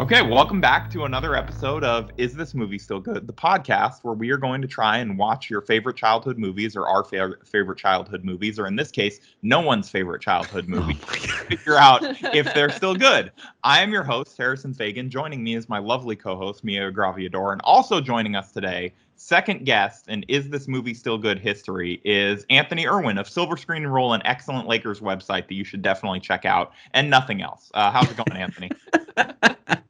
Okay, 0.00 0.22
welcome 0.22 0.60
back 0.60 0.88
to 0.92 1.06
another 1.06 1.34
episode 1.34 1.82
of 1.82 2.08
Is 2.16 2.32
This 2.32 2.54
Movie 2.54 2.78
Still 2.78 3.00
Good? 3.00 3.26
The 3.26 3.32
podcast 3.32 4.04
where 4.04 4.14
we 4.14 4.30
are 4.30 4.36
going 4.36 4.62
to 4.62 4.68
try 4.68 4.98
and 4.98 5.18
watch 5.18 5.50
your 5.50 5.60
favorite 5.60 5.96
childhood 5.96 6.38
movies 6.38 6.76
or 6.76 6.86
our 6.86 7.02
favorite 7.02 7.44
favorite 7.44 7.78
childhood 7.78 8.24
movies, 8.24 8.60
or 8.60 8.68
in 8.68 8.76
this 8.76 8.92
case, 8.92 9.18
no 9.42 9.58
one's 9.58 9.90
favorite 9.90 10.22
childhood 10.22 10.68
movie. 10.68 10.94
figure 10.94 11.76
out 11.76 12.04
if 12.32 12.54
they're 12.54 12.70
still 12.70 12.94
good. 12.94 13.32
I 13.64 13.80
am 13.82 13.90
your 13.90 14.04
host, 14.04 14.38
Harrison 14.38 14.72
Fagan. 14.72 15.10
Joining 15.10 15.42
me 15.42 15.56
is 15.56 15.68
my 15.68 15.80
lovely 15.80 16.14
co-host, 16.14 16.62
Mia 16.62 16.92
Graviador, 16.92 17.50
and 17.50 17.60
also 17.64 18.00
joining 18.00 18.36
us 18.36 18.52
today, 18.52 18.94
second 19.16 19.66
guest 19.66 20.04
and 20.06 20.24
Is 20.28 20.48
This 20.48 20.68
Movie 20.68 20.94
Still 20.94 21.18
Good 21.18 21.40
history 21.40 22.00
is 22.04 22.46
Anthony 22.50 22.86
Irwin 22.86 23.18
of 23.18 23.28
Silver 23.28 23.56
Screen 23.56 23.82
and 23.82 23.92
Roll, 23.92 24.12
an 24.12 24.22
excellent 24.24 24.68
Lakers 24.68 25.00
website 25.00 25.48
that 25.48 25.54
you 25.54 25.64
should 25.64 25.82
definitely 25.82 26.20
check 26.20 26.44
out, 26.44 26.72
and 26.94 27.10
nothing 27.10 27.42
else. 27.42 27.72
Uh, 27.74 27.90
how's 27.90 28.08
it 28.08 28.16
going, 28.16 28.40
Anthony? 28.40 28.70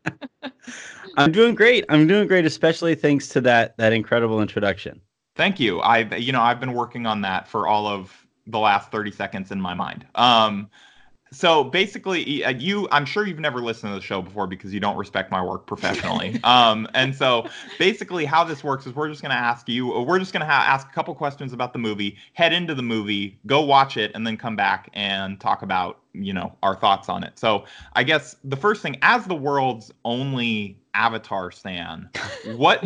I'm 1.19 1.33
doing 1.33 1.55
great. 1.55 1.85
I'm 1.89 2.07
doing 2.07 2.29
great, 2.29 2.45
especially 2.45 2.95
thanks 2.95 3.29
to 3.31 3.41
that 3.43 3.77
that 3.79 3.93
incredible 3.93 4.41
introduction. 4.41 5.01
Thank 5.37 5.61
you. 5.61 5.81
I 5.81 6.15
you 6.17 6.33
know 6.33 6.41
I've 6.41 6.61
been 6.61 6.75
working 6.75 7.07
on 7.07 7.21
that 7.23 7.49
for 7.49 7.67
all 7.67 7.87
of 7.87 8.27
the 8.47 8.59
last 8.59 8.91
30 8.91 9.11
seconds 9.11 9.51
in 9.51 9.61
my 9.61 9.75
mind. 9.75 10.07
Um, 10.15 10.71
so 11.31 11.65
basically 11.65 12.45
uh, 12.45 12.51
you 12.51 12.89
i'm 12.91 13.05
sure 13.05 13.27
you've 13.27 13.39
never 13.39 13.61
listened 13.61 13.91
to 13.91 13.95
the 13.99 14.05
show 14.05 14.23
before 14.23 14.47
because 14.47 14.73
you 14.73 14.81
don't 14.81 14.97
respect 14.97 15.31
my 15.31 15.43
work 15.43 15.67
professionally 15.67 16.39
um, 16.45 16.89
and 16.95 17.15
so 17.15 17.47
basically 17.79 18.25
how 18.25 18.43
this 18.43 18.65
works 18.65 18.87
is 18.87 18.95
we're 18.95 19.09
just 19.09 19.21
going 19.21 19.30
to 19.30 19.37
ask 19.37 19.69
you 19.69 19.87
we're 19.87 20.19
just 20.19 20.33
going 20.33 20.41
to 20.41 20.47
ha- 20.47 20.65
ask 20.66 20.89
a 20.89 20.93
couple 20.93 21.15
questions 21.15 21.53
about 21.53 21.73
the 21.73 21.79
movie 21.79 22.16
head 22.33 22.53
into 22.53 22.75
the 22.75 22.83
movie 22.83 23.39
go 23.47 23.61
watch 23.61 23.97
it 23.97 24.10
and 24.15 24.27
then 24.27 24.37
come 24.37 24.57
back 24.57 24.88
and 24.95 25.41
talk 25.41 25.63
about 25.63 26.01
you 26.15 26.32
know 26.32 26.57
our 26.63 26.75
thoughts 26.75 27.09
on 27.09 27.23
it 27.23 27.38
so 27.38 27.65
i 27.93 28.03
guess 28.03 28.37
the 28.45 28.57
first 28.57 28.80
thing 28.80 28.97
as 29.03 29.25
the 29.27 29.35
world's 29.35 29.93
only 30.05 30.77
avatar 30.95 31.51
stan 31.51 32.09
what 32.57 32.85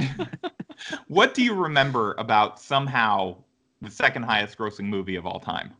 what 1.09 1.35
do 1.35 1.43
you 1.43 1.55
remember 1.55 2.15
about 2.19 2.61
somehow 2.61 3.37
the 3.81 3.91
second 3.91 4.23
highest 4.23 4.59
grossing 4.59 4.87
movie 4.87 5.17
of 5.17 5.27
all 5.27 5.41
time 5.41 5.75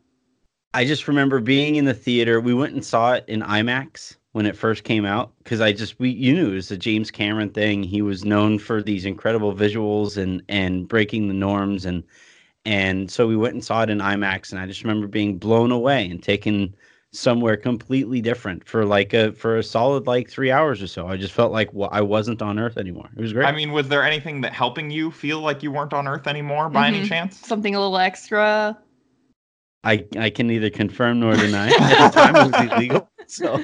I 0.73 0.85
just 0.85 1.07
remember 1.07 1.39
being 1.39 1.75
in 1.75 1.85
the 1.85 1.93
theater. 1.93 2.41
We 2.41 2.53
went 2.55 2.73
and 2.73 2.83
saw 2.83 3.13
it 3.13 3.25
in 3.27 3.41
IMAX 3.41 4.15
when 4.31 4.47
it 4.47 4.57
first 4.57 4.83
came 4.83 5.05
out 5.05 5.31
because 5.43 5.61
I 5.61 5.71
just 5.71 5.99
we 5.99 6.09
you 6.09 6.33
knew 6.33 6.51
it 6.51 6.55
was 6.55 6.71
a 6.71 6.77
James 6.77 7.11
Cameron 7.11 7.51
thing. 7.51 7.83
He 7.83 8.01
was 8.01 8.25
known 8.25 8.57
for 8.57 8.81
these 8.81 9.05
incredible 9.05 9.53
visuals 9.53 10.17
and 10.17 10.41
and 10.49 10.87
breaking 10.87 11.27
the 11.27 11.35
norms 11.35 11.85
and 11.85 12.03
and 12.65 13.11
so 13.11 13.27
we 13.27 13.37
went 13.37 13.53
and 13.53 13.63
saw 13.63 13.83
it 13.83 13.91
in 13.91 13.99
IMAX 13.99 14.51
and 14.51 14.59
I 14.59 14.65
just 14.65 14.83
remember 14.83 15.07
being 15.07 15.37
blown 15.37 15.71
away 15.71 16.09
and 16.09 16.23
taken 16.23 16.75
somewhere 17.13 17.55
completely 17.55 18.19
different 18.21 18.67
for 18.67 18.85
like 18.85 19.13
a 19.13 19.31
for 19.33 19.57
a 19.57 19.63
solid 19.63 20.07
like 20.07 20.29
three 20.29 20.51
hours 20.51 20.81
or 20.81 20.87
so. 20.87 21.07
I 21.07 21.15
just 21.15 21.33
felt 21.33 21.51
like 21.51 21.71
well, 21.73 21.89
I 21.91 22.01
wasn't 22.01 22.41
on 22.41 22.59
Earth 22.59 22.77
anymore. 22.77 23.09
It 23.15 23.21
was 23.21 23.31
great. 23.31 23.45
I 23.45 23.51
mean, 23.51 23.71
was 23.71 23.87
there 23.87 24.03
anything 24.03 24.41
that 24.41 24.53
helping 24.53 24.91
you 24.91 25.11
feel 25.11 25.39
like 25.39 25.63
you 25.63 25.71
weren't 25.71 25.93
on 25.93 26.07
Earth 26.07 26.27
anymore 26.27 26.69
by 26.69 26.87
mm-hmm. 26.87 26.95
any 26.95 27.07
chance? 27.07 27.45
Something 27.45 27.75
a 27.75 27.79
little 27.79 27.97
extra. 27.97 28.77
I, 29.85 30.05
I 30.17 30.29
can 30.29 30.47
neither 30.47 30.69
confirm 30.69 31.19
nor 31.19 31.35
deny. 31.35 31.67
At 31.79 32.11
the 32.11 32.19
time, 32.19 32.35
it 32.35 32.51
was 32.51 32.71
illegal. 32.71 33.09
So, 33.27 33.63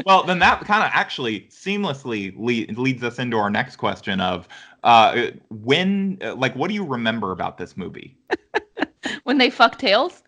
well, 0.06 0.22
then 0.22 0.38
that 0.38 0.60
kind 0.60 0.84
of 0.84 0.90
actually 0.92 1.42
seamlessly 1.50 2.32
lead, 2.36 2.78
leads 2.78 3.02
us 3.02 3.18
into 3.18 3.36
our 3.36 3.50
next 3.50 3.76
question 3.76 4.20
of 4.20 4.46
uh, 4.84 5.30
when, 5.50 6.18
uh, 6.22 6.36
like, 6.36 6.54
what 6.54 6.68
do 6.68 6.74
you 6.74 6.84
remember 6.84 7.32
about 7.32 7.58
this 7.58 7.76
movie? 7.76 8.16
when 9.24 9.38
they 9.38 9.50
fuck 9.50 9.78
tails? 9.78 10.22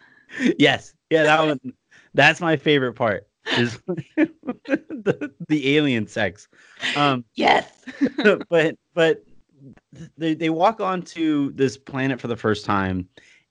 Yes. 0.58 0.94
Yeah, 1.10 1.22
that 1.22 1.46
one. 1.46 1.60
That's 2.16 2.40
my 2.40 2.56
favorite 2.56 2.94
part. 2.94 3.28
Is 3.58 3.78
the, 4.16 5.32
the 5.48 5.76
alien 5.76 6.08
sex. 6.08 6.48
Um, 6.96 7.24
yes. 7.34 7.70
but 8.48 8.76
but 8.94 9.22
they 10.16 10.34
they 10.34 10.50
walk 10.50 10.80
onto 10.80 11.52
this 11.52 11.76
planet 11.76 12.20
for 12.20 12.28
the 12.28 12.36
first 12.36 12.64
time 12.64 13.08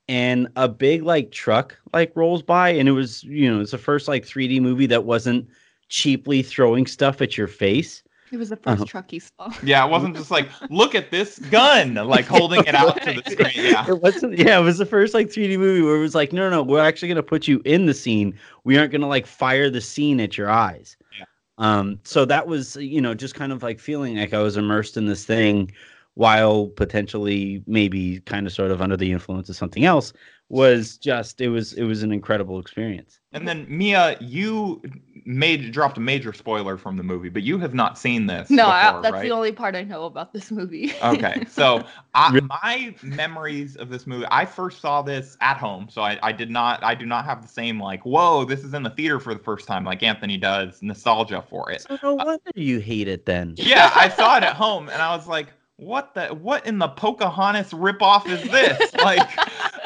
and 0.08 0.48
a 0.56 0.68
big 0.68 1.04
like 1.04 1.32
truck 1.32 1.78
like 1.94 2.12
rolls 2.16 2.44
by 2.44 2.70
and 2.70 2.88
it 2.88 2.92
was 2.92 3.24
you 3.24 3.52
know 3.52 3.62
it's 3.62 3.72
the 3.72 3.78
first 3.78 4.08
like 4.08 4.24
3d 4.24 4.62
movie 4.62 4.86
that 4.86 5.04
wasn't 5.04 5.48
cheaply 5.90 6.44
throwing 6.44 6.86
stuff 6.86 7.22
at 7.22 7.38
your 7.38 7.48
face 7.48 8.04
it 8.32 8.38
was 8.38 8.50
the 8.50 8.58
1st 8.58 8.74
uh-huh. 8.74 8.86
truck 8.86 9.12
he 9.12 9.20
saw. 9.20 9.52
Yeah 9.64 9.86
it 9.86 9.92
wasn't 9.92 10.16
just 10.16 10.32
like 10.32 10.50
look 10.70 10.96
at 10.96 11.12
this 11.12 11.40
gun 11.40 11.96
like 11.96 12.26
holding 12.26 12.64
it 12.66 12.76
out 12.76 13.02
to 13.02 13.14
the 13.14 13.24
screen 13.32 13.72
yeah. 13.72 13.86
It 13.88 14.02
wasn't 14.02 14.38
yeah 14.38 14.60
it 14.60 14.64
was 14.64 14.78
the 14.78 14.86
first 14.86 15.14
like 15.14 15.28
3d 15.28 15.58
movie 15.58 15.82
where 15.82 15.96
it 15.96 16.02
was 16.02 16.16
like 16.16 16.34
no 16.34 16.50
no 16.50 16.58
no 16.58 16.64
we're 16.64 16.84
actually 16.84 17.08
going 17.08 17.18
to 17.18 17.24
put 17.24 17.48
you 17.48 17.62
in 17.66 17.86
the 17.86 17.94
scene. 17.94 18.38
We 18.64 18.78
aren't 18.78 18.92
going 18.92 19.02
to 19.02 19.08
like 19.08 19.26
fire 19.26 19.70
the 19.70 19.82
scene 19.82 20.20
at 20.20 20.38
your 20.38 20.50
eyes. 20.50 20.98
Yeah. 21.18 21.26
um 21.58 22.00
so 22.04 22.26
that 22.26 22.48
was 22.48 22.76
you 22.78 23.02
know 23.02 23.14
just 23.14 23.36
kind 23.36 23.52
of 23.52 23.64
like 23.64 23.80
feeling 23.80 24.18
like 24.18 24.34
i 24.34 24.40
was 24.40 24.58
immersed 24.58 24.98
in 24.98 25.06
this 25.06 25.26
thing 25.26 25.72
while 26.16 26.68
potentially 26.68 27.62
maybe 27.68 28.22
kind 28.22 28.48
of 28.48 28.54
sort 28.54 28.72
of 28.72 28.82
under 28.82 28.98
the 28.98 29.12
influence 29.12 29.50
of 29.50 29.56
something 29.56 29.86
else 29.86 30.14
was 30.50 30.98
just 30.98 31.42
it 31.42 31.50
was 31.50 31.74
it 31.74 31.84
was 31.84 32.04
an 32.04 32.12
incredible 32.12 32.60
experience. 32.60 33.20
And 33.32 33.48
then 33.48 33.66
mia 33.68 34.18
you 34.20 34.82
made 35.26 35.72
dropped 35.72 35.98
a 35.98 36.02
major 36.02 36.32
spoiler 36.32 36.78
from 36.78 36.98
the 36.98 37.04
movie 37.04 37.30
but 37.30 37.42
you 37.42 37.58
have 37.58 37.74
not 37.74 37.98
seen 37.98 38.28
this 38.28 38.50
no 38.50 38.66
before, 38.66 38.74
I, 38.74 39.02
that's 39.02 39.14
right? 39.14 39.24
the 39.24 39.32
only 39.32 39.52
part 39.52 39.76
i 39.76 39.84
know 39.84 40.06
about 40.06 40.34
this 40.34 40.52
movie 40.52 40.94
okay 41.02 41.46
so 41.50 41.84
I, 42.14 42.40
my 42.42 42.96
memories 43.02 43.76
of 43.76 43.90
this 43.90 44.06
movie 44.06 44.26
i 44.30 44.46
first 44.46 44.82
saw 44.82 45.02
this 45.02 45.36
at 45.42 45.58
home 45.58 45.88
so 45.90 46.02
I, 46.02 46.20
I 46.22 46.32
did 46.32 46.52
not 46.52 46.84
i 46.84 46.94
do 46.94 47.06
not 47.06 47.26
have 47.26 47.42
the 47.42 47.48
same 47.48 47.80
like 47.80 48.06
whoa 48.06 48.46
this 48.46 48.64
is 48.64 48.74
in 48.74 48.84
the 48.84 48.92
theater 48.92 49.20
for 49.20 49.34
the 49.34 49.44
first 49.44 49.68
time 49.68 49.84
like 49.84 50.04
anthony 50.04 50.38
does 50.38 50.82
nostalgia 50.82 51.44
for 51.50 51.72
it 51.72 51.82
so 51.82 51.98
no 52.04 52.16
wonder 52.16 52.34
uh, 52.48 52.52
you 52.56 52.80
hate 52.80 53.08
it 53.08 53.26
then 53.26 53.56
yeah 53.58 53.92
i 53.96 54.08
saw 54.08 54.38
it 54.38 54.44
at 54.44 54.56
home 54.56 54.90
and 54.90 55.02
i 55.02 55.16
was 55.16 55.28
like 55.28 55.48
what 55.78 56.14
the 56.14 56.28
what 56.28 56.66
in 56.66 56.78
the 56.78 56.88
Pocahontas 56.88 57.72
ripoff 57.72 58.28
is 58.28 58.42
this? 58.50 58.94
like, 59.04 59.28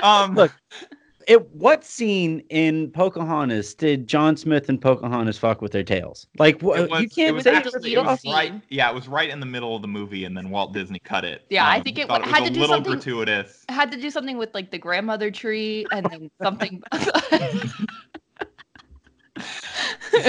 um, 0.03 0.35
look, 0.35 0.51
it 1.29 1.47
what 1.51 1.85
scene 1.85 2.39
in 2.49 2.89
Pocahontas 2.89 3.75
did 3.75 4.07
John 4.07 4.35
Smith 4.35 4.67
and 4.67 4.81
Pocahontas 4.81 5.37
fuck 5.37 5.61
with 5.61 5.71
their 5.71 5.83
tails? 5.83 6.25
Like, 6.39 6.59
what 6.61 6.89
you 6.99 7.07
can't 7.07 7.37
it 7.37 7.43
say 7.43 7.53
actually, 7.53 7.93
it 7.93 8.03
was 8.03 8.25
right. 8.25 8.53
Yeah, 8.69 8.89
it 8.89 8.95
was 8.95 9.07
right 9.07 9.29
in 9.29 9.39
the 9.39 9.45
middle 9.45 9.75
of 9.75 9.83
the 9.83 9.87
movie, 9.87 10.25
and 10.25 10.35
then 10.35 10.49
Walt 10.49 10.73
Disney 10.73 10.97
cut 10.97 11.23
it. 11.23 11.45
Yeah, 11.51 11.65
um, 11.65 11.73
I 11.73 11.81
think 11.81 11.99
it, 11.99 12.09
it 12.09 12.25
had 12.25 12.45
to 12.45 12.49
do 12.49 12.65
something 12.65 12.93
gratuitous. 12.93 13.63
Had 13.69 13.91
to 13.91 14.01
do 14.01 14.09
something 14.09 14.39
with 14.39 14.55
like 14.55 14.71
the 14.71 14.79
grandmother 14.79 15.29
tree, 15.29 15.85
and 15.91 16.07
then 16.07 16.31
something. 16.41 16.81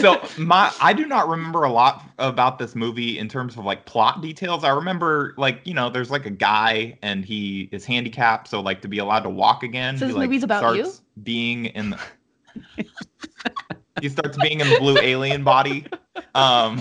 so 0.00 0.20
my 0.38 0.72
I 0.80 0.92
do 0.92 1.06
not 1.06 1.28
remember 1.28 1.64
a 1.64 1.72
lot 1.72 2.04
about 2.18 2.58
this 2.58 2.74
movie 2.74 3.18
in 3.18 3.28
terms 3.28 3.56
of 3.56 3.64
like 3.64 3.86
plot 3.86 4.20
details. 4.20 4.64
I 4.64 4.70
remember 4.70 5.34
like 5.36 5.60
you 5.64 5.74
know 5.74 5.90
there's 5.90 6.10
like 6.10 6.26
a 6.26 6.30
guy 6.30 6.98
and 7.02 7.24
he 7.24 7.68
is 7.72 7.84
handicapped, 7.84 8.48
so 8.48 8.60
like 8.60 8.82
to 8.82 8.88
be 8.88 8.98
allowed 8.98 9.20
to 9.20 9.30
walk 9.30 9.62
again. 9.62 9.96
So 9.98 10.06
this 10.06 10.14
he, 10.14 10.18
like, 10.18 10.28
movie's 10.28 10.42
about 10.42 10.76
you. 10.76 10.92
Being 11.22 11.66
in 11.66 11.90
the 11.90 11.98
he 14.00 14.08
starts 14.08 14.38
being 14.38 14.60
in 14.60 14.68
the 14.68 14.78
blue 14.78 14.98
alien 14.98 15.44
body. 15.44 15.86
Um, 16.34 16.80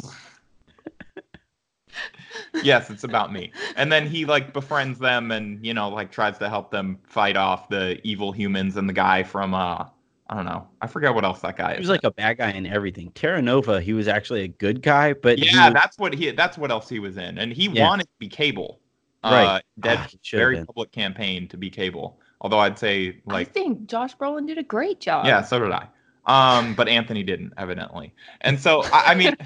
yes, 2.64 2.90
it's 2.90 3.04
about 3.04 3.32
me. 3.34 3.52
And 3.76 3.92
then 3.92 4.08
he 4.08 4.26
like 4.26 4.54
befriends 4.54 5.00
them 5.00 5.32
and 5.32 5.66
you 5.66 5.74
know 5.74 5.90
like 5.90 6.12
tries 6.12 6.38
to 6.40 6.50
help 6.50 6.72
them 6.72 7.00
fight 7.04 7.38
off 7.38 7.70
the 7.70 8.00
evil 8.04 8.32
humans 8.32 8.78
and 8.78 8.88
the 8.88 8.94
guy 8.94 9.24
from 9.24 9.54
uh 9.54 9.86
I 10.30 10.36
don't 10.36 10.46
know. 10.46 10.68
I 10.80 10.86
forget 10.86 11.16
what 11.16 11.26
else 11.26 11.42
that 11.42 11.58
guy 11.58 11.72
is. 11.72 11.78
He 11.78 11.82
was 11.82 11.90
like 11.90 12.04
a 12.04 12.12
bad 12.12 12.38
guy 12.38 12.52
in 12.52 12.68
everything. 12.68 13.12
Terra 13.16 13.42
Nova, 13.42 13.82
he 13.82 13.94
was 13.94 14.08
actually 14.08 14.44
a 14.44 14.48
good 14.48 14.84
guy, 14.84 15.14
but 15.14 15.40
yeah, 15.40 15.70
was... 15.70 15.74
that's 15.74 15.98
what 15.98 16.14
he. 16.14 16.30
That's 16.32 16.56
what 16.56 16.70
else 16.70 16.88
he 16.88 17.00
was 17.00 17.18
in, 17.18 17.40
and 17.40 17.52
he 17.52 17.68
yeah. 17.68 17.84
wanted 17.84 18.04
to 18.04 18.14
be 18.20 18.28
Cable. 18.28 18.80
Right. 19.24 19.44
Uh, 19.44 19.62
Dead 19.80 20.00
ah, 20.00 20.08
very 20.32 20.58
been. 20.58 20.68
public 20.68 20.92
campaign 20.92 21.48
to 21.48 21.58
be 21.58 21.72
Cable. 21.72 22.20
Although 22.42 22.60
I'd 22.60 22.78
say 22.78 23.22
like 23.26 23.50
I 23.50 23.52
think 23.52 23.88
Josh 23.88 24.16
Brolin 24.16 24.46
did 24.46 24.60
a 24.60 24.64
great 24.64 25.00
job. 25.00 25.26
Yeah, 25.26 25.42
so 25.42 25.60
did 25.60 25.72
I. 25.72 25.88
Um, 26.26 26.76
but 26.76 26.88
Anthony 26.88 27.24
didn't 27.24 27.54
evidently, 27.58 28.14
and 28.42 28.60
so 28.60 28.84
I, 28.84 29.12
I 29.12 29.16
mean. 29.16 29.36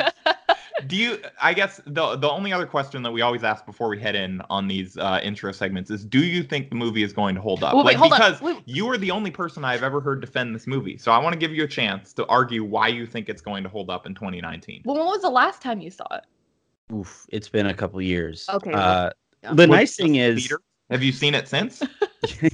do 0.88 0.96
you 0.96 1.20
i 1.42 1.54
guess 1.54 1.82
the 1.86 2.16
the 2.16 2.30
only 2.30 2.52
other 2.52 2.66
question 2.66 3.04
that 3.04 3.12
we 3.12 3.22
always 3.22 3.44
ask 3.44 3.66
before 3.66 3.90
we 3.90 4.00
head 4.00 4.16
in 4.16 4.42
on 4.50 4.68
these 4.68 4.98
uh, 4.98 5.20
intro 5.24 5.52
segments 5.52 5.92
is 5.92 6.04
do 6.04 6.24
you 6.24 6.44
think 6.44 6.70
the 6.70 6.76
movie 6.76 7.04
is 7.04 7.14
going 7.14 7.36
to 7.36 7.42
hold 7.42 7.64
up? 7.64 7.74
Well, 7.74 7.84
wait, 7.84 7.98
like 8.00 8.12
because 8.12 8.42
wait. 8.42 8.62
you 8.66 8.90
are 8.90 8.98
the 8.98 9.12
only 9.12 9.32
person 9.32 9.64
i've 9.64 9.84
ever 9.84 10.02
heard 10.02 10.22
defend 10.22 10.56
this 10.56 10.68
movie. 10.68 10.98
So 10.98 11.12
i 11.12 11.18
want 11.18 11.34
to 11.34 11.40
give 11.40 11.52
you 11.52 11.64
a 11.64 11.68
chance 11.68 12.14
to 12.14 12.26
argue 12.28 12.64
why 12.64 12.88
you 12.88 13.06
think 13.06 13.30
it's 13.30 13.42
going 13.42 13.64
to 13.64 13.70
hold 13.70 13.90
up 13.90 14.06
in 14.06 14.16
2019 14.16 14.82
well 14.86 14.98
when 14.98 15.06
was 15.06 15.22
the 15.22 15.30
last 15.30 15.62
time 15.62 15.80
you 15.80 15.90
saw 15.90 16.08
it? 16.12 16.24
Oof 16.94 17.26
it's 17.30 17.50
been 17.50 17.68
a 17.68 17.74
couple 17.74 18.02
years. 18.02 18.48
Okay 18.50 18.74
uh, 18.74 19.12
yeah. 19.44 19.54
the 19.54 19.68
nice 19.68 19.96
thing 19.96 20.16
is 20.16 20.52
have 20.90 21.02
you 21.02 21.12
seen 21.12 21.34
it 21.34 21.48
since? 21.48 21.82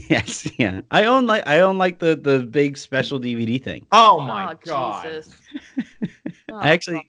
Yes 0.09 0.49
yeah. 0.57 0.81
I 0.89 1.03
own 1.05 1.27
like 1.27 1.47
i 1.47 1.59
own 1.59 1.77
like 1.77 1.99
the 1.99 2.15
the 2.15 2.39
big 2.39 2.75
special 2.75 3.19
DVD 3.19 3.63
thing. 3.63 3.85
Oh 3.91 4.19
my 4.19 4.53
oh, 4.53 4.59
god. 4.65 5.23
Oh, 6.51 6.55
i 6.59 6.71
actually 6.71 7.07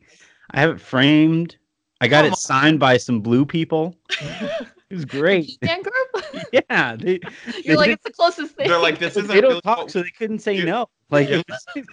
I 0.52 0.60
have 0.60 0.70
it 0.70 0.80
framed. 0.80 1.56
I 2.00 2.08
got 2.08 2.24
it 2.24 2.36
signed 2.36 2.80
by 2.80 2.96
some 2.96 3.20
blue 3.20 3.44
people. 3.44 3.96
It 4.90 4.96
was 4.96 5.04
great. 5.04 5.56
Fan 5.62 5.82
group? 5.82 6.44
yeah. 6.52 6.96
They, 6.96 7.20
You're 7.62 7.62
they 7.64 7.76
like, 7.76 7.90
it's 7.90 8.02
the 8.02 8.12
closest 8.12 8.56
thing. 8.56 8.66
They're 8.66 8.80
like, 8.80 8.98
this 8.98 9.16
isn't 9.16 9.28
They 9.28 9.40
don't 9.40 9.62
talk, 9.62 9.88
so 9.88 10.02
they 10.02 10.10
couldn't 10.10 10.40
say 10.40 10.62
no. 10.62 10.86
Like, 11.10 11.28
yeah. 11.28 11.42
was, 11.48 11.86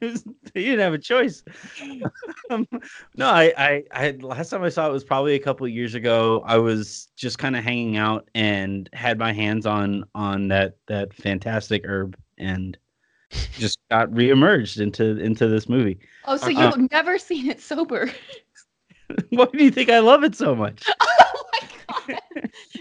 There's- 0.00 0.24
you 0.54 0.62
didn't 0.62 0.80
have 0.80 0.94
a 0.94 0.98
choice. 0.98 1.44
Um, 2.50 2.66
no, 3.16 3.28
I, 3.28 3.52
I, 3.56 3.84
I, 3.92 4.10
last 4.20 4.50
time 4.50 4.64
I 4.64 4.68
saw 4.68 4.88
it 4.88 4.92
was 4.92 5.04
probably 5.04 5.34
a 5.34 5.38
couple 5.38 5.64
of 5.64 5.70
years 5.72 5.94
ago. 5.94 6.42
I 6.44 6.58
was 6.58 7.08
just 7.14 7.38
kind 7.38 7.54
of 7.56 7.62
hanging 7.62 7.96
out 7.98 8.28
and 8.34 8.90
had 8.92 9.16
my 9.16 9.32
hands 9.32 9.64
on 9.64 10.04
on 10.16 10.48
that 10.48 10.74
that 10.88 11.14
fantastic 11.14 11.84
herb 11.86 12.16
and 12.36 12.76
just 13.58 13.78
got 13.90 14.10
reemerged 14.10 14.80
into 14.80 15.18
into 15.18 15.48
this 15.48 15.68
movie. 15.68 15.98
Oh, 16.24 16.36
so 16.36 16.46
Uh, 16.46 16.50
you've 16.50 16.90
never 16.90 17.18
seen 17.18 17.50
it 17.50 17.60
sober? 17.60 18.10
Why 19.30 19.46
do 19.52 19.62
you 19.64 19.70
think 19.70 19.90
I 19.90 19.98
love 19.98 20.24
it 20.24 20.34
so 20.34 20.54
much? 20.54 20.88
oh 21.00 21.42
my 21.52 21.68
god! 21.86 22.20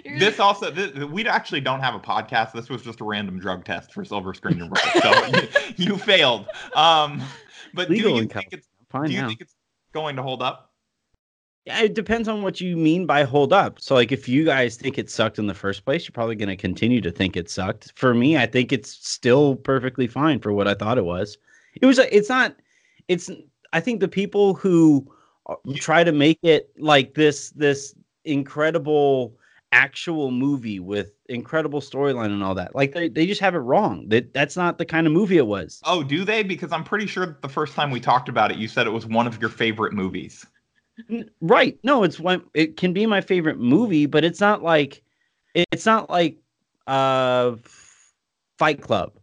You're 0.06 0.20
This 0.20 0.40
also, 0.40 0.72
this, 0.72 0.94
we 0.94 1.28
actually 1.28 1.62
don't 1.62 1.82
have 1.82 1.94
a 1.96 2.00
podcast. 2.00 2.54
This 2.54 2.70
was 2.70 2.82
just 2.82 3.02
a 3.02 3.04
random 3.04 3.40
drug 3.40 3.66
test 3.66 3.94
for 3.94 4.06
Silver 4.06 4.34
Screen 4.34 4.62
and 4.62 4.72
Roll. 4.72 5.02
So 5.02 5.26
you, 5.76 5.86
you 5.86 5.98
failed. 5.98 6.48
Um, 6.76 7.22
but 7.74 7.90
Legal 7.90 8.12
do 8.12 8.22
you 8.24 8.28
think 8.28 8.48
it's 8.52 8.68
do 8.94 9.12
you 9.12 9.22
now. 9.22 9.28
think 9.28 9.42
it's 9.42 9.56
going 9.94 10.16
to 10.18 10.24
hold 10.24 10.42
up? 10.42 10.71
Yeah, 11.66 11.82
it 11.82 11.94
depends 11.94 12.28
on 12.28 12.42
what 12.42 12.60
you 12.60 12.76
mean 12.76 13.06
by 13.06 13.24
hold 13.24 13.54
up. 13.54 13.80
So, 13.80 13.94
like, 13.94 14.12
if 14.12 14.28
you 14.28 14.46
guys 14.46 14.78
think 14.78 14.98
it 14.98 15.12
sucked 15.12 15.38
in 15.38 15.46
the 15.46 15.54
first 15.54 15.86
place, 15.86 16.06
you're 16.06 16.14
probably 16.14 16.36
going 16.36 16.50
to 16.50 16.56
continue 16.56 17.02
to 17.02 17.12
think 17.12 17.38
it 17.38 17.52
sucked. 17.52 17.94
For 17.96 18.16
me, 18.16 18.36
I 18.36 18.48
think 18.48 18.74
it's 18.74 18.90
still 18.90 19.56
perfectly 19.58 20.08
fine 20.08 20.40
for 20.40 20.54
what 20.54 20.68
I 20.68 20.74
thought 20.74 20.98
it 20.98 21.06
was. 21.06 21.38
It 21.80 21.86
was. 21.86 22.00
It's 22.00 22.30
not. 22.30 22.56
It's. 23.08 23.30
I 23.74 23.80
think 23.80 24.00
the 24.00 24.08
people 24.08 24.56
who 24.56 25.08
uh, 25.48 25.56
try 25.76 26.04
to 26.04 26.12
make 26.12 26.40
it 26.42 26.72
like 26.80 27.14
this, 27.14 27.52
this 27.52 27.94
incredible 28.26 29.38
actual 29.72 30.32
movie 30.32 30.80
with 30.80 31.14
incredible 31.30 31.80
storyline 31.80 32.34
and 32.34 32.44
all 32.44 32.56
that, 32.56 32.76
like 32.76 32.94
they, 32.94 33.08
they 33.08 33.26
just 33.28 33.40
have 33.40 33.54
it 33.54 33.60
wrong. 33.60 34.10
That 34.10 34.34
that's 34.34 34.58
not 34.58 34.80
the 34.80 34.86
kind 34.86 35.06
of 35.06 35.14
movie 35.14 35.38
it 35.38 35.46
was. 35.46 35.80
Oh, 35.86 36.02
do 36.02 36.26
they? 36.26 36.42
Because 36.42 36.72
I'm 36.72 36.84
pretty 36.84 37.06
sure 37.06 37.28
that 37.28 37.44
the 37.44 37.50
first 37.50 37.76
time 37.76 37.92
we 37.92 38.00
talked 38.00 38.30
about 38.30 38.52
it, 38.52 38.58
you 38.58 38.68
said 38.68 38.88
it 38.88 38.92
was 38.92 39.06
one 39.06 39.28
of 39.28 39.40
your 39.40 39.52
favorite 39.52 39.94
movies. 39.94 40.44
N- 41.10 41.30
Right. 41.42 41.78
No, 41.84 42.04
it's 42.04 42.20
one 42.20 42.44
it 42.54 42.78
can 42.78 42.94
be 42.94 43.06
my 43.06 43.22
favorite 43.22 43.60
movie, 43.60 44.06
but 44.06 44.24
it's 44.24 44.40
not 44.40 44.64
like 44.64 45.02
it's 45.54 45.86
not 45.86 46.10
like 46.10 46.38
uh 46.88 47.56
Fight 48.58 48.82
Club, 48.82 49.14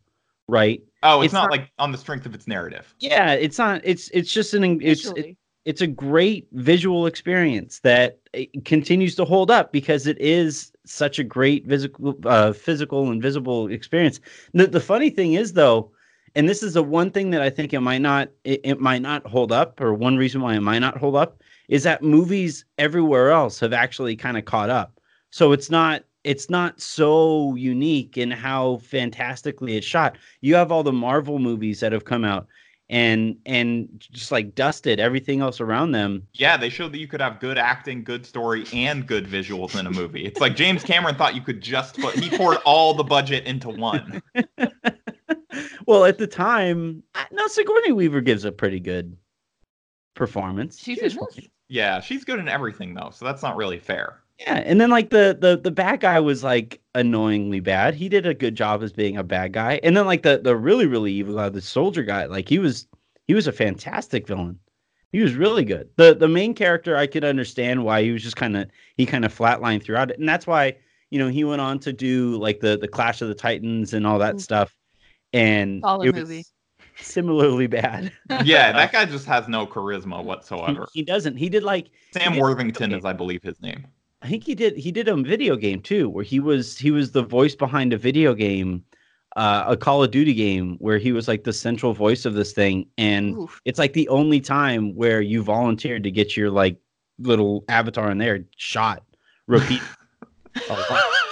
right? 0.48 0.82
Oh, 1.02 1.20
it's, 1.20 1.26
It's 1.26 1.34
not, 1.34 1.42
not- 1.44 1.50
like 1.52 1.70
on 1.78 1.92
the 1.92 1.98
strength 1.98 2.26
of 2.26 2.34
its 2.34 2.46
narrative. 2.46 2.92
Yeah, 2.98 3.32
it's 3.32 3.58
not 3.58 3.80
it's 3.84 4.10
it's 4.10 4.32
just 4.32 4.54
an 4.54 4.80
it's 4.82 5.06
it, 5.12 5.36
it's 5.64 5.80
a 5.80 5.86
great 5.86 6.48
visual 6.52 7.06
experience 7.06 7.80
that 7.80 8.19
continues 8.64 9.14
to 9.16 9.25
hold 9.25 9.50
up 9.50 9.70
because 9.70 10.06
it 10.06 10.19
is 10.20 10.72
such 10.86 11.19
a 11.19 11.25
great 11.25 11.69
physical 11.69 12.16
uh 12.25 12.52
physical 12.52 13.10
and 13.10 13.22
visible 13.22 13.69
experience. 13.69 14.20
The 14.54 14.66
the 14.66 14.80
funny 14.80 15.10
thing 15.10 15.34
is 15.34 15.52
though, 15.52 15.92
and 16.34 16.48
this 16.48 16.62
is 16.62 16.75
the 16.75 16.82
one 16.82 17.10
thing 17.10 17.30
that 17.30 17.42
I 17.42 17.50
think 17.50 17.72
it 17.72 17.80
might 17.80 18.00
not 18.00 18.30
it, 18.44 18.60
it 18.64 18.80
might 18.80 19.02
not 19.02 19.26
hold 19.26 19.52
up 19.52 19.80
or 19.80 19.94
one 19.94 20.16
reason 20.16 20.40
why 20.40 20.54
it 20.56 20.60
might 20.60 20.78
not 20.80 20.96
hold 20.96 21.16
up 21.16 21.42
is 21.69 21.82
that 21.85 22.03
movies 22.03 22.65
everywhere 22.79 23.31
else 23.31 23.61
have 23.61 23.73
actually 23.73 24.17
kind 24.17 24.37
of 24.37 24.44
caught 24.44 24.70
up. 24.70 24.99
So 25.31 25.53
it's 25.53 25.70
not 25.70 26.05
it's 26.25 26.50
not 26.50 26.81
so 26.81 27.55
unique 27.55 28.19
in 28.19 28.31
how 28.31 28.79
fantastically 28.79 29.76
it's 29.76 29.87
shot. 29.87 30.17
You 30.41 30.55
have 30.56 30.73
all 30.73 30.82
the 30.82 30.93
Marvel 30.93 31.38
movies 31.38 31.81
that 31.81 31.93
have 31.93 32.05
come 32.05 32.25
out 32.25 32.47
and 32.91 33.37
and 33.44 33.88
just 34.12 34.32
like 34.32 34.55
dusted 34.55 34.99
everything 34.99 35.41
else 35.43 35.61
around 35.61 35.93
them. 35.93 36.26
Yeah, 36.32 36.56
they 36.56 36.70
showed 36.70 36.93
that 36.93 36.99
you 36.99 37.06
could 37.06 37.20
have 37.20 37.38
good 37.41 37.59
acting, 37.59 38.03
good 38.03 38.25
story, 38.25 38.64
and 38.73 39.06
good 39.06 39.26
visuals 39.26 39.79
in 39.79 39.87
a 39.87 39.91
movie. 39.91 40.25
It's 40.25 40.41
like 40.41 40.56
James 40.56 40.82
Cameron 40.82 41.14
thought 41.17 41.35
you 41.35 41.43
could 41.43 41.61
just 41.61 41.99
put 41.99 42.14
he 42.14 42.35
poured 42.37 42.56
all 42.64 42.94
the 42.94 43.05
budget 43.05 43.44
into 43.44 43.69
one. 43.69 44.23
well, 45.87 46.05
at 46.06 46.19
the 46.19 46.26
time, 46.26 47.03
I- 47.14 47.26
no, 47.32 47.47
Sigourney 47.47 47.93
Weaver 47.93 48.23
gives 48.23 48.44
a 48.44 48.53
pretty 48.53 48.81
good 48.81 49.17
performance. 50.14 50.79
She's 50.79 50.99
She 50.99 51.05
was 51.05 51.12
in 51.14 51.21
this? 51.21 51.35
fine. 51.37 51.50
Yeah, 51.69 52.00
she's 52.00 52.25
good 52.25 52.38
in 52.38 52.49
everything 52.49 52.94
though, 52.94 53.11
so 53.11 53.25
that's 53.25 53.43
not 53.43 53.56
really 53.56 53.79
fair. 53.79 54.23
Yeah, 54.38 54.59
and 54.59 54.81
then 54.81 54.91
like 54.91 55.11
the 55.11 55.37
the 55.38 55.56
the 55.56 55.70
bad 55.73 56.00
guy 56.00 56.20
was 56.20 56.44
like 56.44 56.81
annoyingly 56.94 57.59
bad. 57.61 57.94
He 57.94 58.09
did 58.09 58.25
a 58.26 58.35
good 58.35 58.55
job 58.55 58.82
as 58.85 58.93
being 58.93 59.17
a 59.17 59.25
bad 59.25 59.53
guy, 59.53 59.81
and 59.82 59.97
then 59.97 60.06
like 60.06 60.23
the 60.23 60.38
the 60.38 60.56
really 60.56 60.87
really 60.87 61.12
evil 61.12 61.35
guy, 61.35 61.49
the 61.49 61.61
soldier 61.61 62.05
guy, 62.05 62.26
like 62.26 62.49
he 62.49 62.59
was 62.61 62.87
he 63.26 63.35
was 63.35 63.49
a 63.49 63.53
fantastic 63.53 64.26
villain. 64.29 64.61
He 65.11 65.20
was 65.20 65.35
really 65.35 65.65
good. 65.65 65.91
the 65.97 66.15
The 66.15 66.29
main 66.29 66.55
character, 66.55 66.97
I 66.97 67.06
could 67.09 67.25
understand 67.25 67.85
why 67.85 68.03
he 68.03 68.12
was 68.12 68.23
just 68.23 68.37
kind 68.37 68.56
of 68.56 68.71
he 68.97 69.06
kind 69.06 69.25
of 69.25 69.37
flatlined 69.37 69.82
throughout 69.82 70.11
it, 70.12 70.21
and 70.21 70.29
that's 70.29 70.47
why 70.47 70.76
you 71.11 71.19
know 71.19 71.29
he 71.29 71.43
went 71.44 71.61
on 71.61 71.81
to 71.81 71.93
do 71.93 72.37
like 72.37 72.61
the 72.61 72.79
the 72.79 72.88
Clash 72.88 73.21
of 73.23 73.29
the 73.29 73.35
Titans 73.35 73.93
and 73.93 74.06
all 74.06 74.21
that 74.21 74.37
Mm. 74.37 74.41
stuff, 74.41 74.76
and 75.32 75.85
Solid 75.85 76.00
it 76.00 76.14
was 76.14 76.25
movie. 76.25 76.44
Similarly 77.00 77.67
bad. 77.67 78.12
Yeah, 78.45 78.73
that 78.73 78.93
guy 78.93 79.05
just 79.05 79.27
has 79.27 79.49
no 79.49 79.67
charisma 79.67 80.23
whatsoever. 80.23 80.87
he 80.93 81.03
doesn't. 81.03 81.37
He 81.37 81.49
did 81.49 81.62
like 81.62 81.91
Sam 82.12 82.35
did- 82.35 82.43
Worthington 82.43 82.93
is, 82.93 83.05
I 83.05 83.12
believe, 83.12 83.43
his 83.43 83.61
name. 83.61 83.87
I 84.23 84.29
think 84.29 84.45
he 84.45 84.55
did 84.55 84.77
he 84.77 84.91
did 84.91 85.06
a 85.09 85.17
video 85.17 85.56
game 85.56 85.81
too, 85.81 86.09
where 86.09 86.25
he 86.25 86.41
was 86.41 86.77
he 86.77 86.91
was 86.91 87.12
the 87.12 87.23
voice 87.23 87.55
behind 87.55 87.93
a 87.93 87.97
video 87.97 88.35
game, 88.35 88.85
uh, 89.37 89.65
a 89.69 89.77
Call 89.77 90.03
of 90.03 90.11
Duty 90.11 90.35
game, 90.35 90.77
where 90.81 90.99
he 90.99 91.12
was 91.12 91.29
like 91.29 91.45
the 91.45 91.53
central 91.53 91.95
voice 91.95 92.25
of 92.25 92.35
this 92.35 92.53
thing, 92.53 92.87
and 92.99 93.37
Oof. 93.37 93.61
it's 93.65 93.79
like 93.79 93.93
the 93.93 94.09
only 94.09 94.41
time 94.41 94.95
where 94.97 95.21
you 95.21 95.43
volunteered 95.43 96.03
to 96.03 96.11
get 96.11 96.37
your 96.37 96.50
like 96.50 96.77
little 97.21 97.65
avatar 97.69 98.11
in 98.11 98.19
there 98.19 98.45
shot, 98.56 99.05
repeat. 99.47 99.83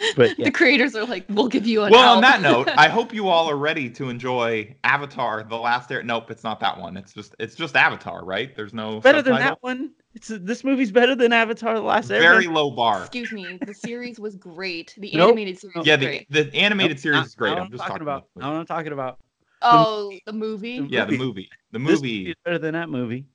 a 0.00 0.04
lot. 0.06 0.16
But 0.16 0.30
yeah, 0.38 0.44
The 0.46 0.50
creators 0.50 0.94
are 0.94 1.04
like, 1.04 1.24
"We'll 1.28 1.48
give 1.48 1.66
you 1.66 1.82
an 1.84 1.92
Well, 1.92 2.16
on 2.16 2.22
that 2.22 2.40
note, 2.50 2.68
I 2.76 2.88
hope 2.88 3.12
you 3.14 3.28
all 3.28 3.48
are 3.50 3.56
ready 3.56 3.90
to 3.90 4.08
enjoy 4.08 4.74
Avatar: 4.84 5.42
The 5.44 5.56
Last 5.56 5.90
Air. 5.92 6.02
Nope, 6.02 6.30
it's 6.30 6.44
not 6.44 6.60
that 6.60 6.78
one. 6.78 6.96
It's 6.96 7.12
just 7.12 7.34
it's 7.38 7.54
just 7.54 7.76
Avatar, 7.76 8.24
right? 8.24 8.54
There's 8.54 8.74
no 8.74 9.00
better 9.00 9.22
than 9.22 9.34
that 9.36 9.62
one. 9.62 9.92
It's 10.14 10.28
this 10.28 10.64
movie's 10.64 10.90
better 10.90 11.14
than 11.14 11.32
Avatar: 11.32 11.74
The 11.74 11.80
Last 11.82 12.10
Air. 12.10 12.20
Very 12.20 12.46
low 12.46 12.70
bar. 12.70 13.00
Excuse 13.00 13.30
me. 13.32 13.58
The 13.64 13.74
series 13.74 14.18
was 14.18 14.34
great. 14.36 14.94
The 14.98 15.12
Nope. 15.14 15.28
animated 15.28 15.58
series 15.60 15.86
Yeah, 15.86 15.94
was 15.96 16.00
the, 16.00 16.06
great. 16.06 16.26
the 16.30 16.54
animated 16.56 16.96
Nope, 16.96 17.02
series 17.02 17.16
not- 17.18 17.26
is 17.26 17.34
great. 17.34 17.50
not 17.50 17.58
what 17.58 17.64
I'm 17.66 17.70
just 17.72 17.84
talking 17.86 18.02
about. 18.02 18.26
Not 18.36 18.52
what 18.52 18.58
I'm 18.60 18.66
talking 18.66 18.92
about. 18.92 19.18
Oh, 19.62 20.12
the 20.26 20.32
movie. 20.32 20.80
the- 20.80 20.86
yeah, 20.88 21.04
the 21.04 21.12
movie. 21.12 21.24
movie. 21.24 21.50
The 21.72 21.78
This 21.78 22.00
movie. 22.00 22.28
is 22.30 22.34
better 22.44 22.58
than 22.58 22.72
that 22.74 22.88
movie. 22.88 23.26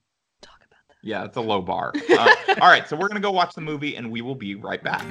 Talk 0.42 0.58
about 0.58 0.70
that. 0.90 0.96
Yeah, 1.04 1.24
it's 1.24 1.38
a 1.38 1.42
low 1.42 1.62
bar. 1.62 1.94
Uh, 2.10 2.36
all 2.62 2.68
right, 2.70 2.88
so 2.90 2.96
we're 2.96 3.08
gonna 3.10 3.20
go 3.20 3.32
watch 3.32 3.54
the 3.54 3.62
movie, 3.62 3.96
and 3.96 4.10
we 4.12 4.22
will 4.22 4.36
be 4.36 4.56
right 4.56 4.82
back. 4.84 5.06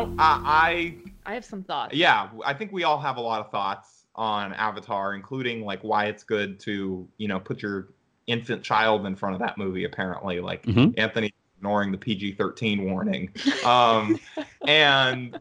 You 0.00 0.06
know, 0.06 0.14
I, 0.18 0.96
I 1.26 1.34
have 1.34 1.44
some 1.44 1.62
thoughts. 1.62 1.94
Yeah, 1.94 2.28
I 2.44 2.54
think 2.54 2.72
we 2.72 2.84
all 2.84 2.98
have 2.98 3.16
a 3.16 3.20
lot 3.20 3.40
of 3.40 3.50
thoughts 3.50 4.06
on 4.14 4.52
Avatar, 4.54 5.14
including 5.14 5.64
like 5.64 5.80
why 5.82 6.06
it's 6.06 6.22
good 6.24 6.58
to 6.60 7.08
you 7.18 7.28
know 7.28 7.40
put 7.40 7.62
your 7.62 7.88
infant 8.26 8.62
child 8.62 9.06
in 9.06 9.16
front 9.16 9.34
of 9.34 9.40
that 9.40 9.58
movie. 9.58 9.84
Apparently, 9.84 10.40
like 10.40 10.64
Mhm. 10.66 10.94
Anthony 10.98 11.32
ignoring 11.56 11.90
the 11.90 11.98
PG-13 11.98 12.88
warning, 12.90 13.32
um, 13.64 14.18
and 14.66 15.38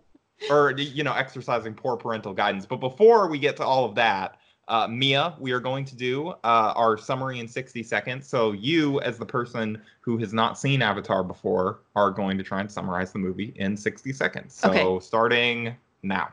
or 0.50 0.72
you 0.72 1.04
know 1.04 1.14
exercising 1.14 1.74
poor 1.74 1.98
parental 1.98 2.34
guidance. 2.34 2.66
But 2.66 2.78
before 2.78 3.30
we 3.30 3.40
get 3.40 3.58
to 3.58 3.64
all 3.64 3.86
of 3.86 3.96
that, 3.96 4.38
uh, 4.68 4.88
Mia, 4.88 5.36
we 5.40 5.52
are 5.52 5.60
going 5.60 5.86
to 5.86 5.96
do 5.96 6.30
uh, 6.30 6.74
our 6.76 6.98
summary 6.98 7.40
in 7.40 7.48
60 7.48 7.84
seconds. 7.84 8.28
So 8.28 8.52
you, 8.52 9.00
as 9.02 9.18
the 9.18 9.26
person 9.26 9.82
who 10.02 10.18
has 10.18 10.34
not 10.34 10.60
seen 10.60 10.82
Avatar 10.82 11.24
before, 11.24 11.80
are 11.96 12.12
going 12.12 12.38
to 12.38 12.44
try 12.44 12.60
and 12.60 12.72
summarize 12.72 13.12
the 13.14 13.20
movie 13.20 13.54
in 13.56 13.78
60 13.78 14.12
seconds. 14.14 14.54
So 14.54 14.72
Okay. 14.72 15.06
starting 15.06 15.76
now. 16.04 16.30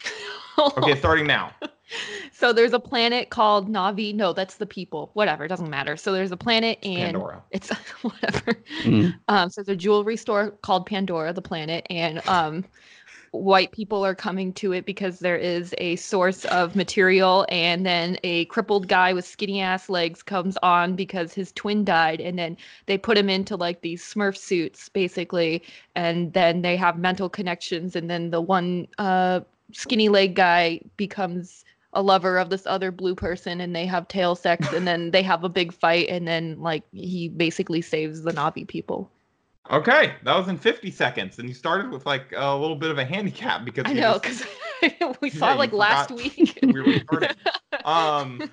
Okay, 0.78 0.94
starting 0.94 1.26
now. 1.26 1.52
so 2.32 2.52
there's 2.52 2.72
a 2.72 2.78
planet 2.78 3.28
called 3.28 3.68
Navi. 3.68 4.14
No, 4.14 4.32
that's 4.32 4.54
the 4.54 4.66
people. 4.66 5.10
Whatever, 5.14 5.44
it 5.44 5.48
doesn't 5.48 5.68
matter. 5.68 5.96
So 5.96 6.12
there's 6.12 6.30
a 6.30 6.36
planet 6.36 6.78
and 6.84 7.14
Pandora. 7.14 7.42
it's 7.50 7.70
whatever. 8.02 8.54
Mhm. 8.82 9.18
Um, 9.26 9.50
so 9.50 9.62
there's 9.62 9.74
a 9.74 9.76
jewelry 9.76 10.16
store 10.16 10.52
called 10.62 10.86
Pandora, 10.86 11.32
the 11.32 11.42
planet, 11.42 11.84
and 11.90 12.26
um, 12.28 12.64
white 13.34 13.72
people 13.72 14.04
are 14.04 14.14
coming 14.14 14.52
to 14.54 14.72
it 14.72 14.86
because 14.86 15.18
there 15.18 15.36
is 15.36 15.74
a 15.78 15.96
source 15.96 16.44
of 16.46 16.76
material, 16.76 17.44
and 17.48 17.84
then 17.84 18.16
a 18.22 18.44
crippled 18.46 18.88
guy 18.88 19.12
with 19.12 19.26
skinny 19.26 19.60
ass 19.60 19.88
legs 19.88 20.22
comes 20.22 20.56
on 20.62 20.94
because 20.94 21.34
his 21.34 21.52
twin 21.52 21.84
died, 21.84 22.20
and 22.20 22.38
then 22.38 22.56
they 22.86 22.96
put 22.96 23.18
him 23.18 23.28
into 23.28 23.56
like 23.56 23.80
these 23.80 24.02
Smurf 24.02 24.36
suits, 24.36 24.88
basically, 24.88 25.62
and 25.94 26.32
then 26.32 26.62
they 26.62 26.76
have 26.76 26.98
mental 26.98 27.28
connections, 27.28 27.96
and 27.96 28.08
then 28.08 28.30
the 28.30 28.40
one 28.40 28.86
uh, 28.98 29.40
skinny 29.72 30.08
leg 30.08 30.34
guy 30.34 30.80
becomes 30.96 31.64
a 31.92 32.02
lover 32.02 32.38
of 32.38 32.50
this 32.50 32.66
other 32.66 32.90
blue 32.90 33.14
person 33.14 33.60
and 33.60 33.74
they 33.74 33.86
have 33.86 34.08
tail 34.08 34.34
sex 34.34 34.72
and 34.72 34.86
then 34.86 35.12
they 35.12 35.22
have 35.22 35.44
a 35.44 35.48
big 35.48 35.72
fight 35.72 36.08
and 36.08 36.26
then 36.26 36.60
like 36.60 36.82
he 36.92 37.28
basically 37.28 37.80
saves 37.80 38.22
the 38.22 38.32
Navi 38.32 38.66
people. 38.66 39.08
Okay, 39.70 40.14
that 40.24 40.36
was 40.36 40.48
in 40.48 40.58
50 40.58 40.90
seconds, 40.90 41.38
and 41.38 41.48
you 41.48 41.54
started 41.54 41.90
with 41.90 42.04
like 42.04 42.32
a 42.36 42.54
little 42.54 42.76
bit 42.76 42.90
of 42.90 42.98
a 42.98 43.04
handicap 43.04 43.64
because 43.64 43.84
I 43.86 43.94
know 43.94 44.18
because 44.18 44.44
we 45.20 45.30
saw 45.30 45.50
Yeah, 45.50 45.54
like 45.54 45.72
last 45.72 46.10
week. 46.10 46.58
we 46.62 46.80
recorded. 46.80 47.34
um, 47.84 48.50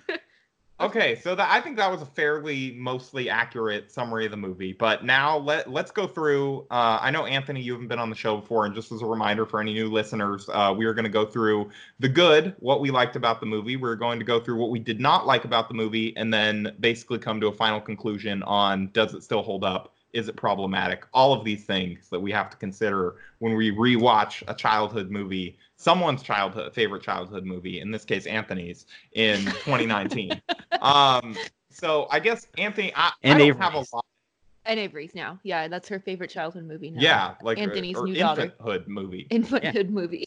Okay, 0.82 1.13
so 1.15 1.36
that 1.36 1.48
I 1.51 1.62
think 1.62 1.77
that 1.77 1.91
was 1.91 2.01
a 2.01 2.08
fairly 2.08 2.72
mostly 2.72 3.30
accurate 3.30 3.91
summary 3.91 4.25
of 4.25 4.32
the 4.32 4.38
movie. 4.38 4.74
But 4.74 5.06
now 5.06 5.38
let 5.38 5.70
let's 5.70 5.91
go 5.91 6.08
through. 6.08 6.62
Uh, 6.72 6.98
I 7.00 7.12
know 7.12 7.27
Anthony, 7.27 7.62
you 7.62 7.74
haven't 7.74 7.88
been 7.88 8.00
on 8.00 8.10
the 8.10 8.15
show 8.15 8.38
before, 8.38 8.65
and 8.65 8.74
just 8.74 8.91
as 8.91 9.03
a 9.03 9.06
reminder 9.06 9.46
for 9.46 9.62
any 9.62 9.74
new 9.74 9.91
listeners, 9.91 10.50
uh, 10.51 10.74
we 10.75 10.86
are 10.86 10.94
going 10.96 11.03
to 11.03 11.12
go 11.12 11.24
through 11.24 11.70
the 12.00 12.10
good, 12.10 12.56
what 12.58 12.82
we 12.82 12.89
liked 12.89 13.15
about 13.15 13.39
the 13.39 13.46
movie. 13.46 13.75
We're 13.75 13.96
going 13.96 14.18
to 14.18 14.25
go 14.25 14.39
through 14.39 14.56
what 14.56 14.72
we 14.72 14.80
did 14.80 15.00
not 15.00 15.27
like 15.27 15.46
about 15.46 15.68
the 15.68 15.75
movie, 15.75 16.18
and 16.18 16.34
then 16.34 16.75
basically 16.80 17.20
come 17.20 17.39
to 17.41 17.48
a 17.48 17.53
final 17.53 17.80
conclusion 17.80 18.41
on 18.44 18.89
does 18.91 19.13
it 19.13 19.22
still 19.22 19.44
hold 19.44 19.63
up 19.63 19.94
is 20.13 20.27
it 20.27 20.36
problematic? 20.36 21.06
All 21.13 21.34
of 21.34 21.44
these 21.46 21.63
things 21.65 22.10
that 22.10 22.20
we 22.20 22.32
have 22.32 22.50
to 22.50 22.58
consider 22.58 23.15
when 23.39 23.56
we 23.56 23.72
rewatch 23.72 24.44
a 24.48 24.53
childhood 24.53 25.10
movie, 25.10 25.58
someone's 25.75 26.22
childhood 26.22 26.74
favorite 26.74 27.03
childhood 27.03 27.46
movie, 27.46 27.80
in 27.80 27.91
this 27.91 28.03
case 28.06 28.25
Anthony's 28.25 28.86
in 29.13 29.39
2019. 29.46 30.41
um, 30.82 31.36
so 31.70 32.08
I 32.12 32.20
guess 32.20 32.48
Anthony, 32.58 32.91
I, 32.96 33.12
And 33.24 33.36
I 33.36 33.38
don't 33.38 33.48
Avery's. 33.48 33.63
have 33.63 33.74
a 33.75 33.96
lot. 33.96 34.06
And 34.63 34.80
Avery's 34.80 35.15
now. 35.15 35.39
Yeah, 35.41 35.68
that's 35.68 35.89
her 35.89 36.00
favorite 36.00 36.30
childhood 36.30 36.65
movie 36.65 36.91
now. 36.91 37.01
Yeah, 37.01 37.34
like 37.41 37.58
Anthony's 37.58 37.96
or, 37.96 38.01
or 38.03 38.06
new 38.06 38.15
daughter. 38.15 38.48
infanthood 38.60 38.88
movie. 38.88 39.27
Infanthood 39.32 39.89
movie. 39.89 40.25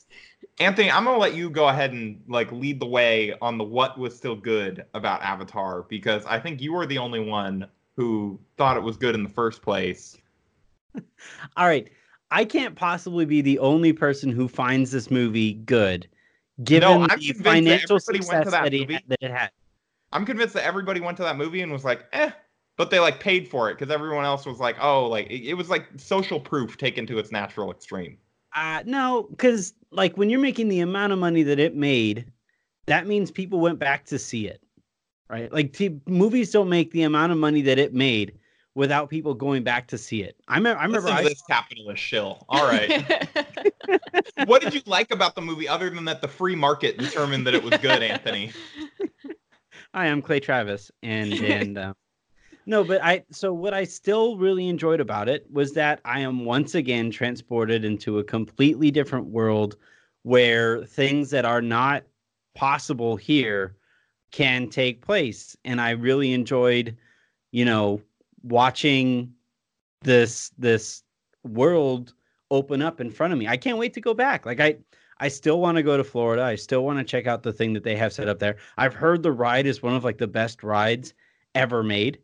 Anthony, 0.58 0.90
I'm 0.90 1.04
gonna 1.04 1.18
let 1.18 1.34
you 1.34 1.50
go 1.50 1.68
ahead 1.68 1.92
and 1.92 2.20
like 2.28 2.50
lead 2.50 2.80
the 2.80 2.86
way 2.86 3.34
on 3.40 3.58
the 3.58 3.64
what 3.64 3.96
was 3.98 4.16
still 4.16 4.34
good 4.34 4.84
about 4.94 5.22
Avatar 5.22 5.82
because 5.82 6.24
I 6.26 6.40
think 6.40 6.60
you 6.60 6.72
were 6.72 6.86
the 6.86 6.98
only 6.98 7.20
one 7.20 7.66
who 7.96 8.38
thought 8.56 8.76
it 8.76 8.82
was 8.82 8.96
good 8.96 9.14
in 9.14 9.22
the 9.22 9.30
first 9.30 9.62
place. 9.62 10.16
All 11.56 11.66
right. 11.66 11.88
I 12.30 12.44
can't 12.44 12.74
possibly 12.74 13.24
be 13.24 13.40
the 13.40 13.58
only 13.60 13.92
person 13.92 14.30
who 14.30 14.48
finds 14.48 14.90
this 14.90 15.10
movie 15.10 15.54
good, 15.54 16.08
given 16.64 16.88
I'm 16.88 17.02
the 17.02 17.08
convinced 17.08 17.42
that 17.42 17.44
financial 17.44 17.96
everybody 17.96 18.18
went 18.18 18.44
to 18.44 18.50
success 18.50 18.52
that 18.52 18.62
that, 18.64 18.74
it, 18.74 18.80
movie. 18.80 19.04
that 19.08 19.18
it 19.20 19.30
had. 19.30 19.50
I'm 20.12 20.26
convinced 20.26 20.54
that 20.54 20.64
everybody 20.64 21.00
went 21.00 21.16
to 21.18 21.22
that 21.22 21.36
movie 21.36 21.62
and 21.62 21.70
was 21.70 21.84
like, 21.84 22.06
eh, 22.12 22.30
but 22.76 22.90
they 22.90 22.98
like 22.98 23.20
paid 23.20 23.46
for 23.46 23.70
it 23.70 23.78
because 23.78 23.92
everyone 23.92 24.24
else 24.24 24.46
was 24.46 24.58
like, 24.58 24.76
oh, 24.80 25.06
like 25.06 25.26
it, 25.30 25.48
it 25.48 25.54
was 25.54 25.70
like 25.70 25.86
social 25.96 26.40
proof 26.40 26.76
taken 26.76 27.06
to 27.06 27.18
its 27.18 27.30
natural 27.30 27.70
extreme. 27.70 28.18
Uh, 28.54 28.82
no, 28.86 29.28
because 29.30 29.74
like 29.90 30.16
when 30.16 30.30
you're 30.30 30.40
making 30.40 30.68
the 30.68 30.80
amount 30.80 31.12
of 31.12 31.18
money 31.18 31.42
that 31.42 31.58
it 31.58 31.76
made, 31.76 32.26
that 32.86 33.06
means 33.06 33.30
people 33.30 33.60
went 33.60 33.78
back 33.78 34.04
to 34.06 34.18
see 34.18 34.46
it, 34.48 34.62
right? 35.34 35.52
Like 35.52 35.72
t- 35.72 36.00
movies 36.06 36.52
don't 36.52 36.68
make 36.68 36.92
the 36.92 37.02
amount 37.02 37.32
of 37.32 37.38
money 37.38 37.60
that 37.62 37.78
it 37.78 37.92
made 37.92 38.38
without 38.76 39.10
people 39.10 39.34
going 39.34 39.64
back 39.64 39.88
to 39.88 39.98
see 39.98 40.22
it. 40.22 40.36
I, 40.46 40.60
me- 40.60 40.70
I 40.70 40.84
remember 40.84 41.08
Listen 41.08 41.16
to 41.16 41.22
I, 41.22 41.28
this 41.28 41.42
capitalist 41.42 42.02
shill. 42.02 42.44
All 42.48 42.64
right. 42.64 43.04
what 44.46 44.62
did 44.62 44.74
you 44.74 44.80
like 44.86 45.10
about 45.10 45.34
the 45.34 45.40
movie 45.42 45.68
other 45.68 45.90
than 45.90 46.04
that 46.04 46.22
the 46.22 46.28
free 46.28 46.54
market 46.54 46.98
determined 46.98 47.46
that 47.48 47.54
it 47.54 47.64
was 47.64 47.76
good, 47.80 48.00
Anthony? 48.02 48.52
Hi, 49.94 50.06
I'm 50.06 50.22
Clay 50.22 50.38
Travis, 50.38 50.90
and 51.02 51.32
and 51.32 51.78
uh, 51.78 51.94
no, 52.66 52.84
but 52.84 53.02
I 53.02 53.24
so 53.30 53.52
what 53.52 53.74
I 53.74 53.84
still 53.84 54.36
really 54.36 54.68
enjoyed 54.68 55.00
about 55.00 55.28
it 55.28 55.46
was 55.50 55.72
that 55.72 56.00
I 56.04 56.20
am 56.20 56.44
once 56.44 56.74
again 56.74 57.10
transported 57.10 57.84
into 57.84 58.18
a 58.18 58.24
completely 58.24 58.90
different 58.90 59.26
world 59.26 59.76
where 60.22 60.84
things 60.84 61.30
that 61.30 61.44
are 61.44 61.62
not 61.62 62.04
possible 62.54 63.16
here 63.16 63.76
can 64.34 64.68
take 64.68 65.00
place, 65.00 65.56
and 65.64 65.80
I 65.80 65.90
really 65.90 66.32
enjoyed, 66.32 66.96
you 67.52 67.64
know, 67.64 68.00
watching 68.42 69.32
this 70.02 70.50
this 70.58 71.04
world 71.44 72.14
open 72.50 72.82
up 72.82 73.00
in 73.00 73.12
front 73.12 73.32
of 73.32 73.38
me. 73.38 73.46
I 73.46 73.56
can't 73.56 73.78
wait 73.78 73.94
to 73.94 74.00
go 74.00 74.12
back. 74.12 74.44
Like 74.44 74.58
I 74.58 74.76
I 75.20 75.28
still 75.28 75.60
want 75.60 75.76
to 75.76 75.84
go 75.84 75.96
to 75.96 76.02
Florida. 76.02 76.42
I 76.42 76.56
still 76.56 76.84
want 76.84 76.98
to 76.98 77.04
check 77.04 77.28
out 77.28 77.44
the 77.44 77.52
thing 77.52 77.72
that 77.74 77.84
they 77.84 77.94
have 77.94 78.12
set 78.12 78.28
up 78.28 78.40
there. 78.40 78.56
I've 78.76 78.92
heard 78.92 79.22
the 79.22 79.30
ride 79.30 79.66
is 79.66 79.84
one 79.84 79.94
of 79.94 80.02
like 80.02 80.18
the 80.18 80.26
best 80.26 80.64
rides 80.64 81.14
ever 81.54 81.84
made. 81.84 82.18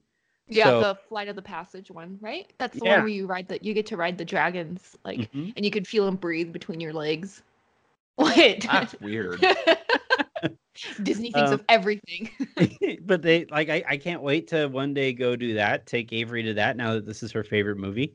yeah, 0.48 0.64
So- 0.64 0.80
the 0.80 0.94
Flight 1.08 1.28
of 1.28 1.36
the 1.36 1.42
Passage 1.42 1.92
one, 1.92 2.18
right? 2.20 2.52
That's 2.58 2.76
the 2.76 2.84
Yeah. 2.86 2.94
one 2.94 3.00
where 3.02 3.08
you 3.08 3.26
ride 3.26 3.46
that 3.46 3.62
you 3.64 3.72
get 3.72 3.86
to 3.86 3.96
ride 3.96 4.18
the 4.18 4.24
dragons, 4.24 4.96
like 5.04 5.30
Mhm. 5.32 5.52
and 5.54 5.64
you 5.64 5.70
can 5.70 5.84
feel 5.84 6.06
them 6.06 6.16
breathe 6.16 6.50
between 6.52 6.80
your 6.80 6.92
legs. 6.92 7.44
What? 8.16 8.60
That's 8.62 9.00
weird. 9.00 9.40
Disney 11.02 11.30
thinks 11.32 11.50
Um, 11.50 11.60
of 11.60 11.64
everything. 11.68 12.30
but 13.02 13.22
they 13.22 13.46
like 13.46 13.68
I, 13.68 13.82
I 13.88 13.96
can't 13.96 14.22
wait 14.22 14.48
to 14.48 14.66
one 14.68 14.94
day 14.94 15.12
go 15.12 15.36
do 15.36 15.54
that. 15.54 15.86
Take 15.86 16.12
Avery 16.12 16.42
to 16.44 16.54
that 16.54 16.76
now 16.76 16.94
that 16.94 17.06
this 17.06 17.22
is 17.22 17.32
her 17.32 17.44
favorite 17.44 17.78
movie. 17.78 18.14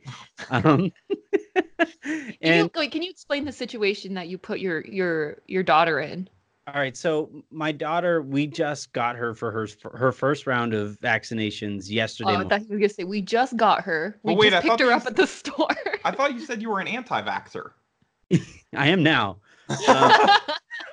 Um, 0.50 0.92
Can 2.04 2.32
you, 2.44 2.72
wait, 2.76 2.92
can 2.92 3.02
you 3.02 3.10
explain 3.10 3.46
the 3.46 3.52
situation 3.52 4.14
that 4.16 4.28
you 4.28 4.38
put 4.38 4.60
your 4.60 4.82
your 4.86 5.38
your 5.48 5.64
daughter 5.64 6.00
in? 6.00 6.30
all 6.68 6.74
right, 6.74 6.98
so 6.98 7.30
my 7.52 7.72
daughter, 7.72 8.22
we 8.24 8.48
just 8.48 8.92
got 8.92 9.16
her 9.16 9.36
for 9.36 9.52
her 9.52 9.68
for 9.68 9.96
her 9.98 10.12
first 10.12 10.48
round 10.48 10.74
of 10.74 11.00
vaccinations 11.00 11.90
yesterday. 11.90 12.32
Oh, 12.32 12.34
I 12.34 12.34
morning. 12.44 12.50
thought 12.50 12.62
you 12.62 12.68
were 12.70 12.78
gonna 12.80 12.90
say 12.90 13.04
we 13.04 13.22
just 13.22 13.56
got 13.56 13.82
her. 13.84 14.20
We 14.24 14.34
Well, 14.34 14.40
wait, 14.42 14.52
just 14.52 14.66
I 14.66 14.70
picked 14.70 14.80
her 14.82 14.92
up 14.92 15.02
s- 15.02 15.08
at 15.08 15.16
the 15.16 15.28
store. 15.28 15.68
I 16.04 16.12
thought 16.12 16.34
you 16.34 16.40
said 16.40 16.62
you 16.62 16.70
were 16.72 16.80
an 16.80 16.88
anti-vaxxer. 16.88 17.72
I 18.76 18.88
am 18.88 19.04
now. 19.04 19.38
Um, 19.88 20.12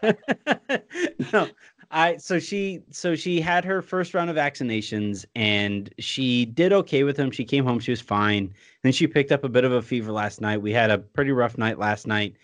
no 1.32 1.49
i 1.92 2.16
so 2.16 2.38
she 2.38 2.80
so 2.90 3.14
she 3.14 3.40
had 3.40 3.64
her 3.64 3.82
first 3.82 4.14
round 4.14 4.30
of 4.30 4.37
vaccinations 4.37 5.25
and 5.37 5.92
she 5.99 6.47
did 6.47 6.73
okay 6.73 7.04
with 7.04 7.16
them. 7.16 7.30
She 7.30 7.44
came 7.44 7.64
home 7.64 7.78
she 7.78 7.92
was 7.92 8.00
fine. 8.00 8.52
Then 8.82 8.92
she 8.92 9.06
picked 9.06 9.30
up 9.30 9.44
a 9.44 9.49
bit 9.49 9.64
of 9.64 9.73
a 9.73 9.82
fever 9.82 10.11
last 10.11 10.40
night. 10.40 10.62
We 10.62 10.73
had 10.73 10.90
a 10.90 10.99
pretty 10.99 11.32
rough 11.32 11.59
night 11.59 11.78
last 11.78 12.06
night. 12.06 12.37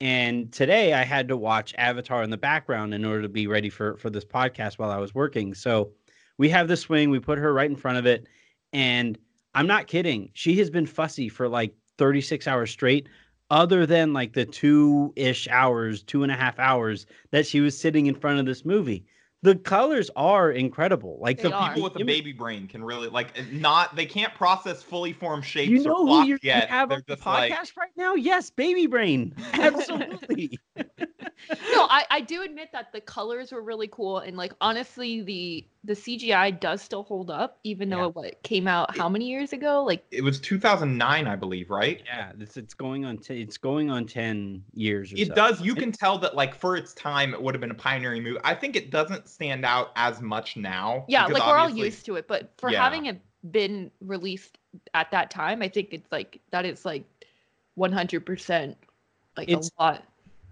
And 0.00 0.52
today 0.52 0.94
i 0.94 1.04
had 1.04 1.28
to 1.28 1.36
watch 1.36 1.74
avatar 1.78 2.22
in 2.22 2.30
the 2.30 2.36
background 2.36 2.94
in 2.94 3.04
order 3.04 3.22
to 3.22 3.28
be 3.28 3.46
ready 3.46 3.70
for 3.70 3.96
for 3.98 4.10
this 4.10 4.24
podcast 4.24 4.78
while 4.78 4.90
i 4.90 4.98
was 4.98 5.14
working. 5.14 5.54
So 5.54 5.92
we 6.38 6.48
have 6.48 6.66
the 6.68 6.76
swing 6.76 7.10
we 7.10 7.20
put 7.20 7.38
her 7.38 7.52
right 7.52 7.70
in 7.70 7.76
front 7.76 7.98
of 7.98 8.06
it. 8.06 8.26
And 8.72 9.18
i'm 9.54 9.66
not 9.66 9.86
kidding. 9.86 10.30
She 10.32 10.56
has 10.56 10.70
been 10.70 10.86
fussy 10.86 11.28
for 11.28 11.48
like 11.48 11.74
36 11.98 12.48
hours 12.48 12.70
straight 12.70 13.08
other 13.50 13.86
than 13.86 14.12
like 14.12 14.32
the 14.32 14.44
two 14.44 15.12
ish 15.16 15.48
hours, 15.48 16.02
two 16.02 16.22
and 16.22 16.32
a 16.32 16.36
half 16.36 16.58
hours 16.58 17.06
that 17.30 17.46
she 17.46 17.60
was 17.60 17.78
sitting 17.78 18.06
in 18.06 18.14
front 18.14 18.38
of 18.40 18.46
this 18.46 18.64
movie. 18.64 19.04
The 19.42 19.56
colors 19.56 20.10
are 20.16 20.50
incredible. 20.50 21.18
Like 21.20 21.36
They 21.36 21.50
the 21.50 21.54
are. 21.54 21.68
People 21.68 21.82
with 21.84 21.96
a 21.96 22.00
im- 22.00 22.06
baby 22.06 22.32
brain 22.32 22.66
can 22.66 22.82
really 22.82 23.08
like 23.08 23.38
eh, 23.38 23.44
not. 23.52 23.94
They 23.94 24.06
can't 24.06 24.34
process 24.34 24.82
fully 24.82 25.12
formed 25.12 25.44
shapes 25.44 25.70
You 25.70 25.80
or 25.80 25.84
know 25.84 25.96
who 25.98 26.06
plots 26.06 26.28
you 26.28 26.38
yet. 26.42 26.70
have 26.70 26.88
They're 26.88 26.96
on 26.98 27.04
the 27.06 27.16
just 27.16 27.26
like, 27.26 27.52
podcast 27.52 27.76
right 27.76 27.90
now? 27.96 28.14
Yes, 28.14 28.48
Baby 28.50 28.86
Brain. 28.86 29.34
Absolutely. 29.52 30.58
no, 31.50 31.86
I, 31.90 32.04
I 32.10 32.20
do 32.20 32.42
admit 32.42 32.70
that 32.72 32.92
the 32.92 33.00
colors 33.00 33.52
were 33.52 33.62
really 33.62 33.88
cool 33.88 34.18
and 34.18 34.36
like 34.36 34.52
honestly 34.60 35.22
the 35.22 35.66
the 35.84 35.92
CGI 35.92 36.58
does 36.60 36.80
still 36.80 37.02
hold 37.02 37.30
up 37.30 37.58
even 37.64 37.90
Yeah. 37.90 37.96
though 37.96 38.08
what 38.10 38.42
came 38.42 38.66
out 38.66 38.96
how 38.96 39.08
many 39.08 39.26
years 39.28 39.52
ago? 39.52 39.84
Like 39.84 40.04
it 40.10 40.22
was 40.22 40.40
2009, 40.40 41.26
I 41.26 41.36
believe, 41.36 41.70
right? 41.70 42.02
yeah, 42.06 42.32
it's 42.38 42.56
it's 42.56 42.74
going 42.74 43.04
on. 43.04 43.18
T- 43.18 43.40
it's 43.42 43.58
going 43.58 43.90
on 43.90 44.06
ten 44.06 44.62
years. 44.72 45.12
Or 45.12 45.16
It 45.16 45.28
so. 45.28 45.34
does. 45.34 45.60
You 45.60 45.74
can 45.74 45.92
tell 45.92 46.18
that, 46.18 46.34
like, 46.34 46.54
for 46.54 46.76
its 46.76 46.94
time, 46.94 47.34
it 47.34 47.42
would 47.42 47.54
have 47.54 47.60
been 47.60 47.70
a 47.70 47.74
pioneering 47.74 48.22
movie. 48.22 48.38
I 48.44 48.54
think 48.54 48.76
it 48.76 48.90
doesn't 48.90 49.28
stand 49.28 49.64
out 49.64 49.90
as 49.96 50.20
much 50.22 50.56
now. 50.56 51.04
yeah, 51.08 51.26
like 51.26 51.44
we're 51.46 51.56
all 51.58 51.68
used 51.70 52.06
to 52.06 52.16
it, 52.16 52.26
but 52.28 52.50
for 52.56 52.70
Yeah. 52.70 52.82
having 52.82 53.06
it 53.06 53.20
been 53.50 53.90
released 54.00 54.56
at 54.94 55.10
that 55.10 55.30
time, 55.30 55.60
I 55.60 55.68
think 55.68 55.88
it's 55.92 56.10
like 56.10 56.40
that 56.50 56.64
is 56.64 56.84
like 56.86 57.04
100% 57.78 58.74
like 59.36 59.48
It's- 59.48 59.70
a 59.78 59.82
lot. 59.82 60.04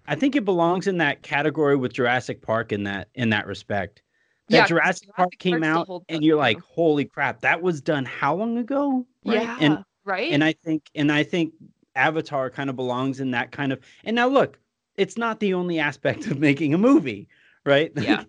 I 0.07 0.15
think 0.15 0.37
it 0.37 0.45
belongs 0.45 0.87
in 0.87 0.99
that 0.99 1.23
category 1.23 1.77
with 1.77 1.93
Jurassic 1.93 2.43
Park 2.43 2.73
in 2.73 2.85
that 2.85 3.09
in 3.15 3.31
that 3.31 3.47
respect. 3.47 4.03
That 4.49 4.57
Yeah, 4.57 4.67
Jurassic, 4.67 5.09
Park 5.09 5.31
Jurassic 5.31 5.39
came 5.39 5.61
Park 5.61 5.85
still 5.85 5.97
out, 5.97 6.05
and 6.09 6.25
you're 6.25 6.37
like, 6.37 6.61
"Holy 6.61 7.05
crap! 7.05 7.41
That 7.43 7.63
was 7.63 7.81
done 7.81 8.05
how 8.05 8.35
long 8.35 8.59
ago?" 8.59 9.07
Right? 9.25 9.43
Yeah, 9.43 9.57
And 9.61 9.85
right? 10.05 10.33
and 10.33 10.43
I 10.43 10.53
think 10.53 10.91
and 10.95 11.13
I 11.13 11.23
think 11.23 11.55
Avatar 11.95 12.51
kind 12.51 12.69
of 12.71 12.77
belongs 12.77 13.21
in 13.21 13.31
that 13.33 13.53
kind 13.53 13.73
of. 13.73 13.81
And 14.05 14.17
now 14.17 14.29
look, 14.29 14.59
it's 14.97 15.17
not 15.17 15.41
the 15.41 15.55
only 15.55 15.79
aspect 15.79 16.27
of 16.27 16.39
making 16.39 16.75
a 16.75 16.79
movie, 16.79 17.29
right? 17.65 17.93
Yeah. 18.03 18.25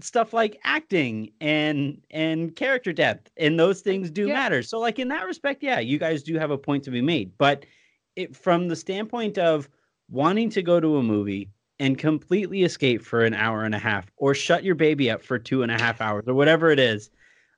Stuff 0.00 0.32
like 0.32 0.58
acting 0.64 1.30
and 1.40 2.00
and 2.10 2.56
character 2.56 2.92
depth 2.92 3.30
and 3.36 3.58
those 3.60 3.82
things 3.82 4.10
do 4.10 4.26
Yeah. 4.26 4.32
matter. 4.32 4.62
So 4.62 4.80
like 4.80 4.98
in 4.98 5.08
that 5.08 5.26
respect, 5.26 5.62
yeah, 5.62 5.80
you 5.80 5.98
guys 5.98 6.22
do 6.22 6.38
have 6.38 6.50
a 6.50 6.58
point 6.58 6.82
to 6.84 6.90
be 6.90 7.00
made. 7.02 7.36
But 7.38 7.66
it 8.16 8.34
from 8.34 8.68
the 8.68 8.74
standpoint 8.76 9.38
of 9.38 9.68
wanting 10.12 10.50
to 10.50 10.62
go 10.62 10.78
to 10.78 10.98
a 10.98 11.02
movie 11.02 11.48
and 11.78 11.98
completely 11.98 12.62
escape 12.62 13.02
for 13.02 13.24
an 13.24 13.34
hour 13.34 13.64
and 13.64 13.74
a 13.74 13.78
half 13.78 14.06
or 14.16 14.34
shut 14.34 14.62
your 14.62 14.74
baby 14.74 15.10
up 15.10 15.22
for 15.22 15.38
two 15.38 15.62
and 15.62 15.72
a 15.72 15.78
half 15.78 16.00
hours 16.00 16.24
or 16.28 16.34
whatever 16.34 16.70
it 16.70 16.78
is, 16.78 17.10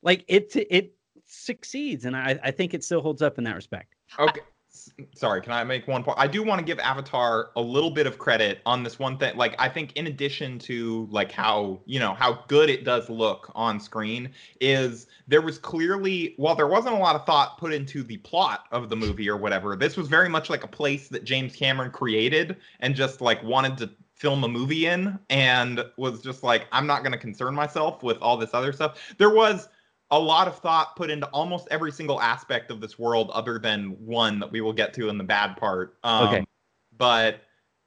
like 0.03 0.25
it 0.29 0.55
it 0.71 0.95
succeeds 1.27 2.05
and 2.05 2.17
I, 2.17 2.39
I 2.43 2.51
think 2.51 2.73
it 2.73 2.85
still 2.85 3.03
holds 3.03 3.23
up 3.23 3.39
in 3.39 3.45
that 3.45 3.57
respect. 3.57 3.95
Okay. 4.19 4.41
Sorry, 5.15 5.41
can 5.41 5.53
I 5.53 5.65
make 5.65 5.89
one 5.89 6.05
point? 6.05 6.19
I 6.21 6.27
do 6.27 6.43
want 6.43 6.59
to 6.59 6.65
give 6.65 6.79
Avatar 6.79 7.51
a 7.57 7.61
little 7.61 7.91
bit 7.91 8.07
of 8.07 8.19
credit 8.19 8.61
on 8.65 8.83
this 8.83 8.99
one 8.99 9.19
thing. 9.19 9.37
Like, 9.37 9.55
I 9.59 9.69
think 9.69 9.93
in 9.97 10.07
addition 10.07 10.59
to 10.61 11.09
like 11.11 11.33
how 11.33 11.81
you 11.85 11.99
know 11.99 12.15
how 12.15 12.45
good 12.49 12.71
it 12.71 12.85
does 12.85 13.09
look 13.09 13.51
on 13.55 13.81
screen, 13.81 14.31
is 14.61 15.07
there 15.27 15.43
was 15.43 15.59
clearly 15.59 16.35
while 16.37 16.55
there 16.55 16.67
wasn't 16.67 16.95
a 16.95 16.99
lot 16.99 17.17
of 17.17 17.25
thought 17.27 17.59
put 17.59 17.73
into 17.73 18.03
the 18.03 18.19
plot 18.19 18.67
of 18.73 18.89
the 18.89 18.97
movie 18.97 19.29
or 19.29 19.37
whatever. 19.37 19.77
This 19.77 19.97
was 19.97 20.09
very 20.09 20.29
much 20.29 20.51
like 20.51 20.65
a 20.65 20.69
place 20.69 21.09
that 21.09 21.25
James 21.25 21.57
Cameron 21.57 21.91
created 21.91 22.57
and 22.81 22.95
just 22.95 23.21
like 23.21 23.43
wanted 23.43 23.77
to 23.79 23.91
film 24.15 24.45
a 24.45 24.49
movie 24.49 24.87
in 24.87 25.19
and 25.29 25.85
was 25.97 26.23
just 26.23 26.43
like 26.43 26.67
I'm 26.73 26.87
not 26.87 27.03
going 27.03 27.13
to 27.13 27.19
concern 27.19 27.55
myself 27.55 28.03
with 28.03 28.19
all 28.19 28.37
this 28.37 28.55
other 28.55 28.73
stuff. 28.73 28.99
There 29.19 29.31
was 29.31 29.69
a 30.15 30.19
lot 30.19 30.47
of 30.47 30.57
thought 30.59 30.95
put 30.95 31.11
into 31.11 31.27
almost 31.27 31.67
every 31.73 31.91
single 31.91 32.21
aspect 32.21 32.71
of 32.71 32.81
this 32.81 32.99
world 32.99 33.31
other 33.31 33.59
than 33.59 33.91
one 34.07 34.39
that 34.39 34.51
we 34.53 34.61
will 34.61 34.73
get 34.73 34.95
to 34.95 35.09
in 35.09 35.19
the 35.19 35.25
bad 35.25 35.57
part. 35.57 35.99
Um, 36.05 36.29
Okay. 36.29 36.45
But 36.97 37.41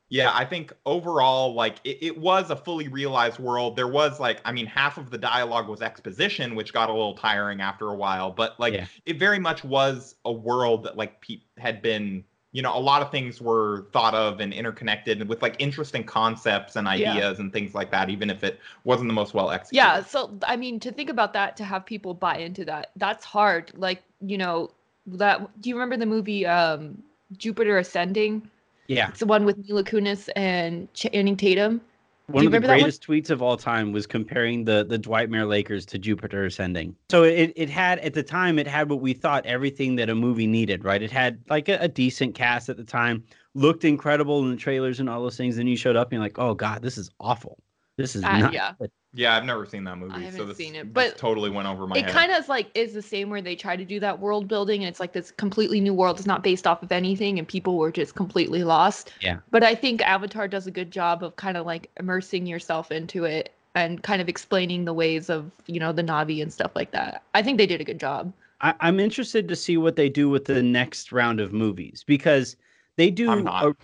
yeah, 0.10 0.32
I 0.34 0.44
think 0.44 0.74
overall, 0.86 1.54
like 1.54 1.78
it, 1.86 1.98
it 2.02 2.18
was 2.18 2.50
a 2.50 2.56
fully 2.58 2.90
realized 2.90 3.40
world. 3.40 3.78
There 3.78 3.88
was 3.88 4.20
like, 4.20 4.42
I 4.44 4.52
mean, 4.52 4.66
half 4.66 4.98
of 4.98 5.10
the 5.10 5.18
dialogue 5.18 5.70
was 5.70 5.82
exposition, 5.82 6.56
which 6.56 6.74
got 6.74 6.90
a 6.90 6.94
little 6.94 7.16
tiring 7.16 7.62
after 7.62 7.88
a 7.88 7.96
while. 7.96 8.32
But 8.32 8.60
like, 8.60 8.74
Yeah. 8.74 8.88
it 9.06 9.18
very 9.18 9.40
much 9.40 9.64
was 9.64 10.16
a 10.26 10.32
world 10.32 10.84
that 10.84 10.98
like 10.98 11.22
pe- 11.22 11.42
had 11.58 11.82
been, 11.82 12.26
you 12.54 12.62
know, 12.62 12.76
a 12.76 12.80
lot 12.80 13.02
of 13.02 13.12
things 13.12 13.42
were 13.42 13.88
thought 13.92 14.14
of 14.16 14.40
and 14.40 14.54
interconnected 14.54 15.28
with 15.28 15.42
like 15.42 15.56
interesting 15.60 16.04
concepts 16.04 16.76
and 16.76 16.88
Yeah. 16.88 17.12
ideas 17.12 17.40
and 17.40 17.52
things 17.52 17.76
like 17.76 17.92
that, 17.92 18.10
even 18.10 18.30
if 18.30 18.44
it 18.44 18.60
wasn't 18.84 19.10
the 19.10 19.14
most 19.14 19.34
well 19.34 19.52
executed. 19.52 19.78
Yeah, 19.78 20.02
so 20.04 20.38
I 20.44 20.56
mean, 20.56 20.80
to 20.80 20.92
think 20.92 21.10
about 21.10 21.34
that, 21.34 21.58
to 21.58 21.64
have 21.64 21.86
people 21.86 22.14
buy 22.14 22.38
into 22.38 22.66
that, 22.66 22.92
that's 22.96 23.26
hard. 23.26 23.72
Like, 23.76 24.02
you 24.22 24.38
know, 24.38 24.72
that. 25.08 25.62
Do 25.62 25.70
you 25.70 25.76
remember 25.76 25.98
the 25.98 26.06
movie 26.06 26.46
um, 26.46 27.04
Jupiter 27.38 27.78
Ascending? 27.78 28.50
Yeah. 28.88 29.10
It's 29.10 29.20
the 29.20 29.26
one 29.26 29.44
with 29.46 29.58
Mila 29.68 29.84
Kunis 29.84 30.30
and 30.36 30.92
Channing 30.94 31.36
Tatum. 31.36 31.82
One 32.30 32.46
of 32.46 32.52
the 32.52 32.60
greatest 32.60 33.08
tweets 33.08 33.30
of 33.30 33.42
all 33.42 33.56
time 33.56 33.94
was 33.94 34.06
comparing 34.06 34.66
the 34.66 34.84
the 34.84 35.00
Dwightmare 35.00 35.48
Lakers 35.48 35.86
to 35.88 35.98
Jupiter 35.98 36.44
Ascending. 36.46 36.94
So 37.10 37.24
it, 37.24 37.54
it 37.56 37.70
had 37.70 38.00
at 38.00 38.14
the 38.14 38.24
time 38.24 38.60
it 38.60 38.68
had 38.68 38.90
what 38.90 39.00
we 39.00 39.14
thought 39.14 39.46
everything 39.46 39.96
that 39.96 40.10
a 40.10 40.16
movie 40.16 40.46
needed, 40.48 40.84
right? 40.84 41.02
It 41.02 41.12
had 41.12 41.40
like 41.50 41.70
a, 41.70 41.78
a 41.80 41.88
decent 41.88 42.36
cast 42.36 42.68
at 42.68 42.76
the 42.76 42.84
time, 42.84 43.24
looked 43.54 43.86
incredible 43.86 44.44
in 44.44 44.52
the 44.52 44.58
trailers 44.58 45.00
and 45.00 45.10
all 45.10 45.22
those 45.24 45.38
things. 45.38 45.56
Then 45.56 45.68
you 45.68 45.78
showed 45.78 45.96
up 45.96 46.08
and 46.08 46.14
you're 46.14 46.22
like, 46.22 46.38
oh 46.38 46.54
god, 46.54 46.82
this 46.82 46.98
is 46.98 47.10
awful. 47.22 47.60
This 47.96 48.14
is 48.14 48.24
Uh, 48.24 48.38
not 48.40 48.54
yeah. 48.54 48.74
good. 48.78 48.92
Yeah, 49.18 49.36
I've 49.36 49.46
never 49.46 49.66
seen 49.66 49.84
that 49.86 49.98
movie. 49.98 50.14
so 50.14 50.20
haven't 50.20 50.48
this, 50.50 50.58
seen 50.58 50.76
it, 50.76 50.94
but 50.94 51.18
totally 51.18 51.50
went 51.50 51.68
over 51.68 51.88
my 51.88 51.98
head. 51.98 52.10
it 52.10 52.14
kind 52.14 52.32
of 52.32 52.48
like 52.48 52.70
is 52.76 52.94
the 52.94 53.02
same 53.02 53.30
where 53.32 53.42
they 53.42 53.56
try 53.56 53.76
to 53.76 53.84
do 53.84 54.00
that 54.00 54.20
world 54.20 54.48
building 54.48 54.84
and 54.84 54.88
it's 54.90 55.00
like 55.00 55.12
this 55.14 55.32
completely 55.32 55.82
new 55.82 55.94
world 55.94 56.18
it's 56.18 56.28
not 56.28 56.44
based 56.44 56.68
off 56.68 56.84
of 56.84 56.92
anything 56.92 57.40
and 57.40 57.48
people 57.48 57.78
were 57.78 57.92
just 57.92 58.14
completely 58.16 58.64
lost 58.64 59.12
Yeah. 59.20 59.40
but 59.50 59.64
i 59.64 59.74
think 59.74 60.02
avatar 60.04 60.48
does 60.48 60.68
a 60.68 60.72
good 60.72 60.92
job 60.92 61.24
of 61.24 61.36
kind 61.36 61.58
of 61.58 61.66
like 61.66 61.90
immersing 62.00 62.46
yourself 62.46 62.92
into 62.92 63.24
it 63.26 63.52
and 63.74 64.04
kind 64.04 64.22
of 64.22 64.30
explaining 64.30 64.86
the 64.86 64.94
ways 64.94 65.30
of 65.30 65.52
you 65.66 65.80
know 65.80 65.92
the 65.92 66.04
navi 66.04 66.42
and 66.42 66.54
stuff 66.54 66.72
like 66.76 66.92
that 66.92 67.24
i 67.34 67.42
think 67.42 67.58
they 67.58 67.66
did 67.68 67.82
a 67.82 67.84
good 67.84 68.00
job 68.00 68.32
I, 68.62 68.74
I'm 68.80 69.00
interested 69.00 69.48
to 69.50 69.56
see 69.56 69.78
what 69.78 69.96
they 69.96 70.10
do 70.10 70.30
with 70.30 70.46
the 70.46 70.62
next 70.64 71.12
round 71.12 71.40
of 71.40 71.54
movies 71.54 72.04
because 72.08 72.56
they 72.96 73.12
do. 73.12 73.30
I'm 73.30 73.44
not. 73.44 73.76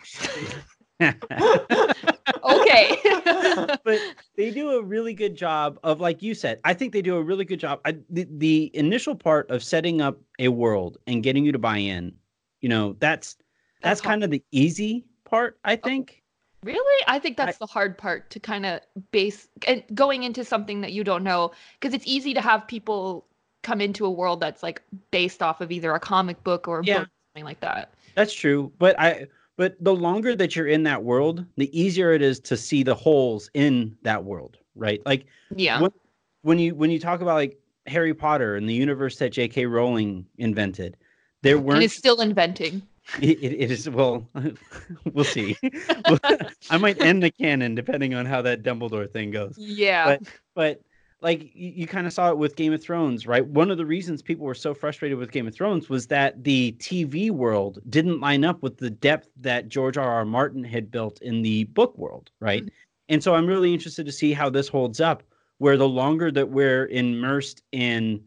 a- 1.00 1.14
okay 2.44 2.98
but 3.84 4.00
they 4.38 4.52
do 4.52 4.72
a 4.72 4.84
really 4.84 5.14
good 5.14 5.36
job 5.36 5.80
of 5.84 6.00
like 6.00 6.22
you 6.22 6.34
said 6.34 6.60
i 6.64 6.74
think 6.74 6.94
they 6.94 7.02
do 7.02 7.18
a 7.18 7.22
really 7.22 7.46
good 7.46 7.60
job 7.60 7.80
I, 7.86 7.98
the, 8.10 8.28
the 8.30 8.72
initial 8.74 9.16
part 9.16 9.50
of 9.52 9.64
setting 9.64 10.02
up 10.02 10.20
a 10.40 10.48
world 10.48 10.98
and 11.08 11.22
getting 11.24 11.46
you 11.46 11.52
to 11.52 11.60
buy 11.60 11.78
in 11.78 12.14
you 12.62 12.70
know 12.70 12.96
that's 13.00 13.36
that's, 13.82 14.00
That's 14.00 14.02
kind 14.02 14.24
of 14.24 14.32
the 14.32 14.44
easy 14.52 15.06
part 15.26 15.60
i 15.64 15.76
think 15.76 16.20
Really? 16.64 17.04
I 17.08 17.20
think 17.20 17.36
that's 17.36 17.58
the 17.58 17.66
hard 17.66 17.98
part 17.98 18.30
to 18.30 18.40
kind 18.40 18.66
of 18.66 18.80
base 19.12 19.50
and 19.68 19.84
going 19.94 20.24
into 20.24 20.46
something 20.46 20.80
that 20.80 20.94
you 20.94 21.04
don't 21.04 21.24
know 21.24 21.52
because 21.80 21.94
it's 21.94 22.08
easy 22.08 22.34
to 22.34 22.40
have 22.40 22.66
people 22.68 23.28
come 23.64 23.82
into 23.82 24.06
a 24.06 24.10
world 24.10 24.40
that's 24.40 24.64
like 24.64 24.82
based 25.12 25.44
off 25.44 25.60
of 25.60 25.72
either 25.72 25.94
a 25.94 26.00
comic 26.00 26.42
book 26.46 26.70
or 26.70 26.80
a 26.80 26.86
Yeah. 26.86 27.00
book, 27.00 27.10
something 27.34 27.46
like 27.46 27.60
that. 27.60 27.94
that's 28.16 28.34
true 28.34 28.72
but 28.78 28.98
i 29.00 29.28
but 29.58 29.76
the 29.80 29.94
longer 29.96 30.36
that 30.36 30.56
you're 30.56 30.68
in 30.68 30.84
that 30.84 31.04
world 31.04 31.46
the 31.58 31.70
easier 31.80 32.12
it 32.14 32.22
is 32.22 32.40
to 32.40 32.58
see 32.58 32.84
the 32.84 32.96
holes 32.96 33.50
in 33.54 33.96
that 34.02 34.24
world 34.24 34.58
right 34.76 35.02
like 35.06 35.26
Yeah. 35.56 35.80
What- 35.82 35.94
when 36.42 36.60
you 36.60 36.76
when 36.76 36.92
you 36.92 37.00
talk 37.00 37.22
about 37.22 37.36
like 37.36 37.58
harry 37.86 38.14
potter 38.14 38.56
and 38.56 38.68
the 38.68 38.74
universe 38.74 39.18
that 39.18 39.32
jk 39.34 39.70
rowling 39.70 40.26
invented 40.38 40.98
there 41.42 41.58
weren't 41.58 41.76
and 41.78 41.84
it's 41.84 41.96
still 41.96 42.22
inventing. 42.22 42.82
It, 43.22 43.38
it, 43.44 43.52
it 43.60 43.70
is 43.70 43.90
well. 43.90 44.26
we'll 45.12 45.26
see. 45.26 45.58
I 46.70 46.78
might 46.78 47.02
end 47.02 47.22
the 47.22 47.32
canon 47.32 47.76
depending 47.76 48.14
on 48.14 48.26
how 48.26 48.42
that 48.44 48.64
Dumbledore 48.64 49.12
thing 49.12 49.30
goes. 49.30 49.56
Yeah. 49.58 50.20
But 50.56 50.82
like 51.24 51.44
you, 51.56 51.72
you 51.76 51.88
kind 51.88 52.06
of 52.06 52.14
saw 52.14 52.30
it 52.30 52.38
with 52.38 52.56
Game 52.56 52.74
of 52.74 52.84
Thrones, 52.84 53.26
right? 53.26 53.46
One 53.46 53.72
of 53.72 53.78
the 53.78 53.86
reasons 53.86 54.22
people 54.22 54.46
were 54.46 54.54
so 54.54 54.74
frustrated 54.74 55.18
with 55.18 55.32
Game 55.32 55.48
of 55.48 55.56
Thrones 55.56 55.90
was 55.90 56.08
that 56.08 56.44
the 56.44 56.74
TV 56.80 57.32
world 57.32 57.80
didn't 57.90 58.20
line 58.20 58.44
up 58.44 58.62
with 58.62 58.78
the 58.78 58.90
depth 58.90 59.30
that 59.40 59.70
George 59.70 59.98
R. 59.98 60.08
R. 60.08 60.26
Martin 60.26 60.64
had 60.64 60.92
built 60.92 61.22
in 61.22 61.42
the 61.42 61.64
book 61.66 61.98
world, 61.98 62.30
right? 62.40 62.64
Mm-hmm. 62.64 62.76
And 63.10 63.24
so 63.24 63.36
I'm 63.36 63.48
really 63.48 63.74
interested 63.74 64.06
to 64.06 64.12
see 64.12 64.34
how 64.34 64.50
this 64.50 64.68
holds 64.68 65.00
up. 65.00 65.24
Where 65.60 65.78
the 65.78 65.88
longer 65.88 66.30
that 66.32 66.50
we're 66.50 66.88
immersed 66.88 67.62
in 67.72 68.22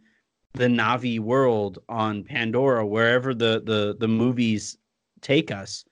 the 0.54 0.68
Navi 0.68 1.20
world 1.20 1.78
on 1.88 2.24
Pandora, 2.24 2.86
wherever 2.86 3.34
the 3.34 3.62
the 3.64 3.96
the 3.98 4.08
movies 4.08 4.78
take 5.20 5.50
us, 5.50 5.84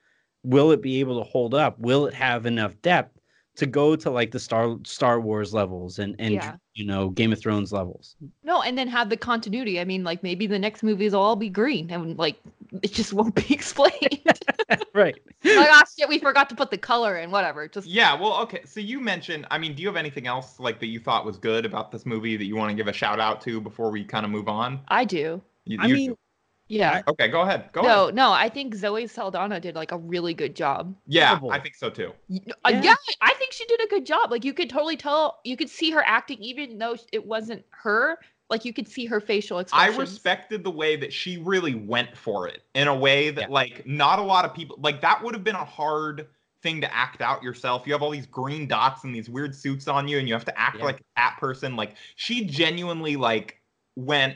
will 0.43 0.71
it 0.71 0.81
be 0.81 0.99
able 1.01 1.23
to 1.23 1.29
hold 1.29 1.53
up? 1.53 1.77
Will 1.77 2.07
it 2.07 2.13
have 2.15 2.47
enough 2.47 2.73
depth 2.81 3.14
to 3.55 3.65
go 3.65 3.95
to 3.95 4.09
like 4.09 4.31
the 4.31 4.39
Star 4.39 4.77
Star 4.85 5.19
Wars 5.21 5.53
levels 5.53 5.99
and 5.99 6.15
and 6.19 6.33
Yeah. 6.33 6.55
you 6.73 6.85
know 6.85 7.09
Game 7.09 7.31
of 7.33 7.39
Thrones 7.39 7.71
levels? 7.71 8.15
no, 8.43 8.61
and 8.61 8.77
then 8.77 8.87
have 8.87 9.09
the 9.09 9.17
continuity. 9.17 9.79
I 9.79 9.85
mean, 9.85 10.03
like 10.03 10.23
maybe 10.23 10.47
the 10.47 10.59
next 10.59 10.83
movies 10.83 11.13
will 11.13 11.21
all 11.21 11.35
be 11.35 11.49
green 11.49 11.89
and 11.91 12.17
like 12.17 12.37
it 12.83 12.91
just 12.93 13.13
won't 13.13 13.35
be 13.35 13.45
explained. 13.53 14.39
right. 14.93 15.15
like, 15.43 15.69
ah, 15.71 15.83
shit, 15.97 16.09
we 16.09 16.19
forgot 16.19 16.49
to 16.49 16.55
put 16.55 16.71
the 16.71 16.77
color 16.77 17.17
in. 17.17 17.31
Whatever. 17.31 17.67
Just 17.67 17.87
Yeah, 17.87 18.13
well, 18.19 18.33
okay. 18.43 18.61
So 18.65 18.79
you 18.79 18.99
mentioned, 18.99 19.45
I 19.51 19.57
mean, 19.57 19.75
do 19.75 19.81
you 19.81 19.87
have 19.87 19.95
anything 19.97 20.27
else 20.27 20.59
like 20.59 20.79
that 20.79 20.87
you 20.87 20.99
thought 20.99 21.25
was 21.25 21.37
good 21.37 21.65
about 21.65 21.91
this 21.91 22.05
movie 22.05 22.35
that 22.37 22.45
you 22.45 22.55
want 22.55 22.69
to 22.71 22.75
give 22.75 22.87
a 22.87 22.93
shout 22.93 23.19
out 23.19 23.41
to 23.41 23.61
before 23.61 23.91
we 23.91 24.03
kind 24.03 24.25
of 24.25 24.31
move 24.31 24.47
on? 24.49 24.81
I 24.87 25.05
do. 25.05 25.41
You, 25.65 25.77
I 25.79 25.85
you 25.87 25.93
mean, 25.95 26.09
do. 26.11 26.17
Yeah. 26.67 27.03
okay, 27.07 27.27
go 27.27 27.41
ahead. 27.41 27.69
Go 27.73 27.81
no, 27.81 28.03
ahead. 28.05 28.15
no, 28.15 28.31
I 28.31 28.49
think 28.49 28.73
Zoe 28.75 29.05
Saldana 29.07 29.59
did 29.59 29.75
like 29.75 29.91
a 29.91 29.97
really 29.97 30.33
good 30.33 30.55
job. 30.55 30.95
Yeah, 31.05 31.29
Terrible. 31.29 31.51
I 31.51 31.59
think 31.59 31.75
so 31.75 31.89
too. 31.89 32.11
Y- 32.27 32.39
uh, 32.63 32.69
Yeah. 32.73 32.81
yeah. 32.81 32.95
I 33.21 33.33
think 33.35 33.53
she 33.53 33.65
did 33.65 33.81
a 33.83 33.87
good 33.87 34.05
job. 34.05 34.31
Like 34.31 34.43
you 34.43 34.53
could 34.53 34.69
totally 34.69 34.97
tell, 34.97 35.39
you 35.43 35.55
could 35.57 35.69
see 35.69 35.91
her 35.91 36.03
acting, 36.05 36.37
even 36.41 36.77
though 36.77 36.95
it 37.11 37.25
wasn't 37.25 37.63
her. 37.69 38.17
Like 38.49 38.63
you 38.65 38.73
could 38.73 38.87
see 38.87 39.05
her 39.07 39.19
facial 39.19 39.59
expressions. 39.59 39.95
I 39.95 39.99
respected 39.99 40.63
the 40.63 40.71
way 40.71 40.95
that 40.97 41.11
she 41.11 41.37
really 41.39 41.73
went 41.75 42.15
for 42.15 42.47
it 42.47 42.61
in 42.75 42.87
a 42.87 42.95
way 42.95 43.31
that 43.31 43.41
Yeah. 43.49 43.53
like 43.53 43.85
not 43.87 44.19
a 44.19 44.23
lot 44.23 44.45
of 44.45 44.53
people 44.53 44.77
like 44.79 45.01
that 45.01 45.23
would 45.23 45.33
have 45.33 45.43
been 45.43 45.55
a 45.55 45.65
hard 45.65 46.27
thing 46.61 46.79
to 46.81 46.91
act 46.95 47.21
out 47.21 47.41
yourself. 47.43 47.83
You 47.87 47.93
have 47.93 48.01
all 48.03 48.11
these 48.11 48.25
green 48.27 48.67
dots 48.67 49.03
and 49.03 49.13
these 49.13 49.29
weird 49.29 49.55
suits 49.55 49.87
on 49.87 50.07
you 50.07 50.17
and 50.19 50.27
you 50.27 50.33
have 50.33 50.45
to 50.45 50.59
act 50.59 50.77
Yeah. 50.77 50.85
like 50.85 51.01
that 51.15 51.37
person. 51.39 51.75
Like 51.75 51.95
she 52.15 52.45
genuinely 52.45 53.15
like 53.15 53.59
went 53.95 54.35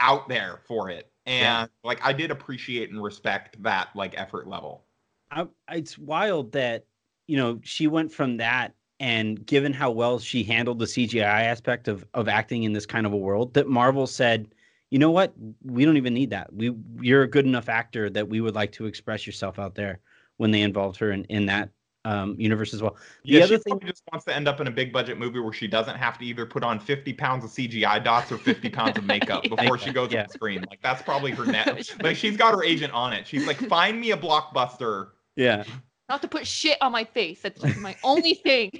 out 0.00 0.28
there 0.28 0.60
for 0.66 0.90
it. 0.90 1.10
And 1.26 1.42
Yeah. 1.42 1.66
like 1.82 2.04
I 2.04 2.12
did 2.12 2.30
appreciate 2.30 2.90
and 2.90 3.02
respect 3.02 3.62
that 3.62 3.88
like 3.94 4.14
effort 4.16 4.46
level. 4.46 4.84
I, 5.30 5.46
it's 5.70 5.98
wild 5.98 6.52
that 6.52 6.84
you 7.26 7.36
know 7.36 7.60
she 7.62 7.86
went 7.86 8.12
from 8.12 8.36
that 8.38 8.74
and 9.00 9.44
given 9.44 9.72
how 9.72 9.90
well 9.90 10.18
she 10.18 10.44
handled 10.44 10.78
the 10.78 10.86
CGI 10.86 11.42
aspect 11.44 11.88
of 11.88 12.04
of 12.14 12.28
acting 12.28 12.62
in 12.64 12.72
this 12.72 12.86
kind 12.86 13.06
of 13.06 13.12
a 13.12 13.16
world 13.16 13.54
that 13.54 13.68
Marvel 13.68 14.06
said 14.06 14.54
you 14.90 14.98
know 14.98 15.10
what 15.10 15.34
we 15.64 15.84
don't 15.84 15.96
even 15.96 16.14
need 16.14 16.30
that 16.30 16.52
we 16.52 16.72
you're 17.00 17.22
a 17.22 17.28
good 17.28 17.46
enough 17.46 17.68
actor 17.68 18.08
that 18.10 18.28
we 18.28 18.40
would 18.40 18.54
like 18.54 18.72
to 18.72 18.86
express 18.86 19.26
yourself 19.26 19.58
out 19.58 19.74
there 19.74 20.00
when 20.36 20.50
they 20.50 20.62
involved 20.62 20.98
her 20.98 21.10
in 21.10 21.24
in 21.24 21.46
that 21.46 21.70
um, 22.06 22.34
universe 22.38 22.74
as 22.74 22.82
well 22.82 22.96
the 23.24 23.32
Yeah, 23.32 23.44
other 23.44 23.56
she 23.56 23.62
thing 23.62 23.72
probably 23.78 23.90
just 23.90 24.02
wants 24.12 24.24
to 24.26 24.34
end 24.34 24.46
up 24.46 24.60
in 24.60 24.66
a 24.66 24.70
big 24.70 24.92
budget 24.92 25.18
movie 25.18 25.40
where 25.40 25.52
she 25.52 25.66
doesn't 25.66 25.96
have 25.96 26.18
to 26.18 26.24
either 26.24 26.44
put 26.46 26.62
on 26.62 26.78
50 26.78 27.12
pounds 27.14 27.44
of 27.44 27.50
CGI 27.50 28.02
dots 28.04 28.30
or 28.30 28.36
50 28.38 28.68
pounds 28.70 28.98
of 28.98 29.04
makeup 29.04 29.44
Yeah. 29.44 29.48
before 29.56 29.78
she 29.78 29.90
goes 29.92 30.12
Yeah. 30.12 30.22
on 30.24 30.28
screen. 30.28 30.64
Like 30.68 30.80
that's 30.82 31.02
probably 31.02 31.32
her 31.32 31.46
net. 31.46 31.90
like 32.02 32.16
she's 32.16 32.36
got 32.36 32.52
her 32.54 32.62
agent 32.62 32.92
on 32.92 33.12
it. 33.12 33.26
She's 33.26 33.46
like, 33.46 33.56
find 33.56 34.00
me 34.00 34.10
a 34.10 34.16
blockbuster. 34.16 35.08
yeah 35.36 35.64
not 36.10 36.20
to 36.20 36.28
put 36.28 36.46
shit 36.46 36.76
on 36.82 36.92
my 36.92 37.04
face. 37.04 37.40
That's 37.40 37.58
just 37.62 37.78
my 37.78 37.96
only 38.04 38.34
thing. 38.34 38.70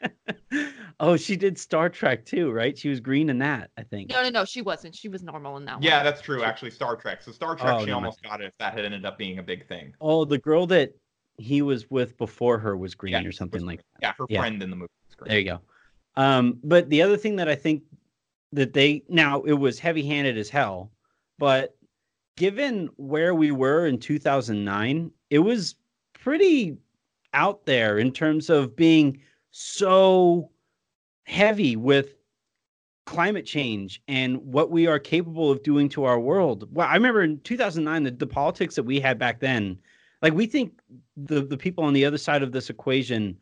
oh 1.00 1.16
she 1.16 1.36
did 1.36 1.58
Star 1.58 1.88
Trek 1.88 2.24
too 2.24 2.50
right 2.50 2.76
she 2.76 2.88
was 2.88 3.00
green 3.00 3.30
in 3.30 3.38
that 3.38 3.70
I 3.76 3.82
think 3.82 4.10
No, 4.10 4.22
no, 4.22 4.28
no. 4.28 4.44
She 4.44 4.62
wasn't. 4.62 4.94
She 4.94 5.08
was 5.08 5.22
normal 5.22 5.56
in 5.56 5.64
that 5.66 5.74
one. 5.74 5.82
Yeah, 5.82 6.02
that's 6.02 6.20
true. 6.20 6.42
Actually, 6.42 6.70
Star 6.70 6.96
Trek. 6.96 7.22
So 7.22 7.32
Star 7.32 7.56
Trek, 7.56 7.74
Oh, 7.74 7.80
she 7.80 7.86
never 7.86 7.96
mind. 7.96 8.04
almost 8.06 8.22
got 8.22 8.40
it 8.40 8.46
if 8.46 8.52
that 8.58 8.74
had 8.74 8.84
ended 8.84 9.04
up 9.04 9.18
being 9.18 9.38
a 9.38 9.42
big 9.42 9.66
thing. 9.66 9.94
oh 10.00 10.24
the 10.24 10.38
girl 10.38 10.66
that 10.68 10.92
he 11.42 11.62
was 11.62 11.90
with 11.90 12.16
before 12.16 12.58
her 12.58 12.76
was 12.76 12.94
green 12.94 13.12
Yeah, 13.12 13.24
or 13.28 13.32
something 13.32 13.64
like 13.66 13.80
Yeah, 14.00 14.12
her 14.18 14.26
Yeah. 14.28 14.40
friend 14.40 14.62
in 14.62 14.70
the 14.70 14.76
movie. 14.76 14.90
There 15.24 15.38
you 15.38 15.44
go. 15.44 15.60
Um, 16.16 16.58
but 16.62 16.88
the 16.90 17.02
other 17.02 17.16
thing 17.16 17.36
that 17.36 17.48
I 17.48 17.54
think 17.54 17.82
that 18.52 18.72
they 18.72 19.02
now 19.08 19.42
it 19.42 19.54
was 19.54 19.78
heavy 19.78 20.06
handed 20.06 20.36
as 20.36 20.48
hell, 20.50 20.92
but 21.38 21.76
given 22.36 22.88
where 22.96 23.34
we 23.34 23.50
were 23.50 23.86
in 23.86 23.98
2009, 23.98 25.10
it 25.30 25.38
was 25.38 25.74
pretty 26.12 26.76
out 27.34 27.64
there 27.66 27.98
in 27.98 28.12
terms 28.12 28.50
of 28.50 28.76
being 28.76 29.20
so 29.50 30.50
heavy 31.24 31.76
with 31.76 32.14
climate 33.06 33.44
change 33.46 34.02
and 34.06 34.36
what 34.38 34.70
we 34.70 34.86
are 34.86 34.98
capable 34.98 35.50
of 35.50 35.62
doing 35.62 35.88
to 35.88 36.04
our 36.04 36.20
world. 36.20 36.68
Well, 36.74 36.86
I 36.88 36.94
remember 36.94 37.22
in 37.22 37.40
2009 37.40 38.04
the, 38.04 38.10
the 38.12 38.26
politics 38.26 38.74
that 38.76 38.84
we 38.84 39.00
had 39.00 39.18
back 39.18 39.40
then, 39.40 39.78
like 40.22 40.32
we 40.32 40.46
think 40.46 40.80
the 41.16 41.42
the 41.42 41.56
people 41.56 41.84
on 41.84 41.92
the 41.92 42.04
other 42.04 42.18
side 42.18 42.42
of 42.42 42.52
this 42.52 42.70
equation 42.70 43.36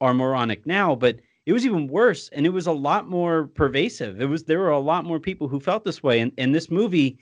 are 0.00 0.12
moronic 0.12 0.66
now, 0.66 0.94
but 0.94 1.20
it 1.46 1.52
was 1.52 1.64
even 1.64 1.86
worse 1.86 2.28
and 2.30 2.44
it 2.44 2.50
was 2.50 2.66
a 2.66 2.72
lot 2.72 3.08
more 3.08 3.46
pervasive. 3.54 4.20
It 4.20 4.26
was 4.26 4.44
there 4.44 4.58
were 4.58 4.70
a 4.70 4.78
lot 4.78 5.04
more 5.04 5.20
people 5.20 5.48
who 5.48 5.60
felt 5.60 5.84
this 5.84 6.02
way. 6.02 6.20
And 6.20 6.32
and 6.36 6.54
this 6.54 6.70
movie, 6.70 7.18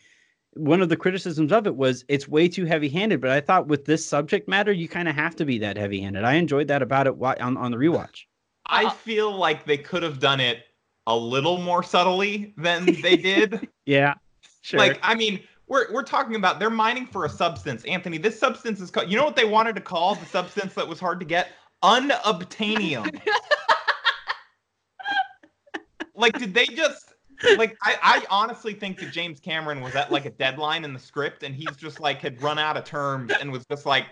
one 0.55 0.81
of 0.81 0.89
the 0.89 0.97
criticisms 0.97 1.53
of 1.53 1.67
it 1.67 1.77
was 1.77 2.05
it's 2.09 2.27
way 2.27 2.49
too 2.49 2.65
heavy-handed. 2.65 3.21
But 3.21 3.31
I 3.31 3.41
thought 3.41 3.69
with 3.69 3.85
this 3.85 4.05
subject 4.07 4.49
matter, 4.49 4.73
you 4.73 4.89
kind 4.89 5.09
of 5.09 5.15
have 5.15 5.37
to 5.37 5.45
be 5.45 5.59
that 5.59 5.77
heavy-handed. 5.77 6.25
I 6.25 6.35
enjoyed 6.35 6.69
that 6.69 6.83
about 6.83 7.07
it 7.07 7.17
wa- 7.17 7.37
on, 7.41 7.57
on 7.57 7.71
the 7.71 7.77
rewatch. 7.77 8.25
I 8.67 8.91
feel 8.91 9.31
like 9.35 9.67
they 9.67 9.77
could 9.77 10.03
have 10.03 10.19
done 10.19 10.41
it 10.41 10.65
a 11.07 11.17
little 11.17 11.59
more 11.59 11.83
subtly 11.83 12.55
than 12.57 12.87
they 13.03 13.17
did. 13.17 13.69
Yeah, 13.85 14.15
sure. 14.61 14.79
Like, 14.79 15.01
I 15.03 15.17
mean, 15.17 15.41
we're 15.73 15.91
we're 15.91 16.03
talking 16.03 16.37
about 16.37 16.61
they're 16.61 16.69
mining 16.69 17.07
for 17.07 17.25
a 17.25 17.31
substance, 17.31 17.83
Anthony. 17.87 18.19
This 18.19 18.39
substance 18.39 18.81
is 18.81 18.91
called. 18.91 19.11
You 19.11 19.17
know 19.17 19.25
what 19.25 19.37
they 19.37 19.47
wanted 19.47 19.75
to 19.77 19.81
call 19.81 20.15
the 20.15 20.27
substance 20.27 20.75
that 20.75 20.87
was 20.87 21.01
hard 21.01 21.19
to 21.21 21.27
get? 21.27 21.49
Unobtainium. 21.83 23.05
like, 26.15 26.39
did 26.39 26.53
they 26.53 26.67
just? 26.67 27.15
Like, 27.57 27.77
I, 27.83 27.97
I 28.03 28.27
honestly 28.31 28.75
think 28.75 29.01
that 29.01 29.11
James 29.11 29.41
Cameron 29.41 29.81
was 29.81 29.97
at 29.97 30.13
like 30.13 30.27
a 30.27 30.31
deadline 30.31 30.85
in 30.85 30.93
the 30.93 30.99
script, 30.99 31.43
and 31.43 31.55
he's 31.55 31.75
just 31.77 31.99
like 31.99 32.19
had 32.19 32.41
run 32.43 32.59
out 32.59 32.77
of 32.77 32.85
terms 32.85 33.33
and 33.41 33.51
was 33.51 33.65
just 33.65 33.87
like, 33.87 34.05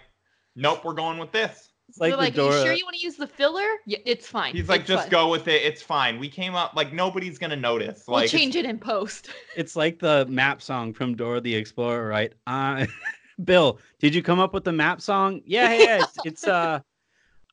"Nope, 0.56 0.84
we're 0.84 0.94
going 0.94 1.18
with 1.18 1.30
this." 1.30 1.69
It's 1.90 2.00
like 2.00 2.12
the 2.12 2.16
like, 2.16 2.35
Dora. 2.35 2.50
"Are 2.53 2.57
you 2.57 2.62
sure 2.62 2.72
you 2.72 2.85
want 2.85 2.96
to 2.96 3.03
use 3.03 3.16
the 3.16 3.26
filler? 3.26 3.66
Yeah, 3.87 3.98
it's 4.07 4.26
fine. 4.26 4.55
He's 4.55 4.68
like, 4.68 4.81
It's 4.83 4.88
"Just 4.88 5.05
fine. 5.05 5.11
go 5.11 5.29
with 5.31 5.48
it. 5.48 5.62
It's 5.62 5.83
fine. 5.83 6.18
We 6.18 6.29
came 6.29 6.55
up 6.55 6.74
like 6.74 6.92
nobody's 6.92 7.38
gonna 7.38 7.57
notice." 7.57 8.05
We'll 8.07 8.20
Like, 8.20 8.31
change 8.31 8.57
it 8.57 8.64
in 8.64 8.79
post." 8.79 9.31
It's 9.57 9.76
like 9.76 9.98
the 9.98 10.26
map 10.26 10.62
song 10.62 10.92
from 10.92 11.16
Dora 11.16 11.40
the 11.40 11.55
Explorer, 11.55 12.07
right? 12.09 12.33
Uh, 12.46 12.87
Bill, 13.44 13.79
did 13.98 14.14
you 14.14 14.22
come 14.22 14.38
up 14.38 14.53
with 14.55 14.64
the 14.64 14.72
map 14.72 15.00
song? 15.00 15.42
Yeah, 15.44 15.72
yeah, 15.72 15.98
it's, 15.98 16.18
it's 16.24 16.46
uh, 16.46 16.81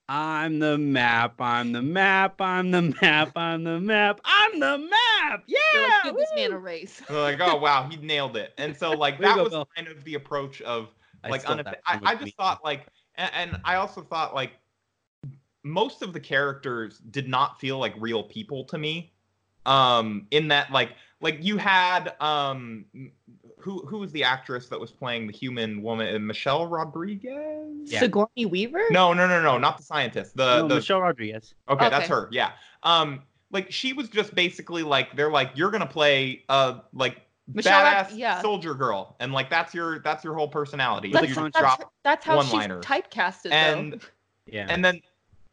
I'm 0.10 0.60
the 0.60 0.78
map, 0.78 1.42
I'm 1.42 1.72
the 1.74 1.82
map, 1.82 2.40
I'm 2.42 2.72
the 2.72 2.82
map, 2.82 3.38
I'm 3.38 3.64
the 3.64 3.80
map, 3.80 4.22
I'm 4.24 4.60
the 4.60 4.78
map. 4.78 5.44
They're 5.72 5.82
Yeah, 5.82 5.88
like, 5.90 6.04
"Give 6.04 6.18
this 6.18 6.34
man 6.34 6.52
a 6.52 6.58
woo! 6.58 6.60
race." 6.60 7.02
They're 7.08 7.22
like, 7.22 7.40
oh 7.42 7.58
wow, 7.58 7.88
he 7.90 7.98
nailed 7.98 8.38
it. 8.38 8.54
And 8.58 8.76
so 8.76 8.96
like 8.96 9.20
that 9.20 9.36
go, 9.36 9.44
was 9.44 9.52
Bill. 9.52 9.70
kind 9.76 9.88
of 9.88 10.04
the 10.04 10.16
approach 10.16 10.62
of 10.62 10.90
like 11.28 11.42
stole 11.42 11.58
unab- 11.58 11.66
that 11.66 11.82
I, 11.86 11.94
from 11.94 12.04
I 12.06 12.14
a 12.14 12.18
just 12.18 12.20
comedian. 12.20 12.36
thought 12.38 12.64
like 12.64 12.88
and, 13.18 13.32
and 13.34 13.62
I 13.66 13.76
also 13.76 14.02
thought 14.02 14.34
like 14.34 14.52
most 15.64 16.02
of 16.02 16.14
the 16.14 16.20
characters 16.20 17.00
did 17.12 17.28
not 17.28 17.60
feel 17.60 17.78
like 17.78 17.94
real 17.98 18.24
people 18.24 18.64
to 18.66 18.78
me. 18.78 19.14
Um 19.66 20.28
in 20.32 20.48
that 20.50 20.72
like 20.72 20.92
like 21.20 21.40
you 21.42 21.58
had 21.58 22.14
um 22.22 22.86
who 23.60 23.86
who 23.86 23.98
was 23.98 24.12
the 24.12 24.24
actress 24.24 24.70
that 24.70 24.80
was 24.80 24.92
playing 24.92 25.28
the 25.28 25.34
human 25.34 25.82
woman 25.82 26.26
Michelle 26.26 26.68
Rodriguez? 26.68 27.92
Yeah. 27.92 28.00
Sigourney 28.00 28.46
Weaver. 28.46 28.84
No, 28.92 29.14
no, 29.14 29.28
no, 29.28 29.42
no, 29.42 29.58
not 29.58 29.78
the 29.78 29.84
scientist. 29.84 30.38
The 30.38 30.62
No, 30.62 30.68
the 30.68 30.76
Michelle 30.76 31.02
Rodriguez. 31.02 31.54
Okay, 31.68 31.90
that's 31.90 32.08
her. 32.08 32.30
Yeah. 32.32 32.52
Um, 32.84 33.24
like 33.52 33.72
she 33.72 33.94
was 33.94 34.10
just 34.10 34.36
basically 34.36 34.84
like 34.84 35.16
they're 35.16 35.32
like 35.32 35.52
you're 35.56 35.72
gonna 35.72 35.86
play 35.86 36.44
uh 36.50 36.80
like 36.94 37.22
Michelle 37.54 37.82
Rod- 37.82 38.08
badass 38.08 38.18
yeah. 38.18 38.42
soldier 38.42 38.74
girl, 38.74 39.16
and 39.20 39.32
like 39.32 39.50
that's 39.50 39.74
your 39.74 40.00
that's 40.00 40.24
your 40.24 40.34
whole 40.36 40.48
personality. 40.48 41.10
With 41.10 41.20
So 41.20 41.26
a 41.26 41.28
you 41.28 41.36
That's, 41.36 41.60
drop, 41.60 41.94
that's 42.04 42.26
how 42.26 42.42
she's 42.42 42.52
one-liners. 42.54 42.84
typecasted, 42.86 43.52
and 43.52 43.94
though. 43.94 44.00
Yeah. 44.48 44.68
and 44.70 44.84
then 44.84 45.02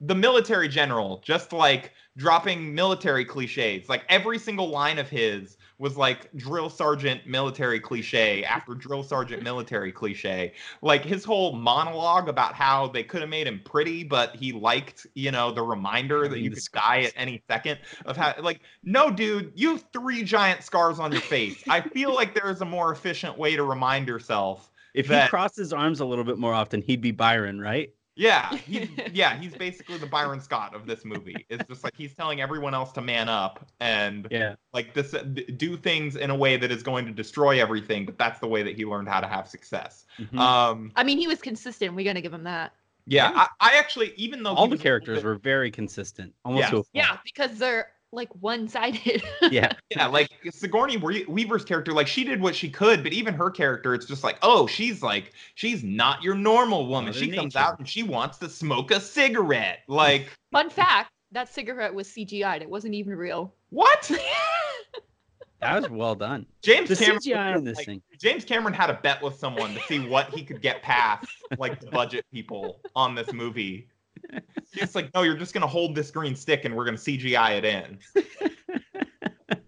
the 0.07 0.15
military 0.15 0.69
general 0.69 1.23
just 1.25 1.53
like 1.53 1.93
dropping 2.17 2.75
military 2.75 3.25
cliches. 3.25 3.89
Like 3.89 4.05
every 4.09 4.39
single 4.39 4.69
line 4.69 4.99
of 4.99 5.09
his 5.09 5.57
was 5.79 5.97
like 5.97 6.33
drill 6.37 6.71
sergeant 6.71 7.27
military 7.27 7.81
cliche 7.81 8.45
after 8.45 8.75
drill 8.75 9.03
sergeant 9.03 9.43
military 9.43 9.91
cliche. 9.91 10.53
Like 10.83 11.05
his 11.05 11.25
whole 11.25 11.55
monologue 11.55 12.29
about 12.29 12.55
how 12.55 12.87
they 12.89 13.03
could 13.03 13.21
have 13.21 13.31
made 13.31 13.47
him 13.49 13.61
pretty, 13.65 14.05
but 14.05 14.37
he 14.37 14.53
liked, 14.53 15.07
you 15.15 15.33
know, 15.33 15.51
the 15.51 15.63
reminder 15.63 16.29
that 16.29 16.39
you 16.39 16.51
could 16.51 16.63
die 16.73 17.03
at 17.03 17.13
any 17.17 17.43
second 17.49 17.79
of 18.07 18.17
how 18.17 18.35
like 18.41 18.61
no 18.85 19.11
dude, 19.11 19.53
you 19.57 19.71
have 19.71 19.85
three 19.93 20.23
giant 20.23 20.63
scars 20.63 21.01
on 21.01 21.11
your 21.11 21.21
face. 21.23 21.63
I 21.69 21.81
feel 21.81 22.15
like 22.15 22.35
there 22.35 22.51
is 22.51 22.61
a 22.61 22.67
more 22.67 22.93
efficient 22.93 23.37
way 23.37 23.57
to 23.57 23.65
remind 23.65 24.07
yourself 24.07 24.71
if 24.95 25.09
that- 25.09 25.25
he 25.25 25.29
crossed 25.31 25.57
his 25.57 25.73
arms 25.73 25.99
a 25.99 26.05
little 26.05 26.25
bit 26.25 26.39
more 26.39 26.55
often, 26.55 26.81
he'd 26.83 27.01
be 27.01 27.11
Byron, 27.11 27.61
right? 27.61 27.91
Yeah, 28.17 28.55
he's, 28.57 28.89
yeah, 29.13 29.37
he's 29.37 29.55
basically 29.55 29.99
the 29.99 30.07
Byron 30.07 30.41
Scott 30.41 30.75
of 30.75 30.87
this 30.87 31.05
movie. 31.05 31.45
It's 31.49 31.65
just 31.69 31.83
like 31.83 31.95
he's 31.97 32.15
telling 32.15 32.41
everyone 32.41 32.73
else 32.75 32.93
to 32.93 33.01
man 33.01 33.29
up 33.29 33.67
and 33.81 34.29
Yeah. 34.31 34.55
like 34.73 34.95
this 34.95 35.11
do 35.57 35.77
things 35.77 36.17
in 36.17 36.31
a 36.31 36.35
way 36.37 36.57
that 36.57 36.71
is 36.71 36.83
going 36.83 37.07
to 37.07 37.13
destroy 37.13 37.61
everything, 37.61 38.05
but 38.05 38.17
that's 38.17 38.39
the 38.39 38.47
way 38.47 38.63
that 38.63 38.77
he 38.77 38.85
learned 38.85 39.09
how 39.09 39.21
to 39.21 39.27
have 39.27 39.49
success. 39.49 40.07
Mhm. 40.19 40.39
Um, 40.39 40.93
I 40.95 41.03
mean, 41.05 41.19
he 41.19 41.27
was 41.27 41.41
consistent. 41.41 41.95
We're 41.95 42.05
gonna 42.05 42.21
give 42.23 42.33
him 42.35 42.45
that. 42.45 42.73
yeah, 43.07 43.31
Yeah. 43.31 43.47
I, 43.61 43.73
I 43.75 43.79
actually 43.79 44.13
even 44.17 44.43
though 44.43 44.51
All 44.55 44.67
the 44.67 44.71
was 44.71 44.81
a 44.81 44.83
little 44.83 44.83
characters 44.83 45.19
bit- 45.19 45.25
were 45.25 45.35
very 45.37 45.71
consistent, 45.71 46.33
almost 46.45 46.61
Yes. 46.63 46.71
to 46.71 46.77
a 46.77 46.79
fault. 46.85 46.89
Yeah, 46.93 47.17
because 47.25 47.59
they're 47.59 47.89
like 48.15 48.29
one-sided. 48.41 49.23
Yeah. 49.51 49.73
yeah, 49.91 50.07
like 50.07 50.29
Sigourney 50.51 50.97
Weaver's 50.97 51.65
character, 51.65 51.93
like 51.93 52.07
she 52.07 52.25
did 52.25 52.41
what 52.41 52.55
she 52.55 52.71
could, 52.71 53.03
but 53.03 53.13
even 53.13 53.35
her 53.35 53.51
character, 53.51 53.95
it's 53.95 54.07
just 54.07 54.25
like, 54.25 54.39
oh, 54.43 54.67
she's 54.67 55.03
like, 55.03 55.33
she's 55.55 55.83
not 55.85 56.23
your 56.23 56.35
normal 56.35 56.87
woman. 56.87 57.07
Mother 57.07 57.19
she 57.19 57.31
comes 57.31 57.57
out 57.57 57.79
and 57.79 57.89
she 57.89 58.03
wants 58.03 58.39
to 58.39 58.49
smoke 58.49 58.91
a 58.91 59.01
cigarette. 59.01 59.81
Like, 59.89 60.31
Fun 60.53 60.71
fact: 60.71 61.11
that 61.33 61.53
cigarette 61.53 61.93
was 61.95 62.09
CGI'd. 62.09 62.63
It 62.63 62.71
wasn't 62.71 62.95
even 62.95 63.15
real. 63.17 63.55
what? 63.71 64.11
That 65.65 65.81
was 65.81 65.91
well 65.91 66.15
done. 66.15 66.45
James 66.63 66.91
The 66.91 66.97
Cameron, 66.97 67.21
CGI 67.21 67.57
in 67.57 67.65
this 67.65 67.79
like, 67.79 67.87
thing. 67.87 68.03
James 68.21 68.45
Cameron 68.45 68.75
had 68.75 68.91
a 68.91 69.01
bet 69.03 69.23
with 69.23 69.37
someone 69.37 69.73
to 69.73 69.81
see 69.83 69.99
what 69.99 70.29
he 70.29 70.43
could 70.43 70.61
get 70.61 70.83
past, 70.83 71.27
like 71.57 71.81
the 71.81 71.87
budget 71.87 72.27
people 72.31 72.81
on 72.95 73.15
this 73.15 73.33
movie. 73.33 73.89
He's 74.73 74.95
like, 74.95 75.13
no, 75.15 75.23
you're 75.23 75.37
just 75.37 75.55
gonna 75.55 75.67
hold 75.67 75.95
this 75.95 76.11
green 76.11 76.35
stick 76.35 76.65
and 76.65 76.75
we're 76.75 76.85
gonna 76.85 76.97
CGI 76.97 77.59
it 77.59 77.65
in. 77.65 77.99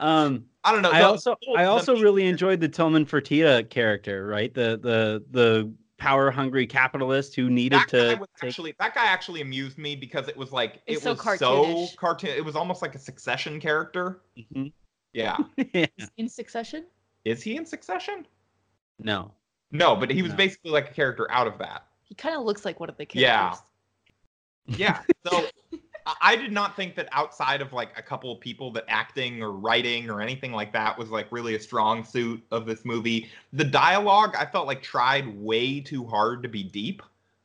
Um, 0.00 0.44
I 0.62 0.70
don't 0.70 0.82
know. 0.82 0.92
I 0.92 1.00
the- 1.00 1.06
also 1.08 1.36
the- 1.42 1.58
I 1.58 1.64
also 1.64 1.94
main 1.94 2.04
really 2.04 2.26
enjoyed 2.28 2.60
the 2.60 2.68
Tillman 2.68 3.04
Fertitta 3.04 3.68
character, 3.68 4.26
right? 4.28 4.54
The 4.54 4.78
the 4.80 5.24
the 5.32 5.72
power 5.96 6.30
hungry 6.30 6.68
capitalist 6.68 7.34
who 7.34 7.50
needed 7.50 7.80
that 7.80 7.90
guy 7.90 8.14
to 8.14 8.20
was 8.20 8.28
take 8.40 8.48
actually 8.50 8.74
that 8.78 8.94
guy 8.94 9.06
actually 9.06 9.40
amused 9.40 9.76
me 9.76 9.96
because 9.96 10.28
it 10.28 10.36
was 10.36 10.52
like 10.52 10.82
It's 10.86 11.00
it 11.00 11.02
so 11.02 11.14
was 11.14 11.38
so 11.40 11.86
cartoon. 11.96 12.30
It 12.30 12.44
was 12.44 12.54
almost 12.54 12.80
like 12.80 12.94
a 12.94 12.98
Succession 13.00 13.58
character. 13.58 14.20
Mhm. 14.38 14.72
Yeah, 15.14 15.36
Yeah. 15.74 15.86
In 16.16 16.28
Succession. 16.28 16.84
is 17.24 17.42
he 17.42 17.56
in 17.56 17.66
Succession? 17.66 18.24
No. 19.00 19.32
No, 19.72 19.96
but 19.96 20.10
he 20.12 20.22
was 20.22 20.30
No. 20.30 20.36
basically 20.36 20.70
like 20.70 20.90
a 20.92 20.94
character 20.94 21.26
out 21.32 21.48
of 21.48 21.58
that. 21.58 21.87
He 22.08 22.14
kind 22.14 22.34
of 22.36 22.44
looks 22.44 22.64
like 22.64 22.80
one 22.80 22.88
of 22.88 22.96
the 22.96 23.06
characters. 23.06 23.22
Yeah. 23.22 23.54
Yeah. 24.66 25.00
So 25.26 25.46
I 26.22 26.36
did 26.36 26.52
not 26.52 26.76
think 26.76 26.94
that 26.96 27.08
outside 27.12 27.60
of 27.60 27.72
like 27.72 27.90
a 27.96 28.02
couple 28.02 28.32
of 28.32 28.40
people 28.40 28.72
that 28.72 28.84
acting 28.88 29.42
or 29.42 29.52
writing 29.52 30.08
or 30.08 30.20
anything 30.20 30.52
like 30.52 30.72
that 30.72 30.96
was 30.96 31.10
like 31.10 31.30
really 31.30 31.54
a 31.54 31.60
strong 31.60 32.04
suit 32.04 32.42
of 32.50 32.66
this 32.66 32.84
movie. 32.84 33.28
The 33.52 33.64
dialogue 33.64 34.34
I 34.38 34.46
felt 34.46 34.66
like 34.66 34.82
tried 34.82 35.26
way 35.38 35.80
too 35.80 36.06
hard 36.06 36.42
to 36.42 36.48
be 36.48 36.62
deep. 36.62 37.02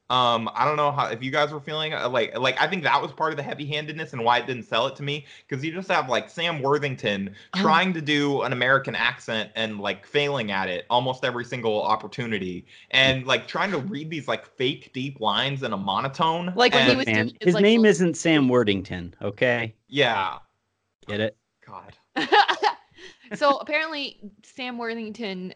Um, 0.09 0.49
I 0.53 0.65
don't 0.65 0.75
know 0.77 0.91
how 0.91 1.07
if 1.07 1.23
you 1.23 1.31
guys 1.31 1.51
were 1.51 1.61
feeling 1.61 1.93
uh, 1.93 2.07
like 2.09 2.37
like 2.37 2.59
I 2.61 2.67
think 2.67 2.83
that 2.83 3.01
was 3.01 3.11
part 3.11 3.31
of 3.31 3.37
the 3.37 3.43
heavy-handedness 3.43 4.13
and 4.13 4.23
why 4.23 4.37
it 4.39 4.45
didn't 4.45 4.63
sell 4.63 4.85
it 4.85 4.95
to 4.97 5.03
me 5.03 5.25
because 5.47 5.63
you 5.63 5.71
just 5.71 5.87
have 5.89 6.09
like 6.09 6.29
Sam 6.29 6.61
Worthington 6.61 7.33
Oh. 7.55 7.61
trying 7.61 7.93
to 7.93 8.01
do 8.01 8.41
an 8.41 8.51
American 8.53 8.95
accent 8.95 9.49
and 9.55 9.79
like 9.79 10.05
failing 10.05 10.51
at 10.51 10.69
it 10.69 10.85
almost 10.89 11.23
every 11.23 11.45
single 11.45 11.81
opportunity 11.81 12.65
and 12.91 13.25
like 13.25 13.47
trying 13.47 13.71
to 13.71 13.79
read 13.79 14.09
these 14.09 14.27
like 14.27 14.45
fake 14.45 14.91
deep 14.93 15.19
lines 15.19 15.63
in 15.63 15.71
a 15.73 15.77
monotone. 15.77 16.53
Like 16.55 16.73
when 16.73 16.89
he 16.89 16.95
was 16.95 17.05
Man, 17.05 17.15
doing 17.15 17.37
his, 17.39 17.47
his 17.47 17.53
like, 17.55 17.63
name 17.63 17.85
isn't 17.85 18.15
Sam 18.15 18.49
Worthington, 18.49 19.15
okay? 19.21 19.73
Yeah. 19.87 20.39
Get 21.07 21.21
it? 21.21 21.37
God. 21.65 21.95
so 23.35 23.57
apparently 23.57 24.19
Sam 24.43 24.77
Worthington 24.77 25.53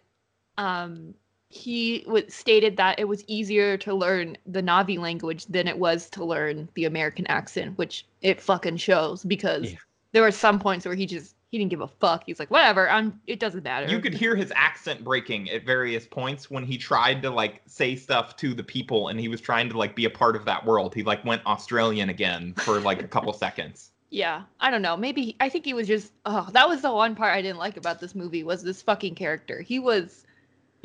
um 0.58 1.14
he 1.50 2.02
w- 2.02 2.30
stated 2.30 2.78
that 2.78 3.00
it 3.00 3.06
was 3.08 3.24
easier 3.28 3.78
to 3.78 3.94
learn 3.94 4.38
the 4.46 4.62
Navi 4.62 4.98
language 5.00 5.46
than 5.46 5.68
it 5.68 5.78
was 5.78 6.10
to 6.12 6.26
learn 6.26 6.68
the 6.74 6.86
American 6.86 7.26
accent, 7.28 7.78
which 7.78 8.06
it 8.22 8.42
fucking 8.42 8.78
shows 8.78 9.24
because 9.24 9.72
Yeah. 9.72 9.78
there 10.12 10.24
were 10.24 10.32
some 10.32 10.60
points 10.60 10.86
where 10.86 10.96
he 10.96 11.06
just 11.06 11.36
he 11.50 11.58
didn't 11.58 11.70
give 11.72 11.80
a 11.80 11.88
fuck. 11.88 12.24
He's 12.26 12.40
like, 12.40 12.52
whatever, 12.52 12.90
I'm 12.90 13.22
it 13.26 13.40
doesn't 13.40 13.64
matter. 13.64 13.88
You 13.88 14.02
could 14.02 14.14
hear 14.14 14.36
his 14.36 14.52
accent 14.54 15.06
breaking 15.06 15.50
at 15.50 15.66
various 15.66 16.06
points 16.06 16.52
when 16.52 16.66
he 16.66 16.78
tried 16.78 17.22
to 17.22 17.30
like 17.30 17.62
say 17.66 17.96
stuff 17.96 18.36
to 18.38 18.54
the 18.54 18.64
people 18.66 19.08
and 19.08 19.18
he 19.18 19.30
was 19.30 19.40
trying 19.40 19.70
to 19.70 19.78
like 19.78 19.96
be 19.96 20.04
a 20.04 20.10
part 20.10 20.36
of 20.36 20.44
that 20.44 20.66
world. 20.66 20.94
He 20.94 21.04
like 21.04 21.24
went 21.24 21.46
Australian 21.46 22.10
again 22.10 22.54
for 22.58 22.82
like 22.82 23.02
a 23.02 23.08
couple 23.08 23.32
seconds. 23.46 23.92
Yeah, 24.10 24.44
I 24.60 24.70
don't 24.72 24.82
know. 24.82 24.98
Maybe 24.98 25.38
I 25.40 25.48
think 25.48 25.64
he 25.64 25.74
was 25.74 25.88
just. 25.88 26.12
Oh, 26.26 26.50
that 26.52 26.68
was 26.68 26.82
the 26.82 26.92
one 26.94 27.16
part 27.16 27.34
I 27.34 27.42
didn't 27.42 27.60
like 27.60 27.78
about 27.78 28.00
this 28.02 28.16
movie 28.16 28.44
was 28.44 28.62
this 28.64 28.82
fucking 28.82 29.16
character. 29.16 29.62
He 29.62 29.80
was. 29.80 30.26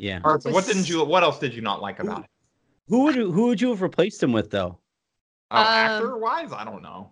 Yeah. 0.03 0.19
All 0.25 0.33
right, 0.33 0.43
so 0.43 0.51
what 0.51 0.65
didn't 0.65 0.89
you 0.89 1.01
what 1.05 1.23
else 1.23 1.39
did 1.39 1.53
you 1.53 1.61
not 1.61 1.81
like 1.81 1.99
about 1.99 2.25
it? 2.25 2.29
Who 2.89 3.03
would 3.05 3.15
you, 3.15 3.31
who 3.31 3.47
would 3.47 3.61
you 3.61 3.69
have 3.69 3.81
replaced 3.81 4.21
him 4.21 4.33
with 4.33 4.51
though? 4.51 4.77
Oh, 5.49 5.57
Um, 5.57 5.65
actor 5.65 6.17
wise, 6.17 6.51
I 6.51 6.65
don't 6.65 6.83
know. 6.83 7.11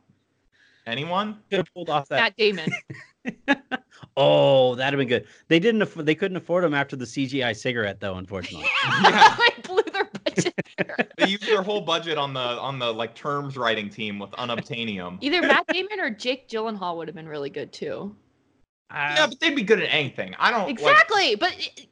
Anyone? 0.85 1.37
Could 1.49 1.59
have 1.59 1.73
pulled 1.73 1.89
off 1.89 2.09
that. 2.09 2.19
Matt 2.19 2.35
Damon. 2.35 2.69
oh, 4.17 4.75
that'd 4.75 4.93
have 4.93 4.97
been 4.99 5.07
good. 5.07 5.25
They 5.47 5.59
didn't. 5.59 5.83
Aff- 5.83 5.93
they 5.93 6.15
couldn't 6.15 6.35
afford 6.35 6.65
him 6.65 6.73
after 6.73 6.97
the 6.97 7.05
CGI 7.05 7.55
cigarette, 7.55 8.01
though. 8.01 8.15
Unfortunately. 8.15 8.67
Yeah. 9.03 9.37
like 9.39 9.63
blew 9.67 9.83
their 9.93 10.09
budget. 10.25 10.53
they 11.17 11.27
used 11.27 11.45
their 11.47 11.61
whole 11.61 11.81
budget 11.81 12.17
on 12.17 12.33
the 12.33 12.39
on 12.41 12.77
the 12.77 12.91
like 12.93 13.15
terms 13.15 13.55
writing 13.55 13.89
team 13.89 14.19
with 14.19 14.31
unobtainium. 14.31 15.17
Either 15.21 15.41
Matt 15.41 15.65
Damon 15.67 16.01
or 16.01 16.09
Jake 16.09 16.49
Gyllenhaal 16.49 16.97
would 16.97 17.07
have 17.07 17.15
been 17.15 17.29
really 17.29 17.49
good 17.49 17.71
too. 17.71 18.13
Yeah, 18.91 19.27
but 19.27 19.39
they'd 19.39 19.55
be 19.55 19.63
good 19.63 19.79
at 19.81 19.87
anything. 19.93 20.35
I 20.37 20.51
don't 20.51 20.63
like, 20.63 20.71
Exactly, 20.71 21.35
but 21.35 21.53
i- 21.57 21.87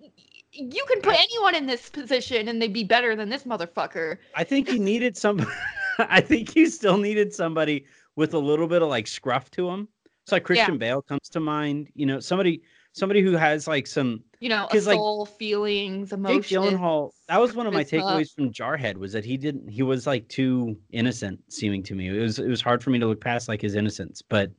you 0.51 0.85
can 0.87 1.01
put 1.01 1.15
anyone 1.19 1.55
in 1.55 1.65
this 1.67 1.89
position 1.89 2.47
and 2.47 2.61
they'd 2.61 2.73
be 2.73 2.83
better 2.83 3.15
than 3.15 3.29
this 3.29 3.43
motherfucker. 3.43 4.17
I 4.35 4.43
think 4.43 4.71
you 4.71 4.79
needed 4.79 5.15
some. 5.17 5.45
I 5.99 6.21
think 6.21 6.55
you 6.55 6.67
still 6.67 6.97
needed 6.97 7.33
somebody 7.33 7.85
with 8.15 8.33
a 8.33 8.39
little 8.39 8.67
bit 8.67 8.81
of 8.81 8.89
like 8.89 9.07
scruff 9.07 9.51
to 9.51 9.69
him. 9.69 9.87
So 10.27 10.35
like 10.35 10.43
Christian 10.43 10.77
Bale 10.77 11.01
comes 11.01 11.27
to 11.29 11.39
mind. 11.39 11.89
You 11.93 12.05
know, 12.05 12.19
somebody 12.19 12.61
somebody 12.93 13.21
who 13.21 13.33
has 13.33 13.67
like 13.67 13.87
some. 13.87 14.23
You 14.39 14.47
know, 14.47 14.65
a 14.65 14.67
'Cause, 14.69 14.87
like, 14.87 14.95
soul, 14.95 15.25
feelings, 15.25 16.09
Jake 16.11 16.17
emotions. 16.17 16.45
Gyllenhaal. 16.47 17.11
That 17.27 17.41
was 17.41 17.53
one 17.55 17.67
of 17.67 17.73
my 17.73 17.83
takeaways 17.83 18.33
from 18.33 18.53
Jarhead 18.53 18.95
was 18.95 19.11
that 19.11 19.25
he 19.25 19.35
didn't. 19.35 19.67
He 19.69 19.83
was 19.83 20.07
like 20.07 20.29
too 20.29 20.77
innocent 20.91 21.41
seeming 21.49 21.83
to 21.83 21.95
me. 21.95 22.07
It 22.07 22.21
was 22.21 22.39
it 22.39 22.47
was 22.47 22.61
hard 22.61 22.81
for 22.81 22.89
me 22.91 22.99
to 22.99 23.05
look 23.07 23.19
past 23.19 23.49
like 23.49 23.61
his 23.61 23.75
innocence. 23.75 24.21
But 24.21 24.51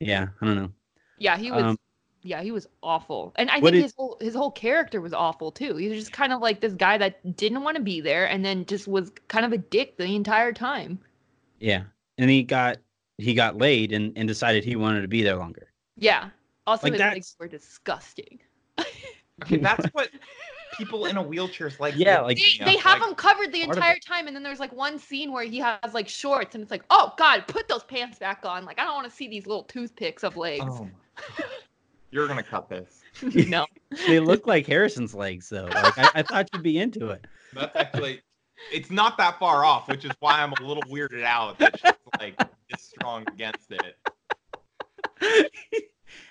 yeah, 0.00 0.26
I 0.40 0.46
don't 0.46 0.56
know. 0.56 0.72
Yeah, 1.18 1.36
he 1.36 1.52
was. 1.52 1.62
Um, 1.62 1.78
yeah, 2.22 2.42
he 2.42 2.50
was 2.52 2.66
awful, 2.82 3.32
and 3.36 3.50
I 3.50 3.58
what 3.58 3.72
think 3.72 3.74
did- 3.74 3.82
his 3.82 3.94
whole 3.96 4.16
his 4.20 4.34
whole 4.34 4.50
character 4.50 5.00
was 5.00 5.12
awful 5.12 5.50
too. 5.52 5.76
He 5.76 5.88
was 5.88 5.98
just 5.98 6.12
kind 6.12 6.32
of 6.32 6.40
like 6.40 6.60
this 6.60 6.72
guy 6.74 6.98
that 6.98 7.36
didn't 7.36 7.62
want 7.62 7.76
to 7.76 7.82
be 7.82 8.00
there, 8.00 8.26
and 8.26 8.44
then 8.44 8.64
just 8.66 8.86
was 8.88 9.10
kind 9.28 9.44
of 9.44 9.52
a 9.52 9.58
dick 9.58 9.96
the 9.96 10.04
entire 10.14 10.52
time. 10.52 10.98
Yeah, 11.60 11.82
and 12.18 12.30
he 12.30 12.42
got 12.42 12.78
he 13.18 13.34
got 13.34 13.58
laid 13.58 13.92
and 13.92 14.12
and 14.16 14.26
decided 14.28 14.64
he 14.64 14.76
wanted 14.76 15.02
to 15.02 15.08
be 15.08 15.22
there 15.22 15.36
longer. 15.36 15.68
Yeah. 15.96 16.30
Also, 16.66 16.86
Like, 16.86 16.92
his 16.92 16.98
that's- 17.00 17.14
legs 17.16 17.36
were 17.40 17.48
disgusting. 17.48 18.38
okay, 19.42 19.56
that's 19.56 19.84
what 19.92 20.10
people 20.78 21.06
in 21.06 21.16
a 21.16 21.22
wheelchair's 21.22 21.78
like. 21.80 21.94
Yeah, 21.96 22.20
like- 22.20 22.36
They, 22.38 22.42
they 22.64 22.70
you 22.70 22.76
know, 22.76 22.82
have 22.82 23.00
like- 23.00 23.08
him 23.08 23.14
covered 23.16 23.52
the 23.52 23.62
entire 23.62 23.98
time, 23.98 24.28
and 24.28 24.36
then 24.36 24.44
there's 24.44 24.60
like 24.60 24.72
one 24.72 24.98
scene 24.98 25.32
where 25.32 25.44
he 25.44 25.58
has 25.58 25.92
like 25.92 26.08
shorts, 26.08 26.54
and 26.54 26.62
it's 26.62 26.70
like, 26.70 26.84
oh 26.90 27.12
god, 27.18 27.46
put 27.48 27.66
those 27.68 27.82
pants 27.82 28.18
back 28.20 28.44
on. 28.44 28.64
Like 28.64 28.78
I 28.78 28.84
don't 28.84 28.94
want 28.94 29.08
to 29.10 29.14
see 29.14 29.26
these 29.28 29.46
little 29.46 29.64
toothpicks 29.64 30.22
of 30.22 30.36
legs. 30.36 30.64
Oh 30.68 30.84
my- 30.84 31.44
You're 32.12 32.28
gonna 32.28 32.42
cut 32.42 32.68
this. 32.68 33.00
no. 33.48 33.66
they 34.06 34.20
look 34.20 34.46
like 34.46 34.66
Harrison's 34.66 35.14
legs 35.14 35.48
though. 35.48 35.64
Like 35.64 35.98
I, 35.98 36.10
I 36.16 36.22
thought 36.22 36.50
you'd 36.52 36.62
be 36.62 36.78
into 36.78 37.08
it. 37.08 37.26
That's 37.54 37.74
actually, 37.74 38.20
it's 38.70 38.90
not 38.90 39.16
that 39.16 39.38
far 39.38 39.64
off, 39.64 39.88
which 39.88 40.04
is 40.04 40.12
why 40.20 40.40
I'm 40.40 40.52
a 40.52 40.62
little 40.62 40.82
weirded 40.84 41.24
out 41.24 41.58
that 41.58 41.80
she's 41.80 41.92
like 42.20 42.38
this 42.70 42.82
strong 42.82 43.24
against 43.32 43.72
it. 43.72 43.96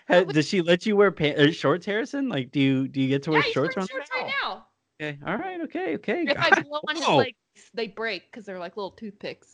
Does 0.30 0.48
she 0.48 0.62
let 0.62 0.86
you 0.86 0.96
wear 0.96 1.12
pants, 1.12 1.42
uh, 1.42 1.52
shorts, 1.52 1.86
Harrison? 1.86 2.30
Like, 2.30 2.52
do 2.52 2.60
you 2.60 2.88
do 2.88 3.02
you 3.02 3.08
get 3.08 3.24
to 3.24 3.32
wear 3.32 3.42
he's 3.42 3.52
shorts 3.52 3.76
on? 3.78 3.88
shorts 3.88 4.10
right 4.16 4.32
now. 4.44 4.68
Okay, 5.02 5.18
all 5.26 5.38
right, 5.38 5.62
okay, 5.62 5.96
okay. 5.96 6.26
If 6.28 6.38
I 6.38 6.62
blow 6.62 6.80
on 6.88 6.96
his 6.96 7.04
Whoa. 7.06 7.18
legs, 7.18 7.38
they 7.74 7.88
break 7.88 8.30
because 8.30 8.46
they're 8.46 8.60
like 8.60 8.78
little 8.78 8.92
toothpicks. 8.92 9.52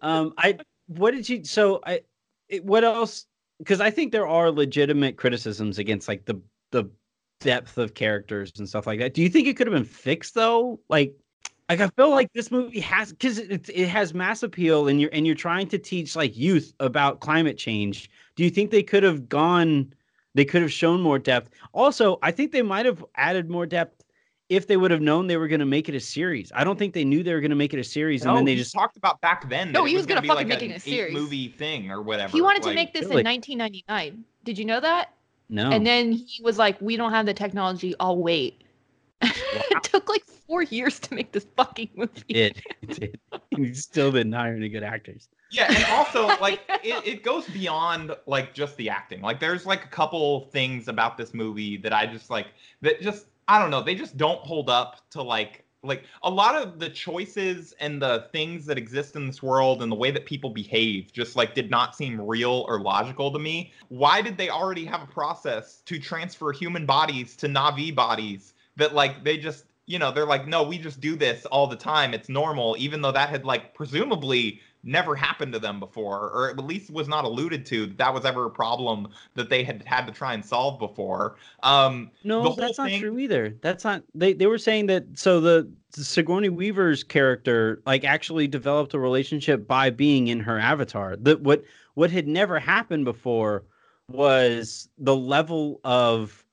um, 0.00 0.32
I 0.38 0.58
what 0.86 1.12
did 1.12 1.28
you? 1.28 1.44
So 1.44 1.80
I, 1.84 2.02
it, 2.48 2.64
what 2.64 2.84
else? 2.84 3.26
Because 3.62 3.80
I 3.80 3.90
think 3.90 4.10
there 4.10 4.26
are 4.26 4.50
legitimate 4.50 5.16
criticisms 5.16 5.78
against 5.78 6.08
like 6.08 6.24
the 6.24 6.40
the 6.72 6.90
depth 7.40 7.78
of 7.78 7.94
characters 7.94 8.52
and 8.58 8.68
stuff 8.68 8.86
like 8.86 8.98
that. 8.98 9.14
Do 9.14 9.22
you 9.22 9.28
think 9.28 9.46
it 9.46 9.56
could 9.56 9.66
have 9.68 9.74
been 9.74 9.84
fixed 9.84 10.34
though? 10.34 10.80
Like, 10.88 11.14
like 11.68 11.80
I 11.80 11.88
feel 11.88 12.10
like 12.10 12.32
this 12.32 12.50
movie 12.50 12.80
has 12.80 13.12
because 13.12 13.38
it 13.38 13.68
it 13.68 13.88
has 13.88 14.14
mass 14.14 14.42
appeal 14.42 14.88
and 14.88 15.00
you're 15.00 15.10
and 15.12 15.26
you're 15.26 15.36
trying 15.36 15.68
to 15.68 15.78
teach 15.78 16.16
like 16.16 16.36
youth 16.36 16.72
about 16.80 17.20
climate 17.20 17.56
change. 17.56 18.10
Do 18.34 18.42
you 18.42 18.50
think 18.50 18.70
they 18.70 18.82
could 18.82 19.04
have 19.04 19.28
gone? 19.28 19.92
They 20.34 20.44
could 20.44 20.62
have 20.62 20.72
shown 20.72 21.00
more 21.00 21.18
depth. 21.18 21.50
Also, 21.72 22.18
I 22.22 22.30
think 22.30 22.52
they 22.52 22.62
might 22.62 22.86
have 22.86 23.04
added 23.16 23.50
more 23.50 23.66
depth 23.66 24.01
if 24.52 24.66
they 24.66 24.76
would 24.76 24.90
have 24.90 25.00
known 25.00 25.26
they 25.26 25.38
were 25.38 25.48
going 25.48 25.60
to 25.60 25.66
make 25.66 25.88
it 25.88 25.94
a 25.94 26.00
series. 26.00 26.52
I 26.54 26.62
don't 26.62 26.78
think 26.78 26.92
they 26.92 27.04
knew 27.04 27.22
they 27.22 27.32
were 27.32 27.40
going 27.40 27.50
to 27.50 27.56
make 27.56 27.72
it 27.72 27.80
a 27.80 27.84
series, 27.84 28.24
and 28.24 28.36
then 28.36 28.44
they 28.44 28.52
he 28.52 28.58
just 28.58 28.74
talked 28.74 28.98
about 28.98 29.18
back 29.22 29.48
then. 29.48 29.72
No, 29.72 29.82
that 29.82 29.88
he 29.88 29.96
was 29.96 30.04
gonna 30.04 30.20
be 30.20 30.28
fucking 30.28 30.48
like 30.48 30.60
make 30.60 30.70
a 30.70 30.78
series. 30.78 31.14
movie 31.14 31.48
thing 31.48 31.90
or 31.90 32.02
whatever. 32.02 32.30
He 32.30 32.42
wanted 32.42 32.62
to 32.64 32.74
make 32.74 32.92
this 32.92 33.06
really? 33.06 33.20
in 33.20 33.26
1999. 33.26 34.24
Did 34.44 34.58
you 34.58 34.64
know 34.66 34.80
that? 34.80 35.14
no. 35.48 35.70
And 35.70 35.86
then 35.86 36.12
he 36.12 36.42
was 36.42 36.58
like, 36.58 36.80
"We 36.80 36.96
don't 36.96 37.12
have 37.12 37.26
the 37.26 37.34
technology. 37.34 37.94
I'll 37.98 38.18
wait." 38.18 38.62
it 39.22 39.82
took 39.82 40.08
like 40.08 40.24
four 40.24 40.62
years 40.62 40.98
to 41.00 41.14
make 41.14 41.32
this 41.32 41.46
fucking 41.56 41.90
movie. 41.94 42.22
it, 42.28 42.60
it 42.82 43.00
did. 43.00 43.20
He 43.56 43.74
still 43.74 44.10
didn't 44.10 44.32
hire 44.32 44.54
any 44.54 44.70
good 44.70 44.82
actors. 44.82 45.28
Yeah, 45.50 45.70
and 45.70 45.84
also 45.90 46.26
like 46.40 46.62
it, 46.82 47.06
it 47.06 47.22
goes 47.22 47.46
beyond 47.48 48.16
like 48.26 48.54
just 48.54 48.76
the 48.76 48.88
acting. 48.88 49.20
Like 49.20 49.40
there's 49.40 49.66
like 49.66 49.84
a 49.84 49.88
couple 49.88 50.46
things 50.46 50.88
about 50.88 51.18
this 51.18 51.34
movie 51.34 51.76
that 51.78 51.92
I 51.92 52.06
just 52.06 52.30
like 52.30 52.48
that 52.80 53.00
just 53.02 53.26
I 53.48 53.58
don't 53.58 53.70
know, 53.70 53.82
they 53.82 53.94
just 53.94 54.16
don't 54.16 54.40
hold 54.40 54.70
up 54.70 55.00
to 55.10 55.22
like 55.22 55.64
like 55.84 56.04
a 56.22 56.30
lot 56.30 56.54
of 56.54 56.78
the 56.78 56.88
choices 56.88 57.74
and 57.80 58.00
the 58.00 58.28
things 58.30 58.66
that 58.66 58.78
exist 58.78 59.16
in 59.16 59.26
this 59.26 59.42
world 59.42 59.82
and 59.82 59.90
the 59.90 59.96
way 59.96 60.12
that 60.12 60.24
people 60.26 60.50
behave 60.50 61.12
just 61.12 61.34
like 61.34 61.54
did 61.54 61.70
not 61.70 61.96
seem 61.96 62.20
real 62.20 62.64
or 62.68 62.80
logical 62.80 63.32
to 63.32 63.38
me. 63.38 63.72
Why 63.88 64.22
did 64.22 64.36
they 64.36 64.48
already 64.48 64.84
have 64.84 65.02
a 65.02 65.06
process 65.06 65.82
to 65.86 65.98
transfer 65.98 66.52
human 66.52 66.86
bodies 66.86 67.34
to 67.36 67.48
Navi 67.48 67.92
bodies 67.92 68.54
that 68.76 68.94
like 68.94 69.24
they 69.24 69.36
just 69.36 69.64
you 69.86 69.98
know 69.98 70.12
they're 70.12 70.26
like 70.26 70.46
no 70.46 70.62
we 70.62 70.78
just 70.78 71.00
do 71.00 71.16
this 71.16 71.44
all 71.46 71.66
the 71.66 71.76
time 71.76 72.14
it's 72.14 72.28
normal 72.28 72.76
even 72.78 73.02
though 73.02 73.12
that 73.12 73.28
had 73.28 73.44
like 73.44 73.74
presumably 73.74 74.60
never 74.84 75.14
happened 75.14 75.52
to 75.52 75.58
them 75.58 75.78
before 75.78 76.30
or 76.30 76.50
at 76.50 76.58
least 76.58 76.90
was 76.90 77.06
not 77.06 77.24
alluded 77.24 77.64
to 77.64 77.86
that 77.86 77.98
that 77.98 78.12
was 78.12 78.24
ever 78.24 78.46
a 78.46 78.50
problem 78.50 79.06
that 79.34 79.48
they 79.48 79.62
had 79.62 79.82
had 79.86 80.06
to 80.06 80.12
try 80.12 80.34
and 80.34 80.44
solve 80.44 80.78
before 80.80 81.36
um 81.62 82.10
the 82.22 82.28
No, 82.28 82.54
that's 82.54 82.78
not 82.78 82.88
thing- 82.88 83.00
true 83.00 83.16
either. 83.18 83.56
That's 83.62 83.84
not. 83.84 84.02
They 84.14 84.32
they 84.32 84.46
were 84.46 84.58
saying 84.58 84.86
that. 84.86 85.04
So 85.14 85.40
the 85.40 85.70
Sigourney 85.94 86.48
Weaver's 86.48 87.04
character 87.04 87.80
like 87.86 88.04
actually 88.04 88.48
developed 88.48 88.94
a 88.94 88.98
relationship 88.98 89.68
by 89.68 89.90
being 89.90 90.28
in 90.28 90.40
her 90.40 90.58
avatar. 90.58 91.16
That 91.16 91.42
what 91.42 91.62
what 91.94 92.10
had 92.10 92.26
never 92.26 92.58
happened 92.58 93.04
before 93.04 93.64
was 94.08 94.88
the 94.98 95.14
level 95.14 95.80
of 95.84 96.44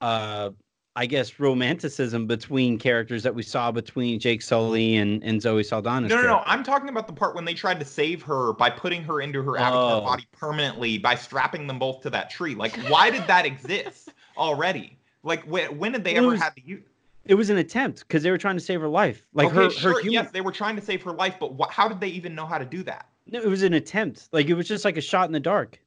uh 0.00 0.50
I 0.94 1.06
guess 1.06 1.40
romanticism 1.40 2.26
between 2.26 2.78
characters 2.78 3.22
that 3.22 3.34
we 3.34 3.42
saw 3.42 3.72
between 3.72 4.20
Jake 4.20 4.42
Sully 4.42 4.96
and, 4.96 5.22
and 5.24 5.40
Zoe 5.40 5.62
Saldana. 5.62 6.06
no 6.08 6.16
no 6.16 6.22
no 6.22 6.42
i'm 6.44 6.62
talking 6.62 6.88
about 6.90 7.06
the 7.06 7.12
part 7.14 7.34
when 7.34 7.44
they 7.46 7.54
tried 7.54 7.78
to 7.80 7.86
save 7.86 8.22
her 8.22 8.52
by 8.52 8.68
putting 8.68 9.02
her 9.04 9.20
into 9.22 9.42
her 9.42 9.56
avatar 9.56 9.98
Oh. 9.98 10.00
body 10.02 10.26
permanently 10.32 10.98
by 10.98 11.14
strapping 11.14 11.66
them 11.66 11.78
both 11.78 12.02
to 12.02 12.10
that 12.10 12.28
tree 12.30 12.54
like 12.54 12.76
why 12.90 13.08
did 13.10 13.26
that 13.26 13.46
exist 13.46 14.10
already 14.36 14.98
like 15.22 15.42
when, 15.44 15.78
when 15.78 15.92
did 15.92 16.04
they 16.04 16.14
It 16.14 16.18
ever 16.18 16.28
was- 16.28 16.40
have 16.42 16.54
to 16.56 16.62
use 16.66 16.82
It 17.24 17.34
was 17.36 17.48
an 17.48 17.56
attempt 17.56 18.00
because 18.00 18.22
they 18.22 18.30
were 18.30 18.38
trying 18.38 18.56
to 18.56 18.60
save 18.60 18.80
her 18.80 18.88
life. 18.88 19.24
Like 19.32 19.46
okay, 19.46 19.56
her 19.56 19.70
sure, 19.70 19.92
her 19.94 19.98
human. 20.00 20.12
yes 20.24 20.30
they 20.30 20.40
were 20.42 20.52
trying 20.52 20.76
to 20.76 20.82
save 20.82 21.02
her 21.04 21.12
life 21.12 21.36
but 21.40 21.52
wh- 21.58 21.70
how 21.72 21.88
did 21.88 22.00
they 22.00 22.08
even 22.08 22.34
know 22.34 22.44
how 22.44 22.58
to 22.58 22.66
do 22.66 22.82
that 22.82 23.06
No, 23.30 23.40
it 23.40 23.48
was 23.48 23.62
an 23.62 23.72
attempt. 23.72 24.28
Like 24.32 24.48
it 24.48 24.54
was 24.54 24.68
just 24.68 24.84
like 24.84 24.98
a 24.98 25.00
shot 25.00 25.26
in 25.26 25.32
the 25.32 25.40
dark. 25.40 25.78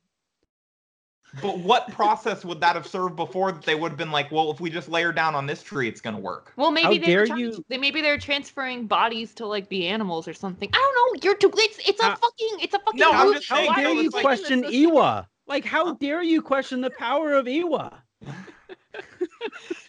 But 1.41 1.59
what 1.59 1.91
process 1.91 2.45
would 2.45 2.59
that 2.61 2.75
have 2.75 2.87
served 2.87 3.15
before 3.15 3.51
that 3.51 3.63
they 3.63 3.75
would 3.75 3.89
have 3.91 3.97
been 3.97 4.11
like, 4.11 4.31
well, 4.31 4.51
if 4.51 4.59
we 4.59 4.69
just 4.69 4.89
layer 4.89 5.11
down 5.11 5.35
on 5.35 5.45
this 5.45 5.61
tree, 5.63 5.87
it's 5.87 6.01
gonna 6.01 6.19
work. 6.19 6.53
Well, 6.55 6.71
maybe 6.71 6.83
How 6.83 6.91
they 6.91 6.99
dare 6.99 7.19
were 7.21 7.27
trying, 7.27 7.39
you- 7.39 7.65
they 7.69 7.77
maybe 7.77 8.01
they're 8.01 8.17
transferring 8.17 8.87
bodies 8.87 9.33
to 9.35 9.45
like 9.45 9.67
be 9.69 9.87
animals 9.87 10.27
or 10.27 10.33
something. 10.33 10.69
I 10.73 10.77
don't 10.77 10.95
know. 10.95 11.21
You're 11.23 11.37
too. 11.37 11.51
It's 11.55 11.79
it's 11.89 12.01
a 12.01 12.05
How- 12.05 12.15
fucking 12.15 12.57
it's 12.61 12.73
a 12.73 12.79
fucking. 12.79 12.99
No, 12.99 13.11
I'm 13.11 13.33
just 13.33 13.49
How 13.49 13.55
saying, 13.57 13.67
Why 13.67 13.83
dare 13.83 13.93
you 13.93 14.09
like- 14.09 14.23
question 14.23 14.61
taking 14.63 14.93
this? 14.93 15.25
Like, 15.47 15.63
how 15.65 15.93
dare 15.93 16.23
you 16.23 16.41
question 16.41 16.81
the 16.81 16.89
power 16.89 17.33
of 17.33 17.45
Eywa? 17.45 17.93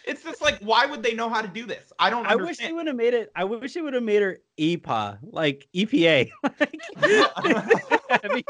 It's 0.05 0.23
just 0.23 0.41
like, 0.41 0.57
why 0.59 0.85
would 0.85 1.03
they 1.03 1.13
know 1.13 1.27
how 1.29 1.41
to 1.41 1.47
do 1.49 1.65
this? 1.65 1.91
I 1.99 2.09
don't 2.09 2.25
I 2.25 2.35
wish 2.35 2.57
they 2.57 2.71
would 2.71 2.87
have 2.87 2.95
made 2.95 3.13
it. 3.13 3.29
I 3.35 3.43
wish 3.43 3.73
they 3.73 3.81
would 3.81 3.93
have 3.93 4.03
made 4.03 4.21
her 4.21 4.37
EPA, 4.57 5.19
like 5.21 5.67
EPA. 5.75 6.29
I 6.45 8.33
mean, 8.33 8.43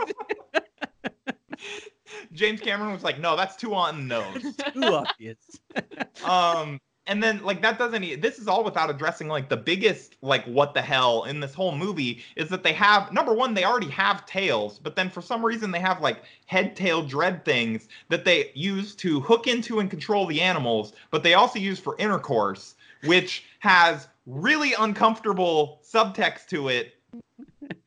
James 2.33 2.61
Cameron 2.61 2.93
was 2.93 3.03
like, 3.03 3.19
no, 3.19 3.35
that's 3.35 3.55
too 3.55 3.73
on 3.73 3.97
the 3.97 4.03
nose. 4.03 4.43
it's 4.43 4.57
too 4.73 4.83
obvious. 4.83 5.37
um, 6.25 6.79
and 7.07 7.23
then 7.23 7.41
like 7.43 7.61
that 7.61 7.77
doesn't. 7.77 8.03
e- 8.03 8.15
This 8.15 8.37
is 8.37 8.47
all 8.47 8.63
without 8.63 8.89
addressing 8.89 9.27
like 9.27 9.49
the 9.49 9.57
biggest 9.57 10.17
like 10.21 10.43
what 10.45 10.73
the 10.73 10.81
hell 10.81 11.23
in 11.23 11.39
this 11.39 11.53
whole 11.53 11.75
movie 11.75 12.21
is 12.35 12.49
that 12.49 12.63
they 12.63 12.73
have 12.73 13.11
number 13.13 13.33
one 13.33 13.53
they 13.53 13.63
already 13.63 13.89
have 13.89 14.25
tails, 14.25 14.77
but 14.79 14.95
then 14.95 15.09
for 15.09 15.21
some 15.21 15.43
reason 15.45 15.71
they 15.71 15.79
have 15.79 16.01
like 16.01 16.23
head 16.47 16.75
tail 16.75 17.01
dread 17.01 17.45
things 17.45 17.87
that 18.09 18.25
they 18.25 18.51
use 18.53 18.93
to 18.95 19.21
hook 19.21 19.47
into 19.47 19.79
and 19.79 19.89
control 19.89 20.25
the 20.25 20.41
animals, 20.41 20.93
but 21.09 21.23
they 21.23 21.33
also 21.33 21.59
use 21.59 21.79
for 21.79 21.95
intercourse, 21.97 22.75
which 23.05 23.45
has 23.59 24.09
really 24.25 24.73
uncomfortable 24.73 25.79
subtext 25.89 26.47
to 26.47 26.67
it. 26.67 26.93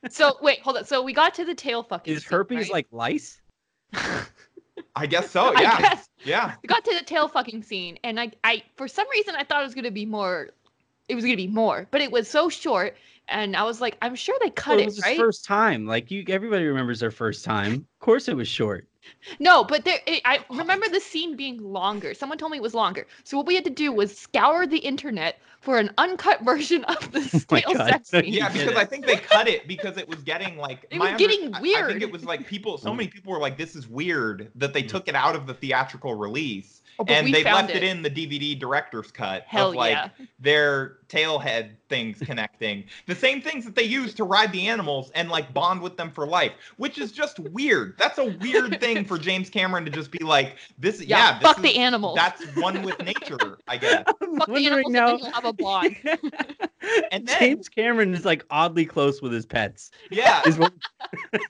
So 0.09 0.39
wait, 0.41 0.61
hold 0.61 0.79
on. 0.79 0.85
So 0.85 1.03
we 1.03 1.13
got 1.13 1.35
to 1.35 1.45
the 1.45 1.55
tail 1.55 1.83
fucking. 1.83 2.15
Is 2.15 2.23
scene, 2.23 2.31
herpes 2.31 2.57
right? 2.59 2.71
like 2.73 2.87
lice? 2.91 3.40
I 4.97 5.07
guess 5.07 5.31
so. 5.31 5.53
Yeah, 5.57 5.81
guess. 5.81 6.09
yeah. 6.25 6.57
We 6.63 6.67
got 6.69 6.85
to 6.85 6.95
the 6.99 7.05
tail 7.05 7.29
fucking 7.29 7.63
scene, 7.63 7.99
and 8.05 8.21
I, 8.21 8.33
I, 8.45 8.63
for 8.77 8.89
some 8.89 9.09
reason, 9.11 9.35
I 9.37 9.45
thought 9.45 9.63
it 9.63 9.67
was 9.67 9.75
gonna 9.75 9.91
be 9.91 10.07
more. 10.07 10.51
It 11.09 11.15
was 11.17 11.25
gonna 11.25 11.37
be 11.37 11.49
more, 11.49 11.89
but 11.91 12.01
it 12.03 12.13
was 12.13 12.29
so 12.31 12.49
short, 12.51 12.97
and 13.29 13.57
I 13.57 13.65
was 13.65 13.81
like, 13.81 13.99
I'm 14.03 14.17
sure 14.17 14.37
they 14.43 14.51
cut 14.51 14.79
Well, 14.79 14.81
it 14.81 14.85
it, 14.85 14.87
was 14.87 14.97
his 14.97 15.07
right? 15.07 15.17
first 15.17 15.45
time. 15.47 15.87
Like 15.87 16.11
you, 16.11 16.25
everybody 16.29 16.67
remembers 16.67 17.01
their 17.01 17.11
first 17.11 17.45
time. 17.45 17.87
Of 18.01 18.01
course, 18.05 18.29
it 18.29 18.37
was 18.37 18.49
short. 18.49 18.89
No, 19.39 19.65
but 19.65 19.85
there, 19.85 19.99
it, 20.07 20.23
I 20.25 20.41
remember 20.51 20.89
the 20.89 21.01
scene 21.01 21.37
being 21.37 21.63
longer. 21.63 22.15
Someone 22.15 22.39
told 22.39 22.53
me 22.53 22.59
it 22.59 22.63
was 22.63 22.75
longer. 22.75 23.07
So 23.25 23.37
what 23.37 23.47
we 23.47 23.55
had 23.55 23.65
to 23.65 23.71
do 23.71 23.93
was 23.93 24.17
scour 24.17 24.67
the 24.67 24.79
internet 24.79 25.39
for 25.61 25.79
an 25.79 25.91
uncut 25.99 26.41
version 26.45 26.85
of 26.85 27.13
the 27.13 27.21
Oh 27.21 27.39
stale 27.39 27.75
God. 27.75 27.89
sex 27.91 28.11
scene. 28.11 28.25
Yeah, 28.27 28.49
because. 28.51 28.77
I 28.77 28.85
think 28.85 29.07
they 29.07 29.17
cut 29.17 29.49
it 29.49 29.67
because 29.69 29.97
it 29.99 30.09
was 30.09 30.23
getting 30.23 30.57
like 30.57 30.87
It 30.91 30.99
my 30.99 31.13
was 31.13 31.19
getting 31.19 31.55
I- 31.55 31.59
I, 31.59 31.87
think 31.87 32.03
it 32.03 32.11
was 32.13 32.25
like 32.25 32.47
people. 32.47 32.79
So 32.79 32.91
Mm. 32.91 32.97
many 32.97 33.09
people 33.09 33.33
were 33.33 33.39
like, 33.41 33.57
"This 33.57 33.77
is 33.77 33.87
weird" 33.89 34.51
that 34.55 34.73
they 34.73 34.83
Mm. 34.83 34.89
took 34.89 35.09
it 35.09 35.15
out 35.15 35.35
of 35.37 35.47
the 35.47 35.55
theatrical 35.55 36.15
release. 36.15 36.80
Oh, 37.01 37.05
and 37.09 37.33
they 37.33 37.43
left 37.45 37.71
it. 37.71 37.83
in 37.83 38.03
the 38.03 38.11
DVD 38.11 38.59
director's 38.59 39.11
cut 39.11 39.45
Hell 39.47 39.71
of 39.71 39.75
like 39.75 39.93
yeah. 39.93 40.09
their 40.39 40.99
tailhead 41.09 41.71
things 41.89 42.19
connecting. 42.25 42.85
the 43.07 43.15
same 43.15 43.41
things 43.41 43.65
that 43.65 43.75
they 43.75 43.83
use 43.85 44.13
to 44.15 44.25
ride 44.25 44.53
the 44.53 44.69
animals 44.69 45.11
and 45.15 45.31
like 45.31 45.53
bond 45.55 45.81
with 45.81 45.97
them 45.97 46.11
for 46.11 46.27
life, 46.27 46.53
which 46.77 46.99
is 46.99 47.11
just 47.11 47.39
weird. 47.41 47.95
That's 47.99 48.19
a 48.19 48.27
weird 48.27 48.81
thing 48.81 49.05
for 49.07 49.17
James 49.29 49.49
Cameron 49.49 49.85
to 49.87 49.91
just 49.91 50.11
be 50.11 50.23
like, 50.23 50.57
this 50.79 51.01
Yeah, 51.03 51.17
yeah, 51.19 51.39
this 51.39 51.49
fuck 51.49 51.57
is- 51.57 51.63
the 51.63 51.77
animals. 51.79 52.17
That's 52.17 52.45
one 52.57 52.83
with 52.83 53.03
nature, 53.03 53.59
I 53.67 53.79
guess. 53.79 54.05
I'm 54.23 54.37
fuck 54.39 54.47
the 54.47 54.53
wondering 54.53 54.95
animals 54.97 55.23
now. 55.23 55.27
and 55.27 55.35
have 55.35 55.45
a 55.47 55.53
bond. 55.55 55.97
And 57.13 57.27
then 57.27 57.39
James 57.39 57.69
Cameron 57.69 58.15
is 58.15 58.25
like 58.25 58.45
oddly 58.51 58.85
close 58.87 59.21
with 59.23 59.33
his 59.33 59.47
pets. 59.47 59.91
yeah, 60.11 60.43
Is 60.47 60.59
what 60.59 60.73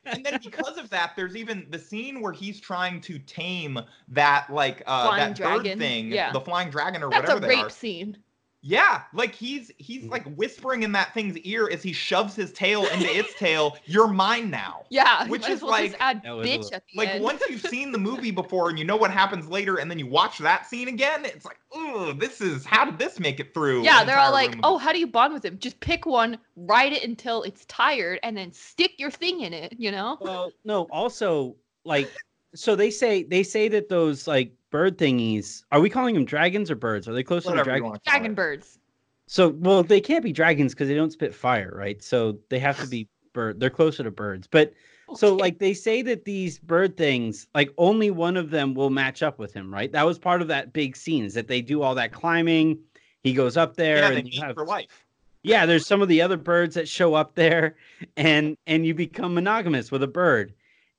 and 0.07 0.25
then 0.25 0.39
because 0.43 0.77
of 0.79 0.91
that, 0.91 1.13
there's 1.17 1.37
even 1.37 1.67
the 1.71 1.79
scene 1.79 2.21
where 2.21 2.33
he's 2.33 2.61
trying 2.61 3.01
to 3.03 3.19
tame 3.21 3.79
that 4.09 4.53
like 4.53 4.83
uh 4.87 5.07
Flying 5.09 5.29
that 5.35 5.37
dragon. 5.41 5.73
bird 5.73 5.79
thing, 5.79 6.13
Yeah. 6.13 6.33
the 6.33 6.41
flying 6.41 6.71
dragon 6.71 7.03
or 7.03 7.11
That's 7.11 7.29
a 7.31 7.35
whatever 7.35 7.41
they 7.41 7.57
rape 7.57 7.67
are. 7.67 7.71
scene. 7.71 8.17
Yeah, 8.63 9.05
like 9.15 9.35
he's 9.35 9.71
he's 9.79 10.05
mm. 10.05 10.11
like 10.11 10.25
whispering 10.37 10.83
in 10.83 10.93
that 10.93 11.15
thing's 11.15 11.39
ear 11.39 11.71
as 11.73 11.83
he 11.83 11.95
shoves 11.95 12.37
his 12.37 12.53
tail 12.53 12.85
into 12.89 13.07
its 13.07 13.33
tail. 13.39 13.79
You're 13.87 14.07
mine 14.07 14.51
now. 14.51 14.85
Yeah, 14.91 15.27
Which 15.29 15.49
is 15.49 15.63
well 15.63 15.71
like- 15.71 15.97
add 15.99 16.21
a 16.25 16.29
bitch 16.29 16.71
at 16.73 16.83
the 16.93 16.99
Like 16.99 17.09
end. 17.11 17.25
once 17.25 17.43
you've 17.49 17.63
seen 17.63 17.91
the 17.91 17.97
movie 17.99 18.31
before 18.43 18.69
and 18.69 18.79
you 18.79 18.85
know 18.85 18.97
what 18.97 19.11
happens 19.11 19.49
later, 19.49 19.77
and 19.77 19.91
then 19.91 19.99
you 19.99 20.07
watch 20.07 20.37
that 20.39 20.67
scene 20.67 20.89
again, 20.89 21.25
it's 21.25 21.47
like, 21.47 21.59
oh, 21.73 22.13
this 22.13 22.43
is 22.43 22.67
how 22.67 22.85
did 22.85 22.99
this 22.99 23.19
make 23.19 23.41
it 23.41 23.55
through? 23.55 23.83
Yeah, 23.83 24.03
an 24.03 24.07
they're 24.07 24.19
all 24.19 24.33
like, 24.33 24.59
"Oh, 24.63 24.77
how 24.77 24.93
do 24.93 24.99
you 24.99 25.07
bond 25.07 25.33
with 25.33 25.45
him? 25.45 25.57
Just 25.59 25.81
pick 25.81 26.05
one, 26.05 26.37
ride 26.57 26.93
it 26.93 27.03
until 27.03 27.43
it's 27.45 27.65
tired, 27.65 28.19
and 28.23 28.37
then 28.37 28.53
stick 28.53 28.93
your 28.99 29.11
thing 29.11 29.41
in 29.41 29.55
it." 29.55 29.75
You 29.79 29.91
know? 29.91 30.19
well, 30.21 30.53
no, 30.65 30.83
also 30.91 31.57
like 31.85 32.11
so 32.55 32.77
they 32.77 32.91
say 32.91 33.23
they 33.23 33.43
say 33.43 33.69
that 33.69 33.89
those 33.89 34.27
like 34.27 34.53
bird 34.71 34.99
thingies 34.99 35.65
are 35.73 35.81
we 35.81 35.91
calling 35.91 36.15
them 36.15 36.25
dragons 36.25 36.71
or 36.71 36.77
birds? 36.77 37.09
Are 37.09 37.13
they 37.15 37.23
closer 37.23 37.53
to 37.53 37.61
whatever 37.61 37.71
you 37.73 37.83
dragons? 37.83 37.85
want 37.85 38.03
to 38.05 38.11
call 38.11 38.13
Dragon 38.13 38.35
birds. 38.35 38.79
So 39.27 39.51
well, 39.51 39.83
they 39.83 40.01
can't 40.01 40.25
be 40.25 40.33
dragons 40.33 40.75
because 40.75 40.89
they 40.89 40.95
don't 40.95 41.13
spit 41.13 41.35
fire, 41.35 41.73
right? 41.75 42.03
So 42.03 42.39
they 42.49 42.59
have 42.59 42.79
to 42.81 42.87
be 42.87 43.09
bird. 43.33 43.61
They're 43.61 43.71
closer 43.71 44.03
to 44.03 44.11
birds. 44.11 44.47
But 44.49 44.75
so 45.13 45.35
like 45.35 45.59
they 45.59 45.75
say 45.75 46.03
that 46.03 46.25
these 46.25 46.59
bird 46.59 46.97
things, 46.97 47.47
like 47.55 47.71
only 47.79 48.11
one 48.11 48.37
of 48.37 48.51
them 48.51 48.75
will 48.75 48.91
match 48.91 49.23
up 49.23 49.39
with 49.39 49.53
him, 49.55 49.73
right? 49.73 49.93
That 49.93 50.07
was 50.07 50.19
part 50.19 50.43
of 50.43 50.49
that 50.49 50.73
big 50.73 50.97
scene 50.97 51.25
is 51.25 51.35
that 51.35 51.49
they 51.49 51.63
do 51.63 51.83
all 51.83 51.95
that 51.97 52.13
climbing. 52.13 52.81
He 53.23 53.35
goes 53.35 53.57
up 53.57 53.77
there 53.77 53.97
Yeah, 54.03 54.11
they 54.11 54.17
and 54.17 54.25
meet 54.25 54.35
you 54.35 54.43
have 54.43 54.57
for 54.57 54.65
life. 54.65 55.07
yeah, 55.43 55.67
there's 55.67 55.87
some 55.87 56.03
of 56.03 56.09
the 56.09 56.23
other 56.23 56.37
birds 56.37 56.75
that 56.75 56.89
show 56.89 57.15
up 57.15 57.35
there 57.35 57.77
and 58.17 58.57
and 58.67 58.87
you 58.87 58.95
become 58.95 59.35
monogamous 59.35 59.91
with 59.91 60.03
a 60.03 60.09
bird. 60.09 60.55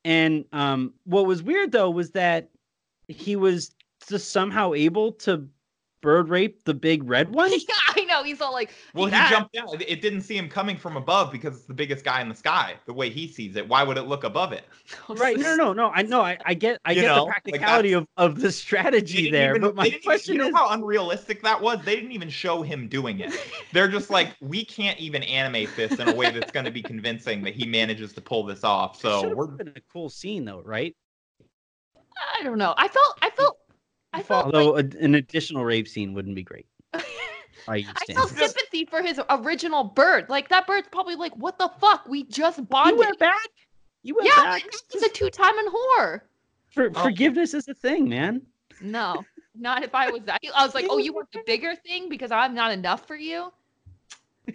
And 0.05 0.45
um 0.53 0.95
what 1.05 1.25
was 1.27 1.43
weird 1.43 1.71
though 1.73 1.91
was 1.91 2.12
that 2.12 2.50
he 3.12 3.36
was 3.36 3.76
just 4.10 4.32
somehow 4.32 4.74
able 4.74 5.12
to 5.13 5.47
bird 6.02 6.30
rape 6.30 6.63
the 6.63 6.74
big 6.74 7.04
red 7.08 7.30
one. 7.36 7.52
yeah, 7.52 7.60
I 7.89 8.04
know. 8.06 8.24
He's 8.24 8.41
all 8.41 8.52
like, 8.52 8.71
Well, 8.95 9.06
he 9.06 9.12
that- 9.12 9.30
jumped 9.30 9.54
down. 9.54 9.67
It- 9.80 9.88
It 9.88 10.02
didn't 10.02 10.21
see 10.21 10.36
him 10.36 10.50
coming 10.50 10.76
from 10.76 10.97
above 10.97 11.32
because 11.32 11.56
it's 11.58 11.65
the 11.67 11.76
biggest 11.76 12.04
guy 12.04 12.21
in 12.21 12.28
the 12.30 12.34
sky. 12.34 12.74
The 12.88 12.93
way 12.93 13.12
he 13.12 13.28
sees 13.28 13.56
it, 13.56 13.67
why 13.69 13.84
would 13.84 13.97
it 14.00 14.04
look 14.08 14.24
above 14.24 14.52
it? 14.52 14.63
Right. 15.10 15.38
No, 15.38 15.56
no, 15.56 15.74
no. 15.74 15.91
I 15.93 16.02
know. 16.02 16.21
I, 16.21 16.39
I 16.43 16.56
get. 16.56 16.80
I 16.86 16.93
You 16.93 17.02
get 17.02 17.08
know, 17.10 17.15
the 17.17 17.21
like 17.21 17.32
practicality 17.43 17.93
of, 17.93 18.08
of 18.17 18.41
the 18.41 18.52
strategy 18.52 19.30
there. 19.30 19.52
even- 19.52 19.62
but 19.62 19.76
my 19.76 19.84
they 19.84 19.89
didn't 19.91 20.00
even- 20.02 20.08
question 20.08 20.36
you 20.38 20.41
know 20.41 20.58
how 20.58 20.71
unrealistic 20.71 21.43
that 21.43 21.62
was. 21.62 21.78
They 21.86 21.95
didn't 21.95 22.13
even 22.13 22.30
show 22.30 22.63
him 22.63 22.88
doing 22.88 23.19
it. 23.19 23.32
They're 23.71 23.88
just 23.88 24.10
like, 24.10 24.30
we 24.41 24.65
can't 24.65 25.00
even 25.00 25.21
animate 25.21 25.69
this 25.76 26.00
in 26.00 26.08
a 26.10 26.15
way 26.15 26.32
that's 26.32 26.52
going 26.52 26.65
to 26.65 26.71
be 26.71 26.82
convincing 26.82 27.43
that 27.43 27.54
he 27.54 27.67
manages 27.67 28.12
to 28.13 28.21
pull 28.21 28.43
this 28.43 28.63
off. 28.63 29.00
So 29.00 29.21
should've 29.21 29.38
we're 29.38 29.45
been 29.47 29.74
a 29.76 29.82
cool 29.93 30.10
scene 30.10 30.45
though, 30.45 30.63
right? 30.65 30.95
I 32.39 32.43
don't 32.43 32.57
know. 32.57 32.73
I 32.77 32.88
felt, 32.88 33.17
I 33.21 33.29
felt, 33.31 33.57
I 34.13 34.23
felt 34.23 34.47
like, 34.47 34.55
Although 34.55 34.77
a, 34.77 35.03
an 35.03 35.15
additional 35.15 35.63
rape 35.65 35.88
scene 35.88 36.13
wouldn't 36.13 36.36
be 36.36 36.43
great. 36.43 36.67
I 36.93 37.05
I 37.67 38.13
felt 38.13 38.29
sympathy 38.29 38.86
for 38.86 39.01
his 39.01 39.19
original 39.29 39.84
bird. 39.84 40.27
Like 40.29 40.49
that 40.49 40.65
bird's 40.67 40.88
probably 40.91 41.15
like, 41.15 41.36
"What 41.38 41.60
the 41.60 41.69
fuck? 41.79 42.07
We 42.07 42.23
just 42.23 42.67
bonded. 42.69 42.95
you 42.95 42.99
went 42.99 43.19
back. 43.19 43.49
You 44.03 44.15
went 44.15 44.29
yeah, 44.36 44.43
back. 44.43 44.63
he's 44.91 45.03
a 45.03 45.10
two-time 45.10 45.57
and 45.57 45.69
whore. 45.69 46.21
For, 46.71 46.89
Oh. 46.95 47.03
Forgiveness 47.03 47.53
is 47.53 47.67
a 47.67 47.73
thing, 47.73 48.10
man. 48.10 48.41
No, 48.81 49.23
not 49.55 49.84
if 49.84 49.93
I 49.93 50.10
was 50.10 50.23
that. 50.23 50.39
I 50.55 50.65
was 50.65 50.73
like, 50.73 50.88
"Oh, 50.89 50.97
you 50.97 51.13
want 51.13 51.31
the 51.31 51.43
bigger 51.45 51.75
thing 51.75 52.10
because 52.10 52.31
I'm 52.31 52.55
not 52.55 52.71
enough 52.71 53.05
for 53.05 53.15
you." 53.15 53.51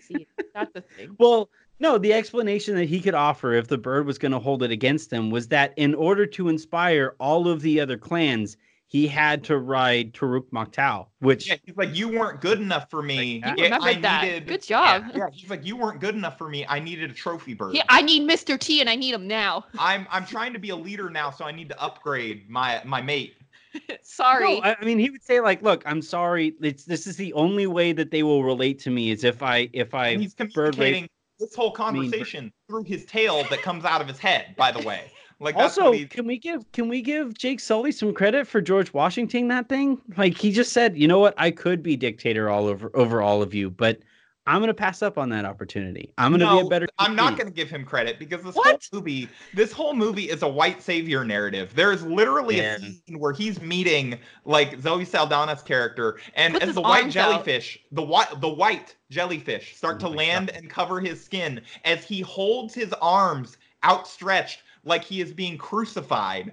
See, 0.00 0.26
that's 0.54 0.72
the 0.72 0.80
thing. 0.80 1.14
Well, 1.18 1.48
no, 1.78 1.98
the 1.98 2.12
explanation 2.12 2.74
that 2.76 2.88
he 2.88 3.00
could 3.00 3.14
offer 3.14 3.52
if 3.52 3.68
the 3.68 3.78
bird 3.78 4.06
was 4.06 4.18
going 4.18 4.32
to 4.32 4.38
hold 4.38 4.62
it 4.62 4.70
against 4.70 5.12
him 5.12 5.30
was 5.30 5.48
that 5.48 5.72
in 5.76 5.94
order 5.94 6.26
to 6.26 6.48
inspire 6.48 7.14
all 7.20 7.48
of 7.48 7.60
the 7.62 7.80
other 7.80 7.96
clans, 7.98 8.56
he 8.88 9.08
had 9.08 9.42
to 9.44 9.58
ride 9.58 10.12
Taruk 10.12 10.48
Maktal, 10.52 11.08
which 11.18 11.48
yeah, 11.48 11.56
he's 11.64 11.76
like, 11.76 11.94
you 11.94 12.08
weren't 12.08 12.40
good 12.40 12.60
enough 12.60 12.88
for 12.88 13.02
me. 13.02 13.34
You 13.34 13.40
Yeah, 13.56 13.64
remembered 13.64 13.82
I 13.88 14.00
that. 14.00 14.22
needed- 14.24 14.46
Good 14.46 14.62
job. 14.62 15.04
Yeah, 15.10 15.18
yeah, 15.18 15.26
he's 15.32 15.50
like, 15.50 15.66
you 15.66 15.76
weren't 15.76 16.00
good 16.00 16.14
enough 16.14 16.38
for 16.38 16.48
me. 16.48 16.64
I 16.68 16.78
needed 16.78 17.10
a 17.10 17.14
trophy 17.14 17.52
bird. 17.54 17.74
Yeah, 17.74 17.82
I 17.88 18.00
need 18.00 18.22
Mr. 18.28 18.58
T 18.58 18.80
and 18.80 18.88
I 18.88 18.94
need 18.94 19.12
him 19.12 19.26
now. 19.26 19.64
I'm 19.78 20.06
I'm 20.10 20.24
trying 20.24 20.52
to 20.52 20.60
be 20.60 20.70
a 20.70 20.76
leader 20.76 21.10
now, 21.10 21.30
so 21.30 21.44
I 21.44 21.52
need 21.52 21.68
to 21.70 21.82
upgrade 21.82 22.48
my 22.48 22.80
my 22.84 23.02
mate. 23.02 23.34
Sorry. 24.02 24.60
No, 24.60 24.62
I, 24.62 24.76
I 24.80 24.84
mean, 24.84 24.98
he 25.00 25.10
would 25.10 25.22
say 25.22 25.40
like, 25.40 25.62
"Look, 25.62 25.82
I'm 25.84 26.00
sorry. 26.00 26.54
It's 26.62 26.84
this 26.84 27.06
is 27.08 27.16
the 27.16 27.32
only 27.34 27.66
way 27.66 27.92
that 27.92 28.10
they 28.12 28.22
will 28.22 28.44
relate 28.44 28.78
to 28.80 28.90
me 28.90 29.10
is 29.10 29.24
if 29.24 29.42
I 29.42 29.68
if 29.72 29.94
I 29.94 30.08
And 30.08 30.22
he's 30.22 30.34
bird 30.34 30.78
rape." 30.78 31.10
This 31.38 31.54
whole 31.54 31.68
mean, 31.68 32.10
conversation 32.10 32.52
through 32.68 32.84
his 32.84 33.04
tail 33.04 33.44
that 33.50 33.62
comes 33.62 33.84
out 33.84 34.00
of 34.00 34.08
his 34.08 34.18
head. 34.18 34.54
By 34.56 34.72
the 34.72 34.86
way, 34.86 35.10
like 35.38 35.56
Also, 35.56 35.92
can 36.06 36.26
we 36.26 36.38
give 36.38 36.70
can 36.72 36.88
we 36.88 37.02
give 37.02 37.36
Jake 37.36 37.60
Sully 37.60 37.92
some 37.92 38.14
credit 38.14 38.46
for 38.46 38.60
George 38.60 38.92
Washington 38.92 39.48
that 39.48 39.68
thing? 39.68 40.00
Like 40.16 40.36
he 40.38 40.50
just 40.50 40.72
said, 40.72 40.96
you 40.96 41.06
know 41.06 41.18
what, 41.18 41.34
I 41.36 41.50
could 41.50 41.82
be 41.82 41.96
dictator 41.96 42.48
all 42.48 42.66
over 42.66 42.90
over 42.94 43.20
all 43.20 43.42
of 43.42 43.54
you, 43.54 43.70
but 43.70 44.00
I'm 44.48 44.60
gonna 44.60 44.74
pass 44.74 45.02
up 45.02 45.18
on 45.18 45.28
that 45.30 45.44
opportunity. 45.44 46.12
I'm 46.18 46.30
gonna 46.30 46.50
be 46.60 46.66
a 46.66 46.68
better. 46.68 46.86
I'm 46.98 47.16
not 47.16 47.36
going 47.36 47.46
to 47.48 47.52
give 47.52 47.68
him 47.68 47.84
credit 47.84 48.18
because 48.18 48.42
this 48.42 48.54
What? 48.54 48.66
whole 48.92 49.00
movie, 49.00 49.28
this 49.54 49.72
whole 49.72 49.92
movie 49.94 50.30
is 50.30 50.42
a 50.42 50.48
white 50.48 50.80
savior 50.82 51.24
narrative. 51.24 51.72
There 51.74 51.90
is 51.92 52.04
literally 52.04 52.58
Yeah. 52.58 52.76
a 52.76 52.78
scene 52.78 53.18
where 53.18 53.32
he's 53.32 53.60
meeting 53.60 54.18
like 54.44 54.80
Zoe 54.80 55.04
Saldana's 55.04 55.62
character, 55.62 56.20
and 56.34 56.62
as 56.62 56.74
the 56.74 56.80
white 56.80 57.02
arms 57.04 57.16
out. 57.16 57.30
jellyfish, 57.30 57.78
the 57.90 58.02
white 58.02 58.40
the 58.40 58.48
white 58.48 58.94
jellyfish 59.10 59.76
start 59.76 59.96
Oh 59.96 60.08
to 60.10 60.16
land 60.16 60.48
God. 60.48 60.56
and 60.56 60.70
cover 60.70 61.00
his 61.00 61.22
skin 61.24 61.60
as 61.84 62.04
he 62.04 62.20
holds 62.20 62.72
his 62.74 62.92
arms 63.02 63.58
outstretched 63.84 64.62
like 64.84 65.02
he 65.02 65.20
is 65.20 65.32
being 65.32 65.58
crucified. 65.58 66.52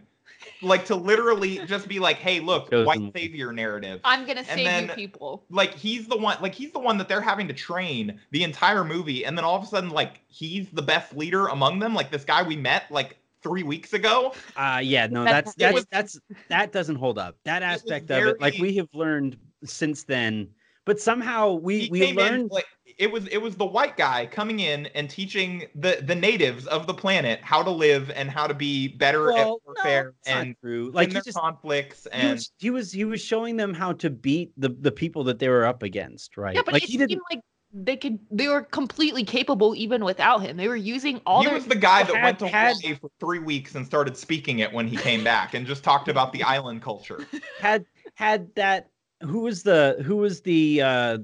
Like 0.62 0.86
to 0.86 0.96
literally 0.96 1.60
just 1.66 1.88
be 1.88 2.00
like, 2.00 2.18
hey, 2.18 2.40
look, 2.40 2.70
white 2.72 3.12
savior 3.16 3.52
narrative 3.52 4.00
I'm 4.04 4.26
gonna 4.26 4.44
save 4.44 4.66
then- 4.66 4.90
you 4.90 4.96
people. 4.96 5.44
like 5.50 5.74
he's 5.74 6.08
the 6.08 6.18
one 6.18 6.38
like 6.42 6.54
he's 6.56 6.72
the 6.72 6.80
one 6.80 6.98
that 6.98 7.08
they're 7.08 7.22
having 7.22 7.48
to 7.48 7.54
train 7.54 8.20
the 8.32 8.44
entire 8.44 8.84
movie 8.84 9.26
and 9.26 9.38
then 9.38 9.44
all 9.46 9.56
of 9.58 9.64
a 9.64 9.68
sudden 9.68 9.90
like 9.90 10.22
he's 10.28 10.70
the 10.70 10.82
best 10.82 11.16
leader 11.16 11.48
among 11.48 11.80
them 11.80 11.94
like 11.94 12.12
this 12.12 12.24
guy 12.24 12.44
we 12.44 12.56
met 12.56 12.84
like 12.90 13.18
three 13.42 13.64
weeks 13.64 13.94
ago 13.94 14.34
Uh 14.56 14.80
yeah, 14.84 15.08
no, 15.08 15.24
that's 15.24 15.54
that's 15.56 15.74
was- 15.74 15.86
that's 15.92 16.20
that 16.48 16.72
doesn't 16.72 16.96
hold 16.96 17.18
up. 17.18 17.36
That 17.44 17.62
was 17.62 17.82
aspect 17.82 18.10
of 18.12 18.24
it, 18.26 18.42
like 18.42 18.56
we 18.60 18.76
have 18.78 18.88
learned 18.94 19.38
since 19.66 20.04
then, 20.04 20.50
but 20.86 21.00
somehow 21.00 21.54
we 21.54 21.90
we 21.92 22.00
came 22.00 22.18
in 22.20 22.26
learned. 22.26 22.52
like 22.52 22.66
it 22.98 23.12
was 23.12 23.28
it 23.28 23.38
was 23.38 23.56
the 23.56 23.66
white 23.66 23.98
guy 23.98 24.26
coming 24.26 24.60
in 24.60 24.86
and 24.88 25.10
teaching 25.10 25.66
the 25.76 26.00
the 26.04 26.16
natives 26.16 26.66
of 26.68 26.88
the 26.88 26.94
planet 26.94 27.40
how 27.42 27.62
to 27.64 27.70
live 27.70 28.12
and 28.16 28.30
how 28.30 28.48
to 28.48 28.54
be 28.54 28.88
better 28.88 29.26
well, 29.28 29.38
at 29.38 29.66
warfare 29.66 30.14
it's 30.20 30.30
not 30.30 30.38
and 30.38 30.56
true. 30.62 30.86
like 30.88 30.94
Like 30.94 31.10
their 31.12 31.22
he 31.22 31.26
just 31.26 31.38
conflicts 31.38 32.04
he 32.12 32.20
and 32.20 32.32
was, 32.34 32.52
he 32.58 32.70
was 32.70 32.92
he 32.92 33.06
was 33.06 33.22
showing 33.22 33.58
them 33.58 33.74
how 33.74 33.94
to 33.94 34.10
beat 34.10 34.52
the 34.58 34.70
the 34.70 34.92
people 34.92 35.24
that 35.26 35.40
they 35.40 35.50
were 35.50 35.66
up 35.66 35.84
against, 35.84 36.38
right? 36.38 36.56
Yeah, 36.56 36.62
but 36.66 36.74
like 36.74 36.84
it 36.84 36.90
he 36.90 36.98
seemed 36.98 37.10
didn't. 37.10 37.24
like 37.32 37.42
they 37.76 37.98
could. 37.98 38.20
They 38.30 38.48
were 38.48 38.62
completely 38.62 39.24
capable 39.24 39.74
even 39.76 40.06
without 40.06 40.44
him. 40.44 40.58
They 40.58 40.68
were 40.68 40.76
using 40.76 41.20
all 41.26 41.42
he 41.42 41.48
their. 41.48 41.56
was 41.56 41.66
the 41.66 41.76
guy 41.76 42.04
that 42.04 42.16
had- 42.16 42.24
went 42.24 42.40
to 42.40 42.48
had- 42.48 42.76
Hawaii 42.82 42.96
for 43.00 43.10
three 43.20 43.40
weeks 43.40 43.74
and 43.74 43.84
started 43.84 44.16
speaking 44.16 44.60
it 44.60 44.72
when 44.72 44.88
he 44.88 44.96
came 44.96 45.24
back 45.24 45.56
and 45.56 45.66
just 45.66 45.84
talked 45.84 46.08
about 46.08 46.34
the 46.34 46.44
island 46.44 46.84
culture. 46.84 47.26
had 47.60 47.86
had 48.14 48.54
that 48.56 48.90
who 49.24 49.40
was 49.40 49.64
the 49.64 50.04
who 50.06 50.18
was 50.18 50.42
the 50.42 50.82
uh 50.84 51.18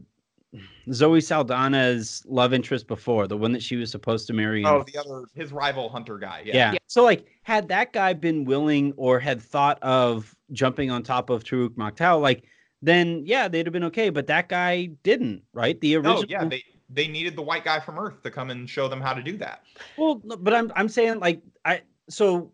Zoe 0.91 1.19
Saldana's 1.21 2.23
love 2.27 2.53
interest 2.53 2.87
before 2.87 3.27
the 3.27 3.37
one 3.37 3.51
that 3.51 3.61
she 3.61 3.75
was 3.75 3.91
supposed 3.91 4.25
to 4.27 4.33
marry 4.33 4.65
Oh, 4.65 4.83
the 4.83 4.97
other 4.97 5.25
his 5.35 5.51
rival 5.51 5.89
hunter 5.89 6.17
guy. 6.17 6.41
Yeah. 6.45 6.55
yeah. 6.55 6.71
Yeah. 6.73 6.79
so 6.87 7.03
like 7.03 7.27
had 7.43 7.67
that 7.67 7.93
guy 7.93 8.13
been 8.13 8.45
willing 8.45 8.93
or 8.97 9.19
had 9.19 9.41
thought 9.41 9.77
of 9.83 10.35
jumping 10.51 10.89
on 10.89 11.03
top 11.03 11.29
of 11.29 11.43
Taruk 11.43 11.75
Maktal 11.75 12.21
like 12.21 12.45
then 12.81 13.23
yeah 13.25 13.47
they'd 13.47 13.65
have 13.65 13.73
been 13.73 13.83
okay 13.85 14.09
but 14.09 14.25
that 14.27 14.49
guy 14.49 14.85
didn't 15.03 15.43
right 15.53 15.79
the 15.81 15.95
original 15.95 16.21
No, 16.21 16.25
yeah, 16.27 16.45
they 16.45 16.63
they 16.89 17.07
needed 17.07 17.35
the 17.35 17.43
white 17.43 17.63
guy 17.63 17.79
from 17.79 17.99
Earth 17.99 18.23
to 18.23 18.31
come 18.31 18.49
and 18.49 18.67
show 18.67 18.87
them 18.87 18.99
how 18.99 19.13
to 19.13 19.21
do 19.21 19.37
that. 19.37 19.61
Well, 19.97 20.15
but 20.15 20.53
I'm 20.53 20.71
I'm 20.75 20.89
saying 20.89 21.19
like 21.19 21.41
I 21.63 21.81
so 22.09 22.51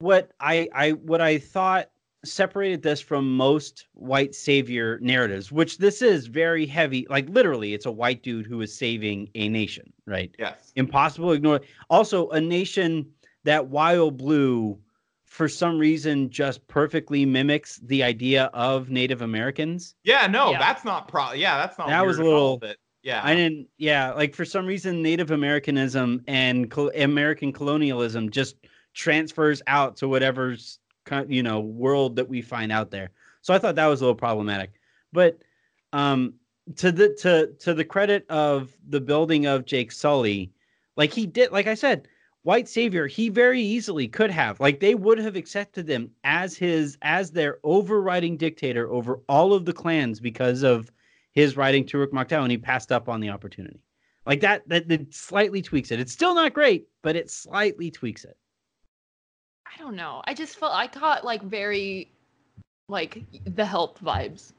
what 0.00 0.32
I 0.40 0.68
I 0.74 0.90
what 0.92 1.20
I 1.20 1.38
thought 1.38 1.88
separated 2.24 2.82
this 2.82 3.00
from 3.00 3.36
most 3.36 3.86
white 3.94 4.34
savior 4.34 4.98
narratives, 5.00 5.50
which 5.50 5.78
this 5.78 6.02
is 6.02 6.26
very 6.26 6.66
heavy. 6.66 7.06
Like 7.10 7.28
literally, 7.28 7.74
it's 7.74 7.86
a 7.86 7.90
white 7.92 8.22
dude 8.22 8.46
who 8.46 8.60
is 8.60 8.74
saving 8.76 9.28
a 9.34 9.48
nation, 9.48 9.92
right? 10.06 10.34
Yes. 10.38 10.72
Impossible 10.76 11.28
to 11.30 11.34
ignore. 11.34 11.60
Also, 11.90 12.28
a 12.30 12.40
nation 12.40 13.06
that 13.44 13.66
wild 13.68 14.16
blue, 14.18 14.78
for 15.24 15.48
some 15.48 15.78
reason, 15.78 16.30
just 16.30 16.66
perfectly 16.68 17.24
mimics 17.26 17.78
the 17.84 18.02
idea 18.02 18.44
of 18.54 18.88
Native 18.90 19.22
Americans. 19.22 19.94
Yeah, 20.04 20.26
no, 20.28 20.50
Yeah. 20.52 20.58
that's 20.60 20.84
not 20.84 21.08
pro. 21.08 21.32
Yeah, 21.32 21.56
that's 21.56 21.76
not. 21.78 21.88
That 21.88 22.06
was 22.06 22.18
a 22.18 22.22
little- 22.24 22.58
but 22.58 22.76
yeah. 23.02 23.20
I 23.24 23.34
didn't. 23.34 23.66
Yeah, 23.78 24.12
like 24.12 24.34
for 24.34 24.44
some 24.44 24.64
reason, 24.66 25.02
Native 25.02 25.30
Americanism 25.32 26.22
and 26.28 26.70
col- 26.70 26.92
American 26.94 27.52
colonialism 27.52 28.30
just 28.30 28.56
transfers 28.94 29.60
out 29.66 29.96
to 29.96 30.06
whatever's 30.08 30.78
ki- 30.90 30.91
you 31.28 31.42
know 31.42 31.60
world 31.60 32.16
that 32.16 32.28
we 32.28 32.42
find 32.42 32.72
out 32.72 32.90
there. 32.90 33.10
So 33.40 33.52
I 33.54 33.58
thought 33.58 33.74
that 33.74 33.86
was 33.86 34.00
a 34.00 34.04
little 34.04 34.14
problematic. 34.14 34.72
But 35.12 35.38
um, 35.92 36.34
to 36.76 36.92
the 36.92 37.14
to 37.20 37.52
to 37.60 37.74
the 37.74 37.84
credit 37.84 38.24
of 38.28 38.76
the 38.88 39.00
building 39.00 39.46
of 39.46 39.64
Jake 39.64 39.92
Sully, 39.92 40.52
like 40.96 41.12
he 41.12 41.26
did, 41.26 41.52
like 41.52 41.66
I 41.66 41.74
said, 41.74 42.08
white 42.42 42.68
savior, 42.68 43.06
he 43.06 43.28
very 43.28 43.62
easily 43.62 44.08
could 44.08 44.30
have, 44.30 44.60
like 44.60 44.80
they 44.80 44.94
would 44.94 45.18
have 45.18 45.36
accepted 45.36 45.88
him 45.88 46.10
as 46.24 46.56
his 46.56 46.98
as 47.02 47.30
their 47.30 47.58
overriding 47.64 48.36
dictator 48.36 48.90
over 48.90 49.20
all 49.28 49.52
of 49.52 49.64
the 49.64 49.72
clans 49.72 50.20
because 50.20 50.62
of 50.62 50.90
his 51.32 51.56
writing 51.56 51.84
Turuk 51.84 52.10
Maktal, 52.10 52.42
and 52.42 52.50
he 52.50 52.58
passed 52.58 52.92
up 52.92 53.08
on 53.08 53.20
the 53.20 53.30
opportunity. 53.30 53.80
Like 54.26 54.40
that, 54.40 54.68
that, 54.68 54.88
that 54.88 55.12
slightly 55.12 55.62
tweaks 55.62 55.90
it. 55.90 55.98
It's 55.98 56.12
still 56.12 56.34
not 56.34 56.54
great, 56.54 56.86
but 57.02 57.16
it 57.16 57.30
slightly 57.30 57.90
tweaks 57.90 58.24
it. 58.24 58.36
I 59.74 59.78
don't 59.78 59.96
know. 59.96 60.22
I 60.26 60.34
just 60.34 60.56
felt 60.56 60.72
I 60.72 60.86
got 60.86 61.24
like 61.24 61.42
very 61.42 62.10
like 62.88 63.22
the 63.44 63.64
help 63.64 63.98
vibes, 64.00 64.52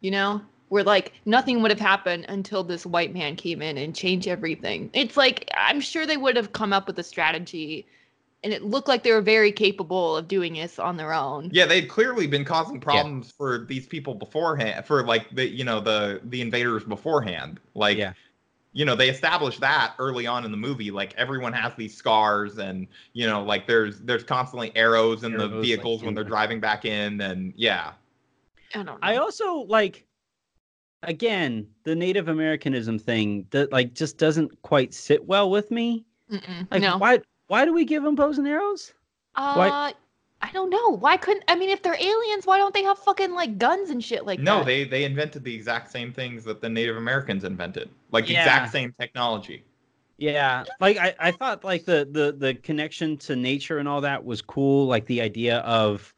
you 0.00 0.10
know? 0.10 0.42
Where 0.68 0.84
like 0.84 1.14
nothing 1.24 1.62
would 1.62 1.70
have 1.70 1.80
happened 1.80 2.26
until 2.28 2.62
this 2.62 2.84
white 2.84 3.14
man 3.14 3.36
came 3.36 3.62
in 3.62 3.78
and 3.78 3.94
changed 3.94 4.28
everything. 4.28 4.90
It's 4.92 5.16
like 5.16 5.48
I'm 5.56 5.80
sure 5.80 6.04
they 6.06 6.18
would 6.18 6.36
have 6.36 6.52
come 6.52 6.72
up 6.74 6.86
with 6.86 6.98
a 6.98 7.02
strategy 7.02 7.86
and 8.44 8.52
it 8.52 8.62
looked 8.62 8.86
like 8.88 9.02
they 9.02 9.12
were 9.12 9.22
very 9.22 9.50
capable 9.50 10.16
of 10.16 10.28
doing 10.28 10.54
this 10.54 10.78
on 10.78 10.96
their 10.96 11.12
own. 11.12 11.50
Yeah, 11.52 11.66
they'd 11.66 11.88
clearly 11.88 12.26
been 12.26 12.44
causing 12.44 12.80
problems 12.80 13.32
for 13.32 13.64
these 13.68 13.86
people 13.86 14.14
beforehand, 14.14 14.86
for 14.86 15.04
like 15.04 15.30
the 15.30 15.48
you 15.48 15.64
know 15.64 15.80
the 15.80 16.20
the 16.24 16.40
invaders 16.40 16.84
beforehand. 16.84 17.60
Like, 17.74 17.98
Yeah. 17.98 18.12
You 18.72 18.84
know, 18.84 18.94
they 18.94 19.08
established 19.08 19.60
that 19.60 19.94
early 19.98 20.26
on 20.26 20.44
in 20.44 20.50
the 20.50 20.56
movie. 20.56 20.90
Like 20.90 21.14
everyone 21.16 21.52
has 21.52 21.74
these 21.76 21.96
scars, 21.96 22.58
and 22.58 22.86
you 23.12 23.26
know, 23.26 23.42
like 23.42 23.66
there's 23.66 24.00
there's 24.00 24.24
constantly 24.24 24.72
arrows 24.76 25.24
in 25.24 25.32
Arrows, 25.32 25.48
the 25.50 25.56
like, 25.56 25.64
vehicles 25.64 26.02
when 26.02 26.14
they're 26.14 26.24
the- 26.24 26.30
driving 26.30 26.60
back 26.60 26.84
in, 26.84 27.20
and 27.20 27.52
yeah, 27.56 27.92
I 28.74 28.78
don't 28.78 28.86
know. 28.86 28.98
I 29.02 29.16
also 29.16 29.60
like, 29.62 30.06
again, 31.02 31.66
the 31.84 31.94
Native 31.94 32.28
Americanism 32.28 32.98
thing 32.98 33.46
that 33.50 33.72
like 33.72 33.94
just 33.94 34.18
doesn't 34.18 34.60
quite 34.62 34.92
sit 34.92 35.26
well 35.26 35.50
with 35.50 35.70
me. 35.70 36.04
Mm-mm. 36.30 36.70
Like, 36.70 36.82
no. 36.82 36.98
why 36.98 37.20
why 37.46 37.64
do 37.64 37.72
we 37.72 37.84
give 37.84 38.02
them 38.02 38.14
bows 38.14 38.38
and 38.38 38.46
arrows? 38.46 38.92
Uh, 39.34 39.92
I 40.40 40.50
don't 40.52 40.70
know. 40.70 40.90
Why 40.90 41.16
couldn't 41.16 41.44
I 41.48 41.56
mean 41.56 41.68
if 41.70 41.82
they're 41.82 41.96
aliens, 41.98 42.46
why 42.46 42.58
don't 42.58 42.72
they 42.72 42.84
have 42.84 42.98
fucking 42.98 43.34
like 43.34 43.58
guns 43.58 43.90
and 43.90 44.02
shit 44.02 44.24
like 44.24 44.38
no, 44.38 44.58
that? 44.58 44.58
No, 44.60 44.64
they 44.64 44.84
they 44.84 45.04
invented 45.04 45.42
the 45.44 45.54
exact 45.54 45.90
same 45.90 46.12
things 46.12 46.44
that 46.44 46.60
the 46.60 46.68
Native 46.68 46.96
Americans 46.96 47.44
invented, 47.44 47.90
like 48.12 48.28
Yeah. 48.28 48.40
exact 48.40 48.72
same 48.72 48.94
technology. 49.00 49.64
Yeah, 50.16 50.64
like 50.80 50.96
I, 50.96 51.14
I 51.18 51.30
thought 51.32 51.64
like 51.64 51.84
the 51.84 52.08
the 52.10 52.32
the 52.36 52.54
connection 52.54 53.16
to 53.18 53.36
nature 53.36 53.78
and 53.78 53.88
all 53.88 54.00
that 54.00 54.24
was 54.24 54.42
cool. 54.42 54.86
Like 54.86 55.06
the 55.06 55.20
idea 55.20 55.58
of 55.58 56.14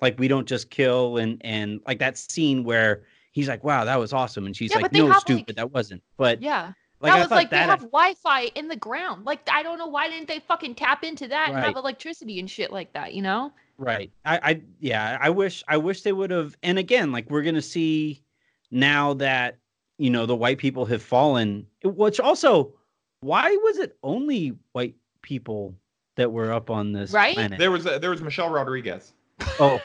like 0.00 0.18
we 0.18 0.28
don't 0.28 0.46
just 0.48 0.70
kill 0.70 1.16
and 1.18 1.40
and 1.42 1.80
like 1.86 1.98
that 1.98 2.18
scene 2.18 2.64
where 2.64 3.02
he's 3.32 3.48
like, 3.48 3.64
"Wow, 3.64 3.84
that 3.84 3.98
was 3.98 4.12
awesome," 4.12 4.46
and 4.46 4.56
she's 4.56 4.70
Yeah, 4.74 4.80
like, 4.80 4.92
"No, 4.92 5.06
have, 5.06 5.16
like- 5.16 5.20
stupid, 5.20 5.56
that 5.56 5.70
wasn't." 5.70 6.02
But 6.16 6.42
Yeah. 6.42 6.72
like 7.00 7.12
that 7.12 7.16
I 7.16 7.20
was 7.20 7.28
thought 7.28 7.34
like 7.36 7.50
they 7.50 7.56
that 7.56 7.68
have 7.68 7.80
Wi-Fi 7.80 8.44
in 8.54 8.68
the 8.68 8.76
ground. 8.76 9.24
Like 9.26 9.40
I 9.50 9.62
don't 9.62 9.78
know 9.78 9.86
why 9.86 10.08
didn't 10.08 10.28
they 10.28 10.40
fucking 10.40 10.74
tap 10.74 11.04
into 11.04 11.28
that 11.28 11.50
and 11.50 11.58
have 11.58 11.76
electricity 11.76 12.38
and 12.38 12.50
shit 12.50 12.72
like 12.72 12.92
that, 12.92 13.12
you 13.14 13.22
know? 13.22 13.52
Right. 13.82 14.10
I, 14.24 14.38
I 14.42 14.60
yeah, 14.80 15.18
I 15.20 15.30
wish 15.30 15.64
I 15.66 15.76
wish 15.76 16.02
they 16.02 16.12
would 16.12 16.30
have 16.30 16.56
and 16.62 16.78
again, 16.78 17.10
like 17.12 17.28
we're 17.30 17.42
gonna 17.42 17.60
see 17.62 18.22
now 18.70 19.14
that 19.14 19.58
you 19.98 20.08
know 20.10 20.24
the 20.26 20.36
white 20.36 20.58
people 20.58 20.86
have 20.86 21.02
fallen, 21.02 21.66
which 21.84 22.20
also 22.20 22.74
why 23.20 23.50
was 23.62 23.78
it 23.78 23.96
only 24.02 24.56
white 24.72 24.94
people 25.22 25.74
that 26.16 26.30
were 26.30 26.52
up 26.52 26.70
on 26.70 26.92
this 26.92 27.10
Right? 27.12 27.34
planet? 27.34 27.58
There 27.58 27.70
was 27.70 27.86
a, 27.86 27.98
there 27.98 28.10
was 28.10 28.22
Michelle 28.22 28.50
Rodriguez, 28.50 29.12
oh 29.58 29.80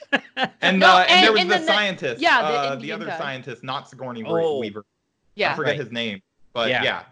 and 0.60 0.78
No, 0.78 0.86
uh, 0.96 1.04
and, 1.08 1.10
and- 1.10 1.24
there 1.24 1.32
was 1.32 1.40
and 1.40 1.50
the 1.50 1.54
then 1.54 1.60
the- 1.62 1.66
scientist, 1.72 2.20
yeah, 2.22 2.42
the 2.42 2.46
uh, 2.48 2.66
the, 2.68 2.72
Indian 2.74 2.94
other 3.02 3.06
guy. 3.10 3.18
scientist, 3.18 3.64
not 3.64 3.88
Sigourney 3.88 4.22
Oh. 4.26 4.58
Weaver. 4.58 4.80
I 4.80 4.82
Yeah. 5.36 5.54
forget 5.54 5.72
Right. 5.72 5.80
his 5.80 5.90
name, 5.92 6.20
but 6.52 6.68
Yeah. 6.68 6.82
yeah, 6.82 7.02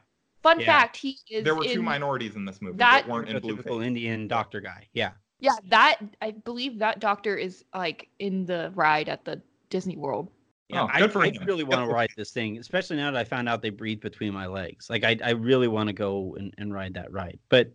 Fun 0.42 0.60
Yeah. 0.60 0.66
fact, 0.66 0.96
he 0.96 1.16
is 1.30 1.42
there 1.44 1.54
were 1.54 1.64
two 1.64 1.82
minorities 1.82 2.36
in 2.36 2.44
this 2.44 2.60
movie 2.62 2.76
that- 2.78 3.04
that, 3.06 3.08
weren't 3.12 3.28
in 3.28 3.38
blue. 3.40 3.56
typical 3.56 3.78
blueface. 3.78 3.86
Indian 3.86 4.28
doctor 4.28 4.60
guy. 4.60 4.86
Yeah. 4.92 5.10
Yeah, 5.40 5.54
that 5.68 5.98
I 6.20 6.32
believe 6.32 6.78
that 6.80 7.00
doctor 7.00 7.36
is 7.36 7.64
like 7.74 8.08
in 8.18 8.44
the 8.46 8.72
ride 8.74 9.08
at 9.08 9.24
the 9.24 9.40
Disney 9.70 9.96
World. 9.96 10.30
Yeah, 10.68 10.82
Oh, 10.82 10.88
I, 10.92 11.06
for 11.08 11.22
I 11.22 11.32
really 11.44 11.64
want 11.64 11.86
to 11.88 11.92
ride 11.92 12.10
this 12.16 12.30
thing, 12.30 12.58
especially 12.58 12.96
now 12.96 13.10
that 13.10 13.18
I 13.18 13.24
found 13.24 13.48
out 13.48 13.62
they 13.62 13.70
breathe 13.70 14.00
between 14.00 14.34
my 14.34 14.46
legs. 14.46 14.90
Like 14.90 15.02
I, 15.02 15.16
I 15.24 15.30
really 15.30 15.68
want 15.68 15.86
to 15.86 15.94
go 15.94 16.36
and, 16.38 16.52
and 16.58 16.74
ride 16.74 16.94
that 16.94 17.10
ride. 17.10 17.38
But 17.48 17.72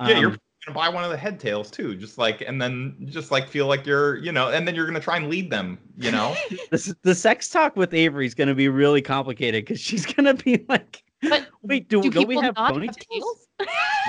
yeah, 0.00 0.18
you're 0.18 0.30
um, 0.30 0.38
gonna 0.66 0.74
buy 0.74 0.88
one 0.88 1.04
of 1.04 1.10
the 1.10 1.16
head 1.16 1.38
tails 1.38 1.70
too, 1.70 1.94
just 1.94 2.18
like, 2.18 2.40
and 2.40 2.60
then 2.60 2.96
just 3.04 3.30
like 3.30 3.48
feel 3.48 3.68
like 3.68 3.86
you're, 3.86 4.16
you 4.16 4.32
know, 4.32 4.50
and 4.50 4.66
then 4.66 4.74
you're 4.74 4.86
gonna 4.86 4.98
try 4.98 5.16
and 5.16 5.28
lead 5.28 5.48
them, 5.50 5.78
you 5.96 6.10
know. 6.10 6.34
this 6.70 6.92
the 7.02 7.14
sex 7.14 7.48
talk 7.48 7.76
with 7.76 7.94
Avery 7.94 8.26
is 8.26 8.34
going 8.34 8.48
to 8.48 8.54
be 8.54 8.68
really 8.68 9.02
complicated 9.02 9.64
because 9.64 9.80
she's 9.80 10.04
going 10.04 10.24
to 10.24 10.42
be 10.42 10.64
like, 10.68 11.04
But 11.22 11.46
"Wait, 11.62 11.88
do, 11.88 12.02
do 12.02 12.10
don't 12.10 12.26
we 12.26 12.34
people 12.34 12.42
have 12.42 12.56
not 12.56 12.72
have 12.72 12.82
ponytails?" 12.82 13.06
tails? 13.12 13.43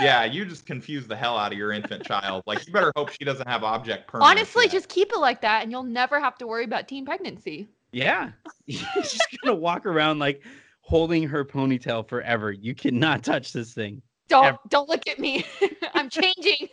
Yeah, 0.02 0.26
you 0.26 0.46
just 0.46 0.66
confuse 0.66 1.08
the 1.08 1.16
hell 1.16 1.38
out 1.38 1.52
of 1.52 1.58
your 1.58 1.72
infant 1.72 2.04
child. 2.06 2.44
Like, 2.46 2.66
you 2.66 2.74
better 2.74 2.92
hope 2.96 3.10
she 3.10 3.24
doesn't 3.26 3.48
have 3.48 3.64
object 3.64 4.08
permanence. 4.12 4.32
Honestly, 4.32 4.66
yet. 4.66 4.72
just 4.72 4.90
keep 4.90 5.12
it 5.12 5.20
like 5.20 5.42
that 5.42 5.64
and 5.64 5.72
you'll 5.72 5.84
never 5.84 6.20
have 6.20 6.38
to 6.40 6.48
worry 6.48 6.66
about 6.66 6.88
teen 6.88 7.06
pregnancy. 7.06 7.68
Yeah, 7.92 8.32
she's 8.68 8.84
going 8.84 9.56
to 9.56 9.56
walk 9.56 9.86
around 9.86 10.20
like 10.20 10.44
holding 10.82 11.28
her 11.28 11.46
ponytail 11.46 12.08
forever. 12.08 12.52
You 12.52 12.76
cannot 12.76 13.24
touch 13.24 13.54
this 13.54 13.74
thing. 13.74 14.02
Don't 14.28 14.46
Ever. 14.46 14.58
don't 14.70 14.90
look 14.90 15.08
at 15.08 15.20
me. 15.20 15.46
I'm 15.94 16.10
changing. 16.10 16.68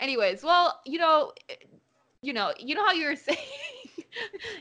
Anyways, 0.00 0.42
well, 0.42 0.80
you 0.84 0.98
know, 0.98 1.32
you 2.22 2.32
know, 2.32 2.52
you 2.58 2.74
know 2.74 2.84
how 2.84 2.92
you 2.92 3.06
were 3.06 3.16
saying 3.16 3.38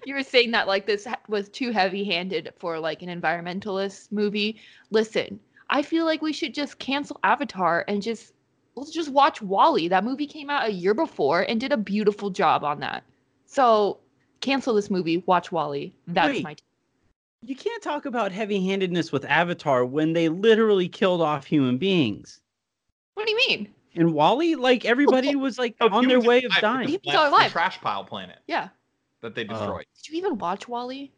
you 0.06 0.16
were 0.16 0.24
saying 0.24 0.52
that 0.52 0.68
like 0.68 0.86
this 0.86 1.08
was 1.28 1.50
too 1.50 1.72
heavy-handed 1.72 2.54
for 2.58 2.80
like 2.80 3.02
an 3.02 3.10
environmentalist 3.10 4.12
movie. 4.12 4.60
Listen, 4.90 5.40
I 5.72 5.82
feel 5.82 6.06
like 6.06 6.22
we 6.22 6.34
should 6.34 6.54
just 6.54 6.78
cancel 6.80 7.20
Avatar 7.24 7.86
and 7.88 8.02
just 8.02 8.34
let's 8.76 8.92
just 8.92 9.10
watch 9.10 9.42
WALL-E. 9.42 9.88
That 9.88 10.04
movie 10.04 10.28
came 10.28 10.50
out 10.50 10.68
a 10.68 10.72
year 10.72 10.94
before 10.94 11.42
and 11.42 11.60
did 11.60 11.72
a 11.72 11.78
beautiful 11.78 12.30
job 12.30 12.64
on 12.64 12.80
that. 12.82 13.04
So, 13.46 14.00
cancel 14.42 14.74
this 14.76 14.90
movie, 14.90 15.24
watch 15.26 15.52
WALL-E. 15.52 15.94
That's 16.08 16.30
Wait. 16.30 16.44
my 16.44 16.54
t- 16.54 16.64
You 17.44 17.56
can't 17.56 17.82
talk 17.82 18.06
about 18.06 18.32
heavy-handedness 18.32 19.12
with 19.12 19.26
Avatar 19.26 19.86
when 19.86 20.14
they 20.14 20.30
literally 20.30 20.88
killed 20.88 21.22
off 21.22 21.46
human 21.46 21.78
beings. 21.78 22.40
What 23.16 23.26
do 23.26 23.32
you 23.32 23.38
mean? 23.38 23.70
And 23.96 24.14
WALL-E, 24.14 24.56
like 24.56 24.86
everybody 24.86 25.36
was 25.36 25.58
like 25.60 25.76
Oh, 25.82 25.90
on 25.92 26.08
their 26.08 26.20
way 26.22 26.38
are 26.44 26.48
of 26.48 26.52
alive, 26.52 26.62
dying. 26.62 26.88
just 26.88 27.06
Humans 27.06 27.06
left 27.08 27.18
are 27.18 27.30
the 27.30 27.36
alive. 27.36 27.52
trash 27.52 27.82
pile 27.82 28.04
planet 28.06 28.40
Yeah. 28.48 28.70
that 29.22 29.36
they 29.36 29.44
Oh. 29.46 29.48
destroyed. 29.48 29.86
Did 29.98 30.10
you 30.12 30.18
even 30.18 30.38
watch 30.38 30.68
WALL-E? 30.68 31.12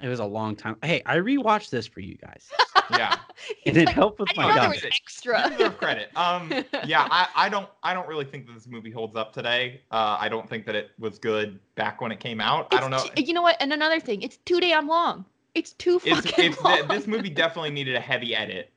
It 0.00 0.08
was 0.08 0.18
a 0.20 0.24
long 0.24 0.56
time. 0.56 0.76
Hey, 0.82 1.02
I 1.06 1.16
rewatched 1.16 1.70
this 1.70 1.86
for 1.86 2.00
you 2.00 2.16
guys, 2.16 2.50
Yeah, 2.90 3.16
and 3.66 3.76
it 3.76 3.86
like, 3.86 3.94
helped 3.94 4.18
with 4.18 4.28
I 4.30 4.34
my 4.36 4.42
didn't 4.42 4.56
know 4.56 4.60
there 4.62 4.70
gut. 4.72 4.84
was 4.84 4.84
extra. 4.84 5.44
you 5.44 5.56
deserve 5.56 5.78
credit. 5.78 6.10
Um, 6.16 6.50
yeah, 6.84 7.06
I, 7.10 7.28
I 7.36 7.48
don't, 7.48 7.68
I 7.82 7.94
don't 7.94 8.06
really 8.08 8.24
think 8.24 8.46
that 8.46 8.52
this 8.54 8.66
movie 8.66 8.90
holds 8.90 9.14
up 9.16 9.32
today. 9.32 9.80
Uh, 9.90 10.16
I 10.20 10.28
don't 10.28 10.48
think 10.48 10.66
that 10.66 10.74
it 10.74 10.90
was 10.98 11.18
good 11.18 11.58
back 11.76 12.00
when 12.00 12.10
it 12.12 12.20
came 12.20 12.40
out. 12.40 12.68
I 12.74 12.80
don't 12.80 12.90
know. 12.90 13.04
t- 13.14 13.22
you 13.24 13.32
know 13.32 13.42
what? 13.42 13.56
And 13.60 13.72
another 13.72 14.00
thing, 14.00 14.20
it's 14.22 14.36
too 14.38 14.60
damn 14.60 14.88
long. 14.88 15.24
It's 15.54 15.72
too 15.74 16.00
It's, 16.04 16.26
fucking 16.26 16.44
it's 16.52 16.60
long. 16.60 16.88
this 16.88 17.06
movie 17.06 17.30
definitely 17.30 17.70
needed 17.70 17.94
a 17.94 18.00
heavy 18.00 18.34
edit. 18.34 18.70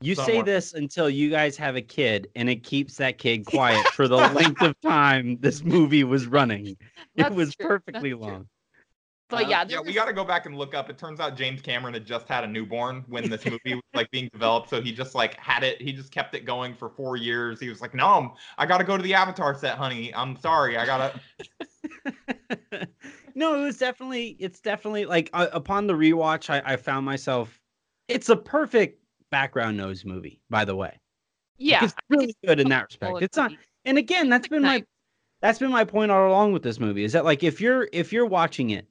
You 0.00 0.14
say 0.14 0.42
this 0.42 0.74
until 0.74 1.08
you 1.08 1.30
guys 1.30 1.56
have 1.56 1.76
a 1.76 1.80
kid, 1.82 2.28
and 2.34 2.50
it 2.50 2.62
keeps 2.64 2.96
that 2.96 3.18
kid 3.18 3.46
quiet 3.46 3.86
for 3.88 4.08
the 4.08 4.16
length 4.16 4.60
of 4.62 4.78
time 4.80 5.38
this 5.40 5.62
movie 5.62 6.04
was 6.04 6.26
running. 6.26 6.76
It 7.16 7.32
was 7.32 7.54
true, 7.54 7.68
perfectly 7.68 8.12
that's 8.12 8.22
true. 8.24 8.46
Long. 9.34 9.42
But 9.42 9.46
Uh, 9.46 9.50
yeah, 9.50 9.58
yeah, 9.60 9.64
there 9.64 9.82
we 9.82 9.92
got 9.92 10.06
to 10.06 10.12
go 10.12 10.24
back 10.24 10.46
and 10.46 10.56
look 10.56 10.74
up. 10.74 10.90
It 10.90 10.98
turns 10.98 11.20
out 11.20 11.36
James 11.36 11.60
Cameron 11.60 11.94
had 11.94 12.06
just 12.06 12.28
had 12.28 12.44
a 12.44 12.46
newborn 12.46 13.04
when 13.08 13.28
this 13.30 13.44
movie 13.44 13.74
was 13.74 13.82
like 13.94 14.10
being 14.10 14.28
developed, 14.32 14.70
so 14.70 14.80
he 14.80 14.92
just 14.92 15.14
like 15.14 15.36
had 15.36 15.62
it. 15.62 15.80
He 15.80 15.92
just 15.92 16.10
kept 16.10 16.34
it 16.34 16.44
going 16.44 16.74
for 16.74 16.88
four 16.88 17.16
years. 17.16 17.60
He 17.60 17.68
was 17.68 17.80
like, 17.80 17.94
"No, 17.94 18.06
I'm, 18.06 18.30
I 18.58 18.66
got 18.66 18.78
to 18.78 18.84
go 18.84 18.96
to 18.96 19.02
the 19.02 19.14
Avatar 19.14 19.54
set, 19.54 19.76
honey. 19.76 20.14
I'm 20.14 20.36
sorry, 20.36 20.76
I 20.76 20.86
gotta." 20.86 21.20
no, 23.34 23.60
it 23.60 23.64
was 23.64 23.78
definitely. 23.78 24.36
It's 24.38 24.60
definitely 24.60 25.04
like 25.06 25.30
uh, 25.32 25.48
upon 25.52 25.86
the 25.86 25.94
rewatch, 25.94 26.50
I, 26.50 26.62
I 26.64 26.76
found 26.76 27.04
myself. 27.04 27.60
It's 28.08 28.28
a 28.28 28.36
perfect 28.36 29.00
background 29.30 29.76
nose 29.76 30.04
movie, 30.04 30.40
by 30.50 30.64
the 30.64 30.76
way. 30.76 30.98
yeah, 31.58 31.84
it's 31.84 31.94
really 32.08 32.34
good 32.46 32.60
in 32.60 32.68
that 32.68 32.84
respect. 32.86 33.22
It's 33.22 33.36
not. 33.36 33.52
and 33.84 33.98
again, 33.98 34.28
that's 34.28 34.48
been 34.48 34.62
my 34.62 34.84
that's 35.40 35.58
been 35.58 35.70
my 35.70 35.84
point 35.84 36.10
all 36.10 36.28
along 36.28 36.52
with 36.52 36.62
this 36.62 36.80
movie 36.80 37.04
is 37.04 37.12
that 37.12 37.24
like 37.24 37.42
if 37.42 37.60
you're 37.60 37.88
if 37.92 38.12
you're 38.12 38.26
watching 38.26 38.70
it 38.70 38.86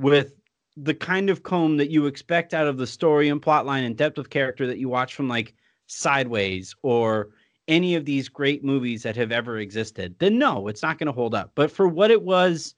with 0.00 0.32
the 0.76 0.94
kind 0.94 1.30
of 1.30 1.42
comb 1.42 1.76
that 1.78 1.90
you 1.90 2.06
expect 2.06 2.52
out 2.52 2.66
of 2.66 2.76
the 2.76 2.86
story 2.86 3.28
and 3.28 3.40
plot 3.40 3.64
line 3.64 3.84
and 3.84 3.96
depth 3.96 4.18
of 4.18 4.30
character 4.30 4.66
that 4.66 4.78
you 4.78 4.88
watch 4.88 5.14
from 5.14 5.28
like 5.28 5.54
Sideways 5.86 6.74
or 6.82 7.30
any 7.68 7.94
of 7.94 8.04
these 8.04 8.28
great 8.28 8.62
movies 8.62 9.02
that 9.02 9.16
have 9.16 9.32
ever 9.32 9.58
existed, 9.58 10.14
then 10.18 10.38
no, 10.38 10.68
it's 10.68 10.82
not 10.82 10.98
going 10.98 11.06
to 11.06 11.12
hold 11.12 11.34
up. 11.34 11.52
But 11.54 11.70
for 11.70 11.88
what 11.88 12.10
it 12.10 12.22
was 12.22 12.74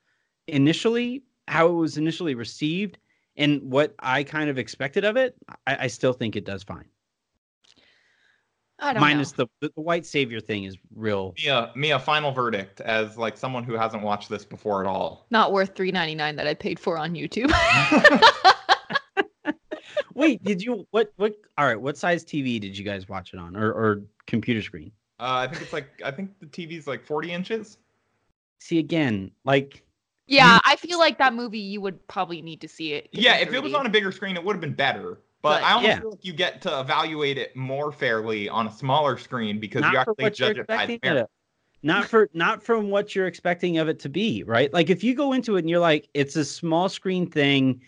initially, 0.47 1.23
how 1.47 1.69
it 1.69 1.73
was 1.73 1.99
initially 1.99 2.35
received, 2.35 2.99
and 3.37 3.63
what 3.63 3.95
I 3.99 4.25
kind 4.25 4.51
of 4.51 4.59
expected 4.59 5.05
of 5.05 5.17
it, 5.17 5.37
I, 5.67 5.77
I 5.81 5.87
still 5.89 6.13
think 6.13 6.37
it 6.37 6.45
does 6.45 6.63
fine. 6.63 6.87
I 8.81 8.93
don't 8.93 9.01
Minus 9.01 9.37
know. 9.37 9.49
the, 9.61 9.67
the 9.67 9.73
the 9.77 9.81
white 9.81 10.07
savior 10.07 10.41
thing 10.41 10.65
is 10.65 10.77
real. 10.95 11.35
Mia, 11.43 11.73
Mia, 11.75 11.99
final 11.99 12.31
verdict 12.31 12.81
as 12.81 13.19
like 13.19 13.37
someone 13.37 13.65
who 13.65 13.75
hasn't 13.75 14.03
watched 14.03 14.29
this 14.29 14.45
before 14.45 14.81
at 14.81 14.87
all. 14.87 15.27
Not 15.31 15.53
worth 15.53 15.75
three 15.75 15.91
ninety 15.91 16.15
nine 16.15 16.37
that 16.37 16.47
I 16.47 16.55
paid 16.55 16.79
for 16.79 16.97
on 16.97 17.15
YouTube. 17.15 17.53
Wait, 20.15 20.43
did 20.45 20.63
you 20.63 20.87
what 20.91 21.13
what? 21.17 21.35
All 21.57 21.67
right, 21.67 21.81
what 21.81 21.97
size 21.97 22.25
TV 22.25 22.61
did 22.61 22.79
you 22.79 22.85
guys 22.85 23.09
watch 23.09 23.33
it 23.35 23.41
on, 23.41 23.57
or 23.57 23.73
or 23.73 24.03
computer 24.27 24.63
screen? 24.63 24.93
Uh, 25.21 25.47
I 25.49 25.49
think 25.49 25.63
it's 25.63 25.73
like 25.73 26.01
I 26.05 26.11
think 26.11 26.39
the 26.39 26.47
TV's 26.47 26.87
like 26.87 27.05
40 27.05 27.33
inches. 27.33 27.79
See 28.61 28.79
again, 28.79 29.33
like 29.45 29.83
yeah, 30.29 30.59
I 30.65 30.77
feel 30.77 30.99
like 30.99 31.19
that 31.19 31.35
movie 31.35 31.59
you 31.59 31.81
would 31.81 32.07
probably 32.07 32.43
need 32.43 32.61
to 32.61 32.69
see 32.69 32.93
it. 32.93 33.09
Yeah, 33.13 33.39
if 33.39 33.53
it 33.53 33.63
was 33.63 33.75
on 33.75 33.87
a 33.87 33.89
bigger 33.89 34.13
screen, 34.13 34.37
it 34.37 34.45
would 34.45 34.55
have 34.55 34.61
been 34.61 34.75
better. 34.75 35.19
But 35.41 35.61
But- 35.61 35.63
I 35.63 35.73
almost 35.73 35.89
Yeah. 35.89 36.01
feel 36.01 36.11
like 36.11 36.25
you 36.25 36.33
get 36.33 36.61
to 36.63 36.81
evaluate 36.81 37.39
it 37.39 37.55
more 37.55 37.93
fairly 37.93 38.49
on 38.49 38.67
a 38.67 38.73
smaller 38.73 39.17
screen 39.17 39.61
because 39.61 39.83
not 39.83 39.93
you 39.93 39.99
for 40.05 40.11
actually 40.19 40.31
judge 40.31 40.59
it 40.59 40.67
by 40.67 40.75
expecting 40.75 40.97
its 40.97 41.07
it. 41.07 41.11
merit. 41.15 41.27
Not 41.85 42.05
for 42.07 42.29
not 42.35 42.61
from 42.63 42.91
what 42.91 43.15
you're 43.15 43.29
expecting 43.29 43.79
of 43.79 43.89
it 43.89 44.01
to 44.01 44.09
be, 44.09 44.43
right? 44.43 44.73
Like 44.73 44.91
if 44.91 45.05
you 45.05 45.15
go 45.15 45.33
into 45.33 45.55
it 45.57 45.61
and 45.61 45.71
you're 45.71 45.79
like, 45.79 46.09
it's 46.13 46.35
a 46.35 46.45
small 46.45 46.89
screen 46.89 47.31
thing 47.31 47.81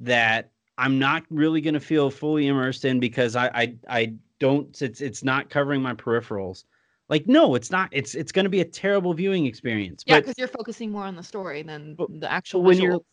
that 0.00 0.50
I'm 0.78 0.98
not 0.98 1.22
really 1.30 1.60
gonna 1.60 1.78
feel 1.80 2.10
fully 2.10 2.48
immersed 2.48 2.84
in 2.84 2.98
because 2.98 3.36
I 3.36 3.46
I 3.54 3.74
I 3.88 4.14
don't 4.40 4.82
it's 4.82 5.00
it's 5.00 5.22
not 5.22 5.48
covering 5.48 5.80
my 5.80 5.94
peripherals. 5.94 6.64
Like 7.08 7.28
no, 7.28 7.54
it's 7.54 7.70
not. 7.70 7.88
It's 7.92 8.16
it's 8.16 8.32
gonna 8.32 8.48
be 8.48 8.60
a 8.62 8.64
terrible 8.64 9.14
viewing 9.14 9.46
experience. 9.46 10.02
Yeah, 10.08 10.18
because 10.18 10.34
you're 10.38 10.48
focusing 10.48 10.90
more 10.90 11.04
on 11.04 11.14
the 11.14 11.22
story 11.22 11.62
than 11.62 11.94
But- 11.94 12.20
the 12.20 12.30
actual 12.30 12.64
when 12.64 12.78
you're 12.80 12.94
visuals. 12.98 13.04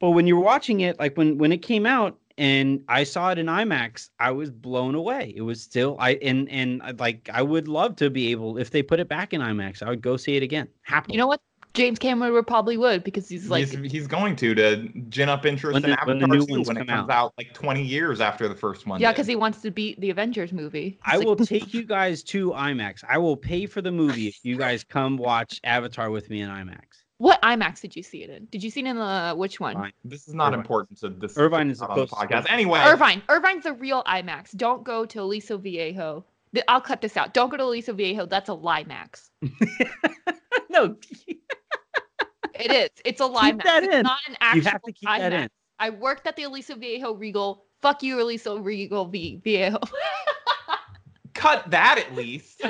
But 0.00 0.10
when 0.10 0.26
you're 0.26 0.38
watching 0.38 0.80
it, 0.80 0.98
like 0.98 1.16
when 1.16 1.38
when 1.38 1.50
it 1.50 1.62
came 1.62 1.86
out 1.86 2.18
and 2.38 2.82
I 2.88 3.04
saw 3.04 3.30
it 3.32 3.38
in 3.38 3.46
IMAX, 3.46 4.08
I 4.18 4.30
was 4.30 4.50
blown 4.50 4.94
away. 4.94 5.32
It 5.36 5.42
was 5.42 5.60
still 5.60 5.96
I 5.98 6.12
and 6.22 6.48
and 6.48 6.80
uh, 6.82 6.94
like 6.98 7.28
I 7.32 7.42
would 7.42 7.68
love 7.68 7.96
to 7.96 8.08
be 8.10 8.30
able 8.30 8.56
if 8.58 8.70
they 8.70 8.82
put 8.82 9.00
it 9.00 9.08
back 9.08 9.34
in 9.34 9.40
IMAX, 9.40 9.82
I 9.82 9.90
would 9.90 10.00
go 10.00 10.16
see 10.16 10.36
it 10.36 10.42
again. 10.42 10.68
Happily. 10.82 11.14
You 11.14 11.18
know 11.18 11.26
what? 11.26 11.40
James 11.74 11.98
Cameron 11.98 12.32
would 12.32 12.46
probably 12.46 12.76
would 12.78 13.04
because 13.04 13.28
he's 13.28 13.50
like 13.50 13.68
he's, 13.68 13.92
he's 13.92 14.06
going 14.06 14.34
to 14.36 14.54
to 14.54 14.88
gin 15.10 15.28
up 15.28 15.44
interest 15.44 15.74
When 15.74 15.84
in 15.84 15.90
the- 15.90 15.96
when 16.06 16.18
the 16.18 16.24
Avatar 16.24 16.38
new 16.38 16.46
2 16.46 16.52
ones 16.54 16.68
when 16.68 16.76
it 16.78 16.86
comes 16.88 17.08
out. 17.08 17.10
out. 17.10 17.34
like 17.36 17.52
20 17.52 17.82
years 17.82 18.20
after 18.20 18.48
the 18.48 18.54
first 18.54 18.86
one. 18.86 19.00
yeah, 19.00 19.12
because 19.12 19.26
he 19.26 19.36
wants 19.36 19.60
to 19.62 19.70
beat 19.70 20.00
the 20.00 20.08
Avengers 20.10 20.52
movie. 20.52 20.98
I 21.04 21.16
He's 21.18 21.24
will 21.26 21.36
take 21.54 21.74
you 21.74 21.84
guys 21.84 22.22
to 22.24 22.50
IMAX. 22.52 23.04
I 23.08 23.18
will 23.18 23.36
pay 23.36 23.66
for 23.66 23.82
the 23.82 23.92
movie 23.92 24.26
if 24.28 24.38
you 24.42 24.56
guys 24.56 24.82
come 24.82 25.18
watch 25.18 25.60
Avatar 25.62 26.10
with 26.10 26.30
me 26.30 26.40
in 26.40 26.48
IMAX. 26.48 26.78
What 27.18 27.42
IMAX 27.42 27.80
did 27.80 27.96
you 27.96 28.02
see 28.02 28.22
it 28.22 28.30
in? 28.30 28.46
Did 28.46 28.62
you 28.62 28.70
see 28.70 28.80
it 28.80 28.86
in 28.86 28.96
the 28.96 29.34
which 29.36 29.58
one? 29.60 29.74
Fine. 29.74 29.92
this 30.04 30.28
is 30.28 30.34
not 30.34 30.48
Irvine. 30.52 30.60
important 30.60 30.98
to 31.00 31.08
this. 31.10 31.36
Irvine 31.36 31.70
is 31.70 31.80
not 31.80 31.94
the 31.94 32.06
supposed 32.06 32.30
podcast. 32.30 32.46
Anyway, 32.48 32.78
Irvine. 32.80 33.22
Irvine's 33.28 33.64
the 33.64 33.72
real 33.72 34.04
IMAX. 34.04 34.56
Don't 34.56 34.84
go 34.84 35.04
to 35.06 35.22
Aliso 35.22 35.58
Viejo. 35.58 36.24
I'll 36.68 36.80
cut 36.80 37.00
this 37.00 37.16
out. 37.16 37.34
Don't 37.34 37.50
go 37.50 37.56
to 37.56 37.64
Aliso 37.64 37.92
Viejo. 37.92 38.24
That's 38.24 38.48
a 38.48 38.52
Limax. 38.52 39.30
no, 40.70 40.96
It 42.54 42.72
is. 42.72 42.90
It's 43.04 43.20
a 43.20 43.24
Limax. 43.24 43.62
that 43.64 43.84
it's 43.84 43.94
in. 43.94 44.02
not 44.02 44.18
an 44.28 44.36
actual 44.40 44.62
you 44.62 44.70
have 44.70 44.82
to 44.82 44.92
keep 44.92 45.08
that 45.08 45.32
in. 45.32 45.48
I 45.78 45.90
worked 45.90 46.26
at 46.26 46.36
the 46.36 46.42
Aliso 46.44 46.74
Viejo 46.74 47.14
Regal. 47.14 47.64
Fuck 47.80 48.02
you, 48.02 48.20
Aliso 48.20 48.58
Regal 48.58 49.06
V- 49.06 49.40
Viejo. 49.44 49.78
cut 51.34 51.70
that 51.70 51.98
at 51.98 52.16
least. 52.16 52.62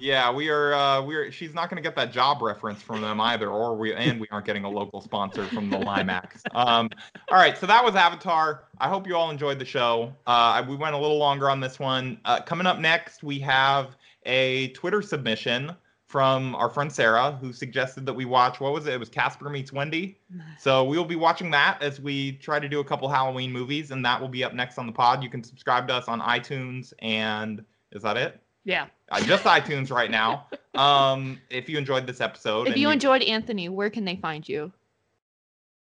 Yeah, 0.00 0.32
we 0.32 0.48
are. 0.48 0.74
Uh, 0.74 1.02
we're. 1.02 1.30
She's 1.30 1.54
not 1.54 1.70
going 1.70 1.82
to 1.82 1.86
get 1.86 1.96
that 1.96 2.12
job 2.12 2.42
reference 2.42 2.82
from 2.82 3.00
them 3.00 3.20
either, 3.20 3.48
or 3.48 3.76
we 3.76 3.94
and 3.94 4.20
we 4.20 4.26
aren't 4.30 4.46
getting 4.46 4.64
a 4.64 4.68
local 4.68 5.00
sponsor 5.00 5.44
from 5.46 5.70
the 5.70 5.78
Limax. 5.78 6.40
Um, 6.54 6.90
all 7.30 7.36
right, 7.36 7.56
so 7.56 7.66
that 7.66 7.84
was 7.84 7.94
Avatar. 7.94 8.64
I 8.78 8.88
hope 8.88 9.06
you 9.06 9.16
all 9.16 9.30
enjoyed 9.30 9.58
the 9.58 9.64
show. 9.64 10.12
Uh, 10.26 10.64
we 10.68 10.76
went 10.76 10.94
a 10.94 10.98
little 10.98 11.18
longer 11.18 11.50
on 11.50 11.60
this 11.60 11.78
one. 11.78 12.18
Uh, 12.24 12.40
coming 12.40 12.66
up 12.66 12.78
next, 12.78 13.22
we 13.22 13.38
have 13.40 13.96
a 14.24 14.68
Twitter 14.68 15.02
submission 15.02 15.72
from 16.06 16.54
our 16.54 16.70
friend 16.70 16.90
Sarah, 16.90 17.32
who 17.40 17.52
suggested 17.52 18.06
that 18.06 18.14
we 18.14 18.24
watch. 18.24 18.60
What 18.60 18.72
was 18.72 18.86
it? 18.86 18.94
It 18.94 19.00
was 19.00 19.10
Casper 19.10 19.50
meets 19.50 19.72
Wendy. 19.72 20.18
So 20.58 20.84
we 20.84 20.96
will 20.96 21.04
be 21.04 21.16
watching 21.16 21.50
that 21.50 21.82
as 21.82 22.00
we 22.00 22.32
try 22.32 22.58
to 22.58 22.68
do 22.68 22.80
a 22.80 22.84
couple 22.84 23.08
Halloween 23.08 23.52
movies, 23.52 23.90
and 23.90 24.04
that 24.06 24.20
will 24.20 24.28
be 24.28 24.42
up 24.42 24.54
next 24.54 24.78
on 24.78 24.86
the 24.86 24.92
pod. 24.92 25.22
You 25.22 25.28
can 25.28 25.44
subscribe 25.44 25.86
to 25.88 25.94
us 25.94 26.08
on 26.08 26.20
iTunes, 26.20 26.94
and 27.00 27.62
is 27.92 28.02
that 28.02 28.16
it? 28.16 28.40
yeah. 28.64 28.86
Uh, 29.10 29.20
just 29.22 29.44
iTunes 29.44 29.90
right 29.90 30.10
now. 30.10 30.46
Um, 30.74 31.40
if 31.50 31.68
you 31.68 31.78
enjoyed 31.78 32.06
this 32.06 32.20
episode, 32.20 32.66
If 32.68 32.74
and 32.74 32.82
you 32.82 32.90
enjoyed 32.90 33.22
Anthony, 33.22 33.68
where 33.68 33.90
can 33.90 34.04
they 34.04 34.16
find 34.16 34.46
you? 34.48 34.70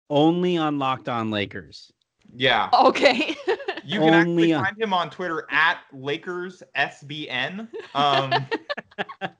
Only 0.08 0.56
on 0.56 0.78
Locked 0.78 1.08
On 1.08 1.30
Lakers. 1.30 1.92
yeah, 2.34 2.68
Okay. 2.72 3.36
you 3.84 4.00
can 4.00 4.14
actually 4.14 4.52
on- 4.52 4.64
find 4.64 4.80
him 4.80 4.92
on 4.92 5.10
Twitter 5.10 5.46
at 5.50 5.78
Lakers 5.92 6.62
SBN. 6.76 7.68
Um, 7.94 8.32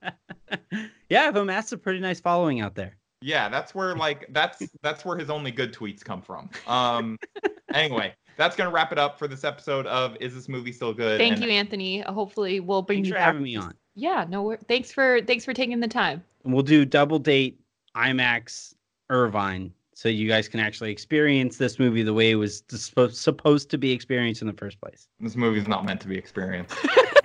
yeah, 1.09 1.21
I 1.21 1.25
have 1.25 1.37
amassed 1.37 1.73
a 1.73 1.79
pretty 1.79 2.01
nice 2.01 2.21
following 2.21 2.61
out 2.61 2.75
there. 2.75 2.97
yeah, 3.23 3.49
that's 3.49 3.75
where 3.75 3.95
like 3.95 4.27
that's 4.31 4.63
that's 4.83 5.05
where 5.05 5.17
his 5.19 5.31
only 5.31 5.51
good 5.51 5.73
tweets 5.75 6.05
come 6.05 6.23
from. 6.23 6.49
Um, 6.67 7.19
anyway, 7.75 8.15
that's 8.41 8.57
gonna 8.57 8.71
wrap 8.71 8.91
it 8.91 8.99
up 8.99 9.19
for 9.19 9.29
this 9.29 9.45
episode 9.45 9.87
of 9.87 10.17
Is 10.19 10.35
This 10.35 10.49
Movie 10.49 10.73
Still 10.73 10.95
Good? 10.95 11.19
Thank 11.19 11.35
And 11.35 11.45
you, 11.45 11.51
Anthony. 11.51 12.01
Hopefully, 12.01 12.59
we'll 12.59 12.81
bring 12.81 12.99
Thanks 12.99 13.09
you 13.09 13.13
for 13.13 13.19
back. 13.19 13.27
having 13.27 13.43
me 13.43 13.55
on. 13.55 13.75
Yeah. 13.95 14.25
No. 14.29 14.57
Thanks 14.67 14.91
for 14.91 15.21
thanks 15.27 15.45
for 15.45 15.53
taking 15.53 15.79
the 15.79 15.89
time. 15.89 16.25
And 16.45 16.55
we'll 16.55 16.63
do 16.63 16.87
double 16.87 17.19
date 17.19 17.61
IMAX 17.95 18.75
Irvine 19.11 19.75
so 19.93 20.09
you 20.09 20.27
guys 20.27 20.49
can 20.49 20.59
actually 20.59 20.91
experience 20.91 21.59
this 21.59 21.79
movie 21.79 22.03
the 22.03 22.15
way 22.15 22.31
it 22.31 22.37
was 22.37 22.63
supposed 22.71 23.19
supposed 23.19 23.69
to 23.71 23.77
be 23.77 23.93
experienced 23.93 24.41
in 24.41 24.47
the 24.47 24.55
first 24.55 24.81
place. 24.81 25.09
This 25.21 25.37
movie's 25.37 25.69
not 25.69 25.85
meant 25.85 26.01
to 26.01 26.09
be 26.09 26.17
experienced. 26.17 26.75